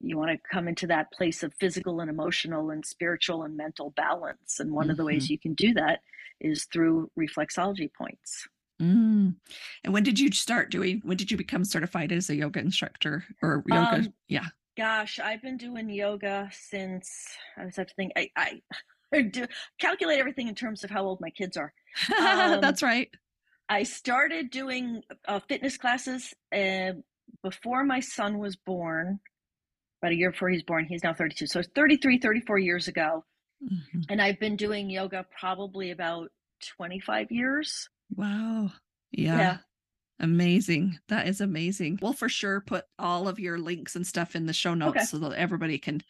you 0.00 0.18
want 0.18 0.30
to 0.30 0.48
come 0.50 0.68
into 0.68 0.86
that 0.88 1.12
place 1.12 1.42
of 1.42 1.54
physical 1.54 2.00
and 2.00 2.10
emotional 2.10 2.70
and 2.70 2.84
spiritual 2.84 3.42
and 3.42 3.56
mental 3.56 3.90
balance. 3.90 4.60
And 4.60 4.72
one 4.72 4.84
mm-hmm. 4.84 4.90
of 4.92 4.96
the 4.96 5.04
ways 5.04 5.24
mm-hmm. 5.24 5.32
you 5.32 5.38
can 5.38 5.54
do 5.54 5.74
that 5.74 6.00
is 6.40 6.64
through 6.64 7.10
reflexology 7.18 7.90
points. 7.92 8.46
Mm. 8.80 9.36
And 9.84 9.94
when 9.94 10.02
did 10.02 10.20
you 10.20 10.30
start 10.32 10.70
doing, 10.70 11.00
when 11.04 11.16
did 11.16 11.30
you 11.30 11.36
become 11.36 11.64
certified 11.64 12.12
as 12.12 12.28
a 12.28 12.36
yoga 12.36 12.60
instructor 12.60 13.24
or 13.42 13.64
yoga? 13.66 13.96
Um, 13.96 14.14
yeah. 14.28 14.46
Gosh, 14.76 15.18
I've 15.18 15.40
been 15.40 15.56
doing 15.56 15.88
yoga 15.88 16.50
since 16.52 17.10
I 17.56 17.64
was 17.64 17.76
have 17.76 17.86
to 17.86 17.94
think, 17.94 18.12
I, 18.16 18.28
I, 18.36 18.60
I 19.14 19.22
do 19.22 19.46
calculate 19.78 20.18
everything 20.18 20.48
in 20.48 20.54
terms 20.54 20.84
of 20.84 20.90
how 20.90 21.04
old 21.04 21.20
my 21.20 21.30
kids 21.30 21.56
are. 21.56 21.72
Um, 22.20 22.60
That's 22.60 22.82
right. 22.82 23.08
I 23.68 23.84
started 23.84 24.50
doing 24.50 25.02
uh, 25.26 25.40
fitness 25.48 25.78
classes 25.78 26.34
uh, 26.54 26.92
before 27.42 27.84
my 27.84 28.00
son 28.00 28.38
was 28.38 28.56
born 28.56 29.20
about 30.06 30.12
a 30.12 30.16
year 30.16 30.30
before 30.30 30.48
he's 30.48 30.62
born. 30.62 30.86
He's 30.86 31.02
now 31.02 31.12
32. 31.12 31.46
So 31.46 31.58
it's 31.58 31.68
33, 31.74 32.18
34 32.18 32.58
years 32.58 32.86
ago. 32.86 33.24
Mm-hmm. 33.62 34.00
And 34.08 34.22
I've 34.22 34.38
been 34.38 34.54
doing 34.54 34.88
yoga 34.88 35.26
probably 35.36 35.90
about 35.90 36.30
25 36.76 37.32
years. 37.32 37.88
Wow. 38.14 38.70
Yeah. 39.10 39.38
yeah. 39.38 39.56
Amazing. 40.20 40.98
That 41.08 41.26
is 41.26 41.40
amazing. 41.40 41.98
We'll 42.00 42.12
for 42.12 42.28
sure 42.28 42.60
put 42.60 42.84
all 43.00 43.26
of 43.26 43.40
your 43.40 43.58
links 43.58 43.96
and 43.96 44.06
stuff 44.06 44.36
in 44.36 44.46
the 44.46 44.52
show 44.52 44.74
notes 44.74 44.96
okay. 44.96 45.04
so 45.04 45.18
that 45.18 45.32
everybody 45.32 45.78
can 45.78 46.02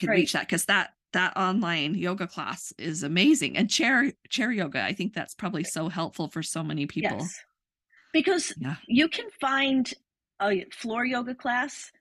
can 0.00 0.10
reach 0.10 0.32
that 0.32 0.46
because 0.46 0.64
that 0.66 0.90
that 1.12 1.36
online 1.36 1.94
yoga 1.94 2.26
class 2.26 2.72
is 2.78 3.02
amazing. 3.02 3.56
And 3.56 3.68
chair 3.68 4.12
chair 4.28 4.50
yoga, 4.50 4.82
I 4.82 4.92
think 4.92 5.12
that's 5.12 5.34
probably 5.34 5.64
so 5.64 5.88
helpful 5.88 6.28
for 6.28 6.42
so 6.42 6.62
many 6.62 6.86
people. 6.86 7.18
Yes. 7.18 7.40
Because 8.12 8.54
yeah. 8.58 8.76
you 8.86 9.08
can 9.08 9.26
find 9.40 9.92
a 10.40 10.64
floor 10.72 11.04
yoga 11.04 11.34
class 11.34 11.92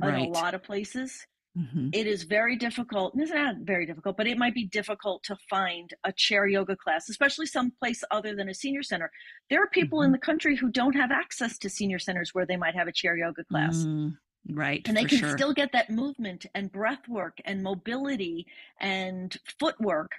right. 0.00 0.14
in 0.14 0.20
a 0.26 0.28
lot 0.28 0.54
of 0.54 0.62
places. 0.62 1.26
Mm-hmm. 1.56 1.88
It 1.92 2.06
is 2.06 2.24
very 2.24 2.56
difficult. 2.56 3.14
It's 3.16 3.30
not 3.30 3.56
very 3.62 3.86
difficult, 3.86 4.16
but 4.16 4.26
it 4.26 4.36
might 4.36 4.54
be 4.54 4.66
difficult 4.66 5.22
to 5.24 5.36
find 5.48 5.92
a 6.04 6.12
chair 6.12 6.46
yoga 6.46 6.76
class, 6.76 7.08
especially 7.08 7.46
someplace 7.46 8.04
other 8.10 8.34
than 8.34 8.48
a 8.50 8.54
senior 8.54 8.82
center. 8.82 9.10
There 9.48 9.62
are 9.62 9.68
people 9.68 10.00
mm-hmm. 10.00 10.06
in 10.06 10.12
the 10.12 10.18
country 10.18 10.56
who 10.56 10.70
don't 10.70 10.94
have 10.94 11.10
access 11.10 11.56
to 11.58 11.70
senior 11.70 11.98
centers 11.98 12.34
where 12.34 12.44
they 12.44 12.56
might 12.56 12.74
have 12.74 12.88
a 12.88 12.92
chair 12.92 13.16
yoga 13.16 13.42
class. 13.44 13.78
Mm, 13.78 14.16
right. 14.50 14.82
And 14.86 14.96
they 14.96 15.06
can 15.06 15.18
sure. 15.18 15.36
still 15.36 15.54
get 15.54 15.72
that 15.72 15.88
movement 15.88 16.44
and 16.54 16.70
breath 16.70 17.08
work 17.08 17.38
and 17.46 17.62
mobility 17.62 18.46
and 18.78 19.34
footwork. 19.58 20.10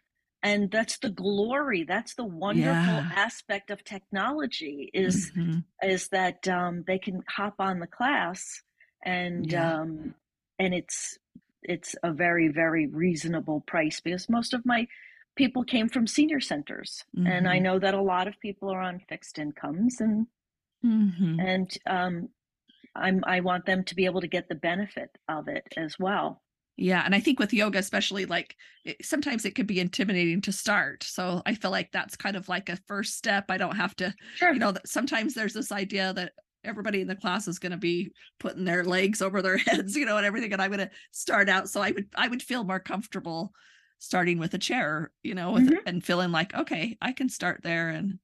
And 0.41 0.71
that's 0.71 0.97
the 0.99 1.09
glory. 1.09 1.83
That's 1.83 2.15
the 2.15 2.25
wonderful 2.25 2.93
yeah. 2.93 3.11
aspect 3.15 3.69
of 3.69 3.83
technology 3.83 4.89
is 4.93 5.31
mm-hmm. 5.37 5.59
is 5.87 6.07
that 6.09 6.47
um, 6.47 6.83
they 6.87 6.97
can 6.97 7.21
hop 7.27 7.55
on 7.59 7.79
the 7.79 7.87
class 7.87 8.63
and 9.07 9.51
yeah. 9.51 9.79
um, 9.79 10.13
and 10.59 10.73
it's 10.73 11.17
it's 11.63 11.95
a 12.03 12.11
very 12.11 12.49
very 12.49 12.87
reasonable 12.87 13.61
price 13.61 13.99
because 14.01 14.29
most 14.29 14.53
of 14.53 14.65
my 14.65 14.85
people 15.35 15.63
came 15.63 15.87
from 15.87 16.05
senior 16.05 16.39
centers 16.39 17.05
mm-hmm. 17.17 17.25
and 17.25 17.47
i 17.47 17.55
mm-hmm. 17.55 17.63
know 17.63 17.79
that 17.79 17.93
a 17.93 18.01
lot 18.01 18.27
of 18.27 18.39
people 18.41 18.69
are 18.69 18.81
on 18.81 19.01
fixed 19.07 19.39
incomes 19.39 20.01
and 20.01 20.27
mm-hmm. 20.85 21.39
and 21.39 21.77
um, 21.87 22.29
i'm 22.95 23.23
i 23.25 23.39
want 23.39 23.65
them 23.65 23.83
to 23.83 23.95
be 23.95 24.05
able 24.05 24.21
to 24.21 24.27
get 24.27 24.49
the 24.49 24.55
benefit 24.55 25.17
of 25.29 25.47
it 25.47 25.65
as 25.77 25.97
well 25.97 26.41
yeah 26.75 27.01
and 27.05 27.15
i 27.15 27.19
think 27.19 27.39
with 27.39 27.53
yoga 27.53 27.79
especially 27.79 28.25
like 28.25 28.55
it, 28.83 28.97
sometimes 29.03 29.45
it 29.45 29.55
could 29.55 29.67
be 29.67 29.79
intimidating 29.79 30.41
to 30.41 30.51
start 30.51 31.03
so 31.03 31.41
i 31.45 31.53
feel 31.53 31.71
like 31.71 31.91
that's 31.91 32.17
kind 32.17 32.35
of 32.35 32.49
like 32.49 32.67
a 32.67 32.77
first 32.87 33.15
step 33.17 33.45
i 33.49 33.57
don't 33.57 33.77
have 33.77 33.95
to 33.95 34.13
sure. 34.35 34.51
you 34.51 34.59
know 34.59 34.73
sometimes 34.85 35.33
there's 35.33 35.53
this 35.53 35.71
idea 35.71 36.11
that 36.13 36.33
everybody 36.67 37.01
in 37.01 37.07
the 37.07 37.15
class 37.15 37.47
is 37.47 37.59
going 37.59 37.71
to 37.71 37.77
be 37.77 38.11
putting 38.39 38.65
their 38.65 38.83
legs 38.83 39.21
over 39.21 39.41
their 39.41 39.57
heads, 39.57 39.95
you 39.95 40.05
know, 40.05 40.17
and 40.17 40.25
everything. 40.25 40.53
And 40.53 40.61
I'm 40.61 40.71
going 40.71 40.87
to 40.87 40.91
start 41.11 41.49
out. 41.49 41.69
So 41.69 41.81
I 41.81 41.91
would, 41.91 42.07
I 42.15 42.27
would 42.27 42.43
feel 42.43 42.63
more 42.63 42.79
comfortable 42.79 43.53
starting 43.99 44.37
with 44.37 44.53
a 44.53 44.59
chair, 44.59 45.11
you 45.23 45.33
know, 45.33 45.51
with, 45.51 45.67
mm-hmm. 45.69 45.87
and 45.87 46.03
feeling 46.03 46.31
like, 46.31 46.53
okay, 46.53 46.97
I 47.01 47.13
can 47.13 47.29
start 47.29 47.61
there. 47.63 47.89
And, 47.89 48.19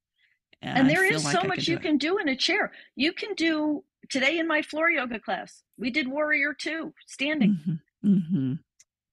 and, 0.61 0.79
and 0.79 0.89
there 0.89 1.03
is 1.03 1.25
like 1.25 1.35
so 1.35 1.47
much 1.47 1.67
you 1.67 1.79
can 1.79 1.97
do 1.97 2.19
in 2.19 2.29
a 2.29 2.35
chair. 2.35 2.71
You 2.95 3.13
can 3.13 3.33
do 3.33 3.83
today 4.09 4.37
in 4.37 4.47
my 4.47 4.61
floor 4.61 4.89
yoga 4.89 5.19
class, 5.19 5.63
we 5.77 5.89
did 5.89 6.07
warrior 6.07 6.53
two 6.53 6.93
standing. 7.07 7.57
Mm-hmm. 8.03 8.13
Mm-hmm. 8.15 8.53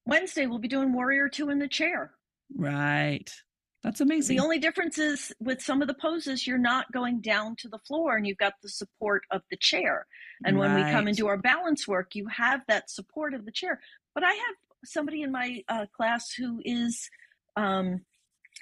Wednesday, 0.05 0.47
we'll 0.47 0.59
be 0.59 0.67
doing 0.67 0.93
Warrior 0.93 1.29
Two 1.29 1.49
in 1.49 1.59
the 1.59 1.67
chair. 1.67 2.11
Right. 2.55 3.31
That's 3.83 3.99
amazing. 3.99 4.37
The 4.37 4.43
only 4.43 4.59
difference 4.59 4.99
is 4.99 5.33
with 5.39 5.61
some 5.61 5.81
of 5.81 5.87
the 5.87 5.95
poses, 5.95 6.45
you're 6.45 6.59
not 6.59 6.91
going 6.91 7.19
down 7.21 7.55
to 7.57 7.67
the 7.67 7.79
floor 7.79 8.15
and 8.15 8.27
you've 8.27 8.37
got 8.37 8.53
the 8.61 8.69
support 8.69 9.23
of 9.31 9.41
the 9.49 9.57
chair. 9.57 10.05
And 10.45 10.59
right. 10.59 10.67
when 10.67 10.75
we 10.75 10.91
come 10.91 11.07
and 11.07 11.17
do 11.17 11.27
our 11.27 11.37
balance 11.37 11.87
work, 11.87 12.13
you 12.13 12.27
have 12.27 12.61
that 12.67 12.91
support 12.91 13.33
of 13.33 13.45
the 13.45 13.51
chair. 13.51 13.79
But 14.13 14.23
I 14.23 14.33
have 14.33 14.55
somebody 14.85 15.21
in 15.23 15.31
my 15.31 15.63
uh, 15.67 15.85
class 15.95 16.31
who 16.31 16.61
is 16.63 17.09
um, 17.55 18.01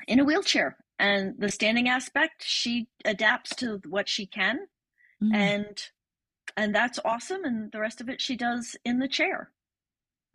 in 0.07 0.19
a 0.19 0.23
wheelchair, 0.23 0.77
and 0.97 1.35
the 1.37 1.49
standing 1.49 1.89
aspect, 1.89 2.43
she 2.43 2.87
adapts 3.05 3.55
to 3.57 3.81
what 3.87 4.09
she 4.09 4.25
can, 4.25 4.59
mm. 5.21 5.33
and 5.33 5.81
and 6.57 6.75
that's 6.75 6.99
awesome. 7.05 7.43
And 7.43 7.71
the 7.71 7.79
rest 7.79 8.01
of 8.01 8.09
it, 8.09 8.21
she 8.21 8.35
does 8.35 8.75
in 8.83 8.99
the 8.99 9.07
chair. 9.07 9.51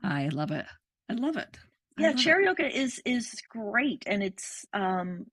I 0.02 0.28
love 0.28 0.50
it. 0.50 0.66
I 1.08 1.14
love 1.14 1.36
it. 1.36 1.58
Yeah, 1.98 2.12
chair 2.12 2.40
it. 2.40 2.46
yoga 2.46 2.76
is 2.76 3.00
is 3.04 3.34
great, 3.48 4.02
and 4.06 4.22
it's 4.22 4.66
um, 4.72 5.26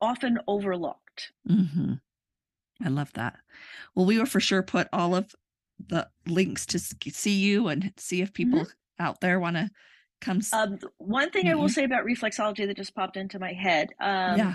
often 0.00 0.38
overlooked. 0.46 1.32
Mm-hmm. 1.48 1.94
I 2.84 2.88
love 2.88 3.12
that. 3.14 3.36
Well, 3.94 4.06
we 4.06 4.18
will 4.18 4.26
for 4.26 4.40
sure 4.40 4.62
put 4.62 4.88
all 4.92 5.14
of 5.14 5.34
the 5.84 6.08
links 6.26 6.66
to 6.66 6.78
see 6.78 7.38
you 7.38 7.68
and 7.68 7.92
see 7.96 8.20
if 8.20 8.32
people 8.32 8.60
mm-hmm. 8.60 9.02
out 9.02 9.20
there 9.20 9.38
want 9.40 9.56
to 9.56 9.70
come. 10.20 10.40
Um, 10.52 10.78
one 10.98 11.30
thing 11.30 11.44
mm-hmm. 11.44 11.52
I 11.52 11.54
will 11.54 11.64
mm-hmm. 11.64 11.72
say 11.72 11.84
about 11.84 12.04
reflexology 12.04 12.66
that 12.66 12.76
just 12.76 12.94
popped 12.94 13.16
into 13.16 13.38
my 13.38 13.52
head. 13.52 13.90
Um, 14.00 14.38
yeah. 14.38 14.54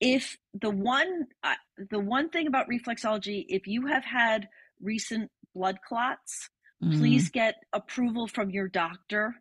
If 0.00 0.36
the 0.60 0.70
one, 0.70 1.26
uh, 1.42 1.54
the 1.90 2.00
one 2.00 2.28
thing 2.28 2.46
about 2.46 2.68
reflexology, 2.68 3.46
if 3.48 3.66
you 3.66 3.86
have 3.86 4.04
had 4.04 4.48
recent 4.80 5.30
blood 5.54 5.78
clots, 5.86 6.50
mm-hmm. 6.82 6.98
please 6.98 7.30
get 7.30 7.56
approval 7.72 8.26
from 8.26 8.50
your 8.50 8.68
doctor. 8.68 9.36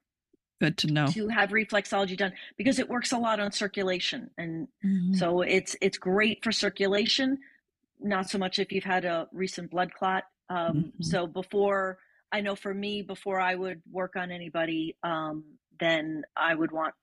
Good 0.63 0.77
to 0.77 0.87
know. 0.87 1.07
To 1.07 1.27
have 1.27 1.49
reflexology 1.49 2.15
done 2.15 2.31
because 2.55 2.79
it 2.79 2.87
works 2.87 3.11
a 3.11 3.17
lot 3.17 3.41
on 3.41 3.51
circulation, 3.51 4.29
and 4.37 4.69
mm-hmm. 4.81 5.13
so 5.13 5.41
it's 5.41 5.75
it's 5.81 5.97
great 5.97 6.41
for 6.41 6.53
circulation. 6.53 7.37
Not 7.99 8.29
so 8.29 8.37
much 8.37 8.59
if 8.59 8.71
you've 8.71 8.85
had 8.85 9.03
a 9.03 9.27
recent 9.33 9.71
blood 9.71 9.93
clot. 9.93 10.23
Um, 10.49 10.57
mm-hmm. 10.57 11.03
So 11.03 11.27
before 11.27 11.97
I 12.31 12.39
know 12.39 12.55
for 12.55 12.73
me, 12.73 13.01
before 13.01 13.41
I 13.41 13.55
would 13.55 13.81
work 13.91 14.15
on 14.15 14.31
anybody, 14.31 14.95
um, 15.03 15.43
then 15.81 16.23
I 16.37 16.55
would 16.55 16.71
want 16.71 16.93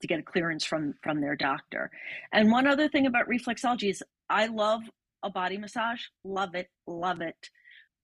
to 0.00 0.06
get 0.06 0.20
a 0.20 0.22
clearance 0.22 0.64
from 0.64 0.94
from 1.02 1.20
their 1.20 1.34
doctor. 1.34 1.90
And 2.32 2.52
one 2.52 2.68
other 2.68 2.88
thing 2.88 3.06
about 3.06 3.26
reflexology 3.28 3.90
is 3.90 4.04
I 4.30 4.46
love 4.46 4.82
a 5.24 5.30
body 5.30 5.58
massage, 5.58 6.02
love 6.22 6.54
it, 6.54 6.70
love 6.86 7.20
it. 7.22 7.50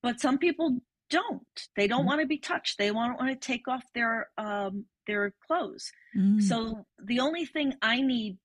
But 0.02 0.18
some 0.18 0.36
people 0.36 0.80
don't. 1.10 1.42
They 1.76 1.86
don't 1.86 2.04
mm. 2.04 2.06
want 2.06 2.20
to 2.20 2.26
be 2.26 2.38
touched. 2.38 2.78
They 2.78 2.90
want 2.90 3.18
want 3.18 3.30
to 3.30 3.46
take 3.46 3.68
off 3.68 3.84
their 3.94 4.28
um 4.38 4.84
their 5.06 5.34
clothes. 5.46 5.90
Mm. 6.16 6.42
So 6.42 6.86
the 7.02 7.20
only 7.20 7.44
thing 7.44 7.74
I 7.82 8.00
need 8.00 8.38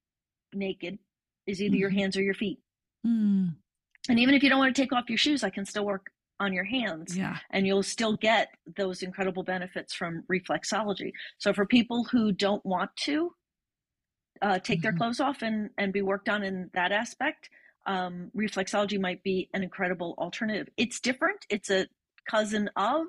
naked 0.54 0.98
is 1.48 1.62
either 1.62 1.76
mm. 1.76 1.80
your 1.80 1.90
mm-hmm. 1.90 2.00
hands 2.00 2.18
or 2.18 2.24
your 2.24 2.34
feet. 2.34 2.60
Mm. 3.06 3.56
And 4.10 4.20
even 4.20 4.36
if 4.36 4.44
you 4.44 4.50
don't 4.50 4.60
want 4.60 4.76
to 4.76 4.82
take 4.82 4.94
off 4.94 5.10
your 5.10 5.18
shoes, 5.18 5.44
I 5.44 5.50
can 5.50 5.66
still 5.66 5.86
work 5.86 6.08
on 6.40 6.54
your 6.54 6.64
hands 6.64 7.18
yeah. 7.18 7.38
and 7.52 7.66
you'll 7.66 7.84
still 7.84 8.18
get 8.18 8.50
those 8.76 9.02
incredible 9.02 9.44
benefits 9.44 9.94
from 9.94 10.24
reflexology 10.32 11.14
so 11.38 11.54
for 11.54 11.66
people 11.66 12.04
who 12.04 12.32
don't 12.32 12.66
want 12.66 12.90
to 12.98 13.32
uh, 14.42 14.60
take 14.60 14.80
mm-hmm. 14.80 14.84
their 14.84 14.94
clothes 14.94 15.20
off 15.20 15.42
and, 15.42 15.70
and 15.78 15.94
be 15.94 16.02
worked 16.02 16.28
on 16.28 16.44
in 16.44 16.70
that 16.74 16.92
aspect 16.92 17.50
um, 17.88 18.32
reflexology 18.36 19.00
might 19.00 19.24
be 19.24 19.50
an 19.54 19.64
incredible 19.64 20.14
alternative 20.18 20.68
it's 20.76 21.00
different 21.00 21.46
it's 21.50 21.70
a 21.70 21.88
cousin 22.30 22.70
of 22.76 23.06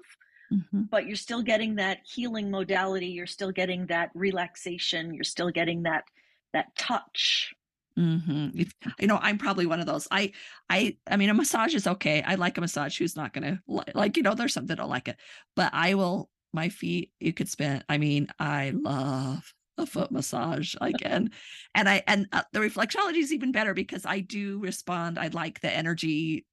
mm-hmm. 0.53 0.83
but 0.91 1.07
you're 1.07 1.17
still 1.17 1.43
getting 1.43 1.75
that 1.77 1.99
healing 2.05 2.51
modality 2.51 3.07
you're 3.07 3.27
still 3.27 3.53
getting 3.53 3.87
that 3.87 4.11
relaxation 4.15 5.13
you're 5.15 5.25
still 5.25 5.51
getting 5.51 5.83
that 5.83 6.05
that 6.53 6.75
touch 6.77 7.55
Mm-hmm. 7.99 8.61
If, 8.61 8.75
you 9.01 9.07
know, 9.07 9.19
I'm 9.21 9.39
probably 9.39 9.67
one 9.67 9.81
of 9.81 9.87
those. 9.87 10.07
I, 10.11 10.33
I, 10.69 10.97
I 11.11 11.17
mean, 11.17 11.31
a 11.31 11.35
massage 11.35 11.75
is 11.75 11.87
okay. 11.87 12.23
I 12.23 12.35
like 12.35 12.59
a 12.59 12.61
massage. 12.61 12.99
Who's 12.99 13.17
not 13.17 13.33
gonna 13.33 13.61
like, 13.67 13.95
like? 13.95 14.17
You 14.17 14.23
know, 14.23 14.35
there's 14.35 14.53
some 14.53 14.67
that 14.67 14.77
don't 14.77 14.91
like 14.91 15.09
it, 15.09 15.17
but 15.55 15.71
I 15.73 15.95
will. 15.95 16.29
My 16.53 16.69
feet, 16.69 17.13
you 17.21 17.33
could 17.33 17.49
spend. 17.49 17.85
I 17.89 17.99
mean, 17.99 18.29
I 18.39 18.73
love 18.75 19.53
a 19.79 19.87
foot 19.87 20.11
massage 20.11 20.75
again, 20.81 21.31
and 21.75 21.89
I 21.89 22.03
and 22.07 22.29
uh, 22.33 22.43
the 22.53 22.61
reflexology 22.61 23.19
is 23.19 23.33
even 23.33 23.53
better 23.53 23.75
because 23.75 24.07
I 24.07 24.21
do 24.21 24.59
respond. 24.61 25.19
I 25.19 25.29
like 25.29 25.61
the 25.61 25.71
energy 25.71 26.47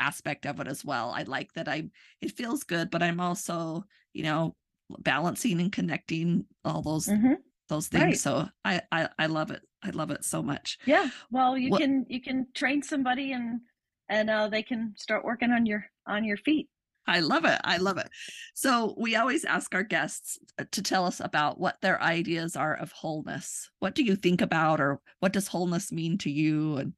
aspect 0.00 0.46
of 0.46 0.60
it 0.60 0.66
as 0.66 0.84
well. 0.84 1.10
I 1.14 1.22
like 1.22 1.52
that 1.54 1.68
I. 1.68 1.88
It 2.20 2.32
feels 2.32 2.64
good, 2.64 2.90
but 2.90 3.02
I'm 3.02 3.20
also, 3.20 3.84
you 4.12 4.22
know, 4.22 4.54
balancing 5.00 5.60
and 5.60 5.72
connecting 5.72 6.46
all 6.64 6.82
those 6.82 7.06
mm-hmm. 7.06 7.34
those 7.68 7.88
things. 7.88 8.04
Right. 8.04 8.18
So 8.18 8.48
I, 8.64 8.82
I 8.92 9.08
I 9.18 9.26
love 9.26 9.50
it. 9.50 9.62
I 9.82 9.90
love 9.90 10.10
it 10.10 10.24
so 10.24 10.42
much. 10.42 10.78
Yeah. 10.86 11.08
Well, 11.30 11.56
you 11.56 11.76
can 11.76 12.06
you 12.08 12.20
can 12.20 12.46
train 12.54 12.82
somebody 12.82 13.32
and 13.32 13.60
and 14.08 14.30
uh, 14.30 14.48
they 14.48 14.62
can 14.62 14.94
start 14.96 15.24
working 15.24 15.50
on 15.50 15.66
your 15.66 15.84
on 16.06 16.24
your 16.24 16.36
feet. 16.36 16.68
I 17.08 17.20
love 17.20 17.44
it. 17.44 17.60
I 17.62 17.76
love 17.76 17.98
it. 17.98 18.08
So 18.54 18.94
we 18.98 19.14
always 19.14 19.44
ask 19.44 19.72
our 19.74 19.84
guests 19.84 20.38
uh, 20.58 20.64
to 20.72 20.82
tell 20.82 21.04
us 21.06 21.20
about 21.20 21.60
what 21.60 21.80
their 21.80 22.02
ideas 22.02 22.56
are 22.56 22.74
of 22.74 22.90
wholeness. 22.90 23.70
What 23.78 23.94
do 23.94 24.02
you 24.02 24.16
think 24.16 24.40
about, 24.40 24.80
or 24.80 25.00
what 25.20 25.32
does 25.32 25.46
wholeness 25.46 25.92
mean 25.92 26.18
to 26.18 26.30
you? 26.30 26.78
And 26.78 26.94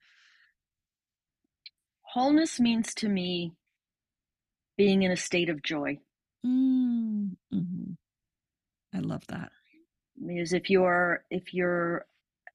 wholeness 2.13 2.59
means 2.59 2.95
to 2.95 3.09
me 3.09 3.53
being 4.77 5.03
in 5.03 5.11
a 5.11 5.17
state 5.17 5.49
of 5.49 5.63
joy. 5.63 5.99
Mm-hmm. 6.47 7.93
I 8.95 8.99
love 9.01 9.27
that. 9.29 9.51
Because 10.25 10.53
if 10.53 10.71
you're 10.71 11.25
if 11.31 11.55
you're 11.55 12.07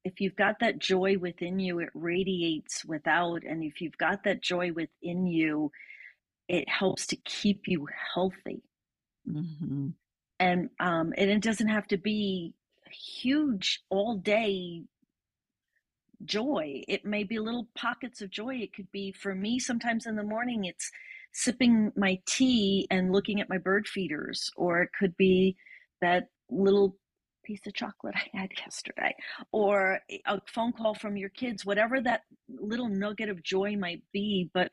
if 0.04 0.20
you've 0.20 0.36
got 0.36 0.60
that 0.60 0.78
joy 0.78 1.16
within 1.18 1.58
you, 1.58 1.78
it 1.78 1.88
radiates 1.94 2.84
without. 2.84 3.42
And 3.44 3.62
if 3.62 3.80
you've 3.80 3.96
got 3.96 4.24
that 4.24 4.42
joy 4.42 4.72
within 4.72 5.26
you, 5.26 5.70
it 6.48 6.68
helps 6.68 7.06
to 7.08 7.16
keep 7.16 7.62
you 7.66 7.86
healthy. 8.14 8.62
Mm-hmm. 9.28 9.88
And 10.40 10.70
um, 10.80 11.14
and 11.16 11.30
it 11.30 11.40
doesn't 11.40 11.68
have 11.68 11.86
to 11.88 11.96
be 11.96 12.54
huge 12.90 13.82
all 13.88 14.16
day 14.16 14.82
joy. 16.26 16.82
It 16.88 17.04
may 17.04 17.24
be 17.24 17.38
little 17.38 17.68
pockets 17.76 18.20
of 18.20 18.30
joy. 18.30 18.56
It 18.56 18.74
could 18.74 18.90
be 18.92 19.12
for 19.12 19.34
me 19.34 19.58
sometimes 19.58 20.06
in 20.06 20.16
the 20.16 20.22
morning. 20.22 20.64
It's 20.64 20.90
sipping 21.32 21.92
my 21.96 22.20
tea 22.26 22.86
and 22.90 23.12
looking 23.12 23.40
at 23.40 23.48
my 23.48 23.58
bird 23.58 23.86
feeders, 23.86 24.50
or 24.56 24.82
it 24.82 24.90
could 24.98 25.16
be 25.16 25.56
that 26.00 26.28
little 26.50 26.96
piece 27.44 27.66
of 27.66 27.74
chocolate 27.74 28.14
I 28.34 28.38
had 28.38 28.50
yesterday, 28.58 29.14
or 29.52 30.00
a 30.26 30.40
phone 30.46 30.72
call 30.72 30.94
from 30.94 31.16
your 31.16 31.30
kids, 31.30 31.64
whatever 31.64 32.00
that 32.00 32.22
little 32.48 32.88
nugget 32.88 33.28
of 33.28 33.42
joy 33.42 33.76
might 33.76 34.02
be, 34.12 34.50
but 34.54 34.72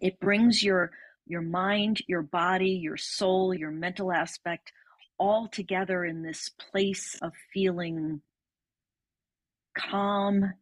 it 0.00 0.20
brings 0.20 0.62
your 0.62 0.90
your 1.26 1.42
mind, 1.42 2.00
your 2.08 2.22
body, 2.22 2.70
your 2.70 2.96
soul, 2.96 3.54
your 3.54 3.70
mental 3.70 4.12
aspect 4.12 4.72
all 5.18 5.46
together 5.46 6.04
in 6.04 6.22
this 6.22 6.50
place 6.70 7.16
of 7.22 7.32
feeling 7.54 8.20
calm 9.76 10.52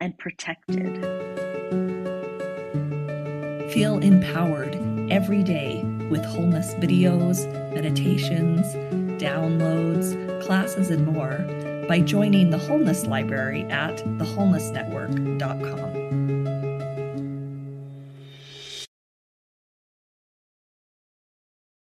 and 0.00 0.18
protected. 0.18 1.00
Feel 3.72 3.98
empowered 3.98 4.76
every 5.10 5.42
day 5.42 5.82
with 6.10 6.24
wholeness 6.24 6.74
videos, 6.74 7.50
meditations, 7.72 8.66
downloads, 9.22 10.42
classes, 10.42 10.90
and 10.90 11.06
more 11.06 11.38
by 11.88 12.00
joining 12.00 12.50
the 12.50 12.58
Wholeness 12.58 13.06
Library 13.06 13.62
at 13.64 13.96
thewholenessnetwork.com. 13.98 16.21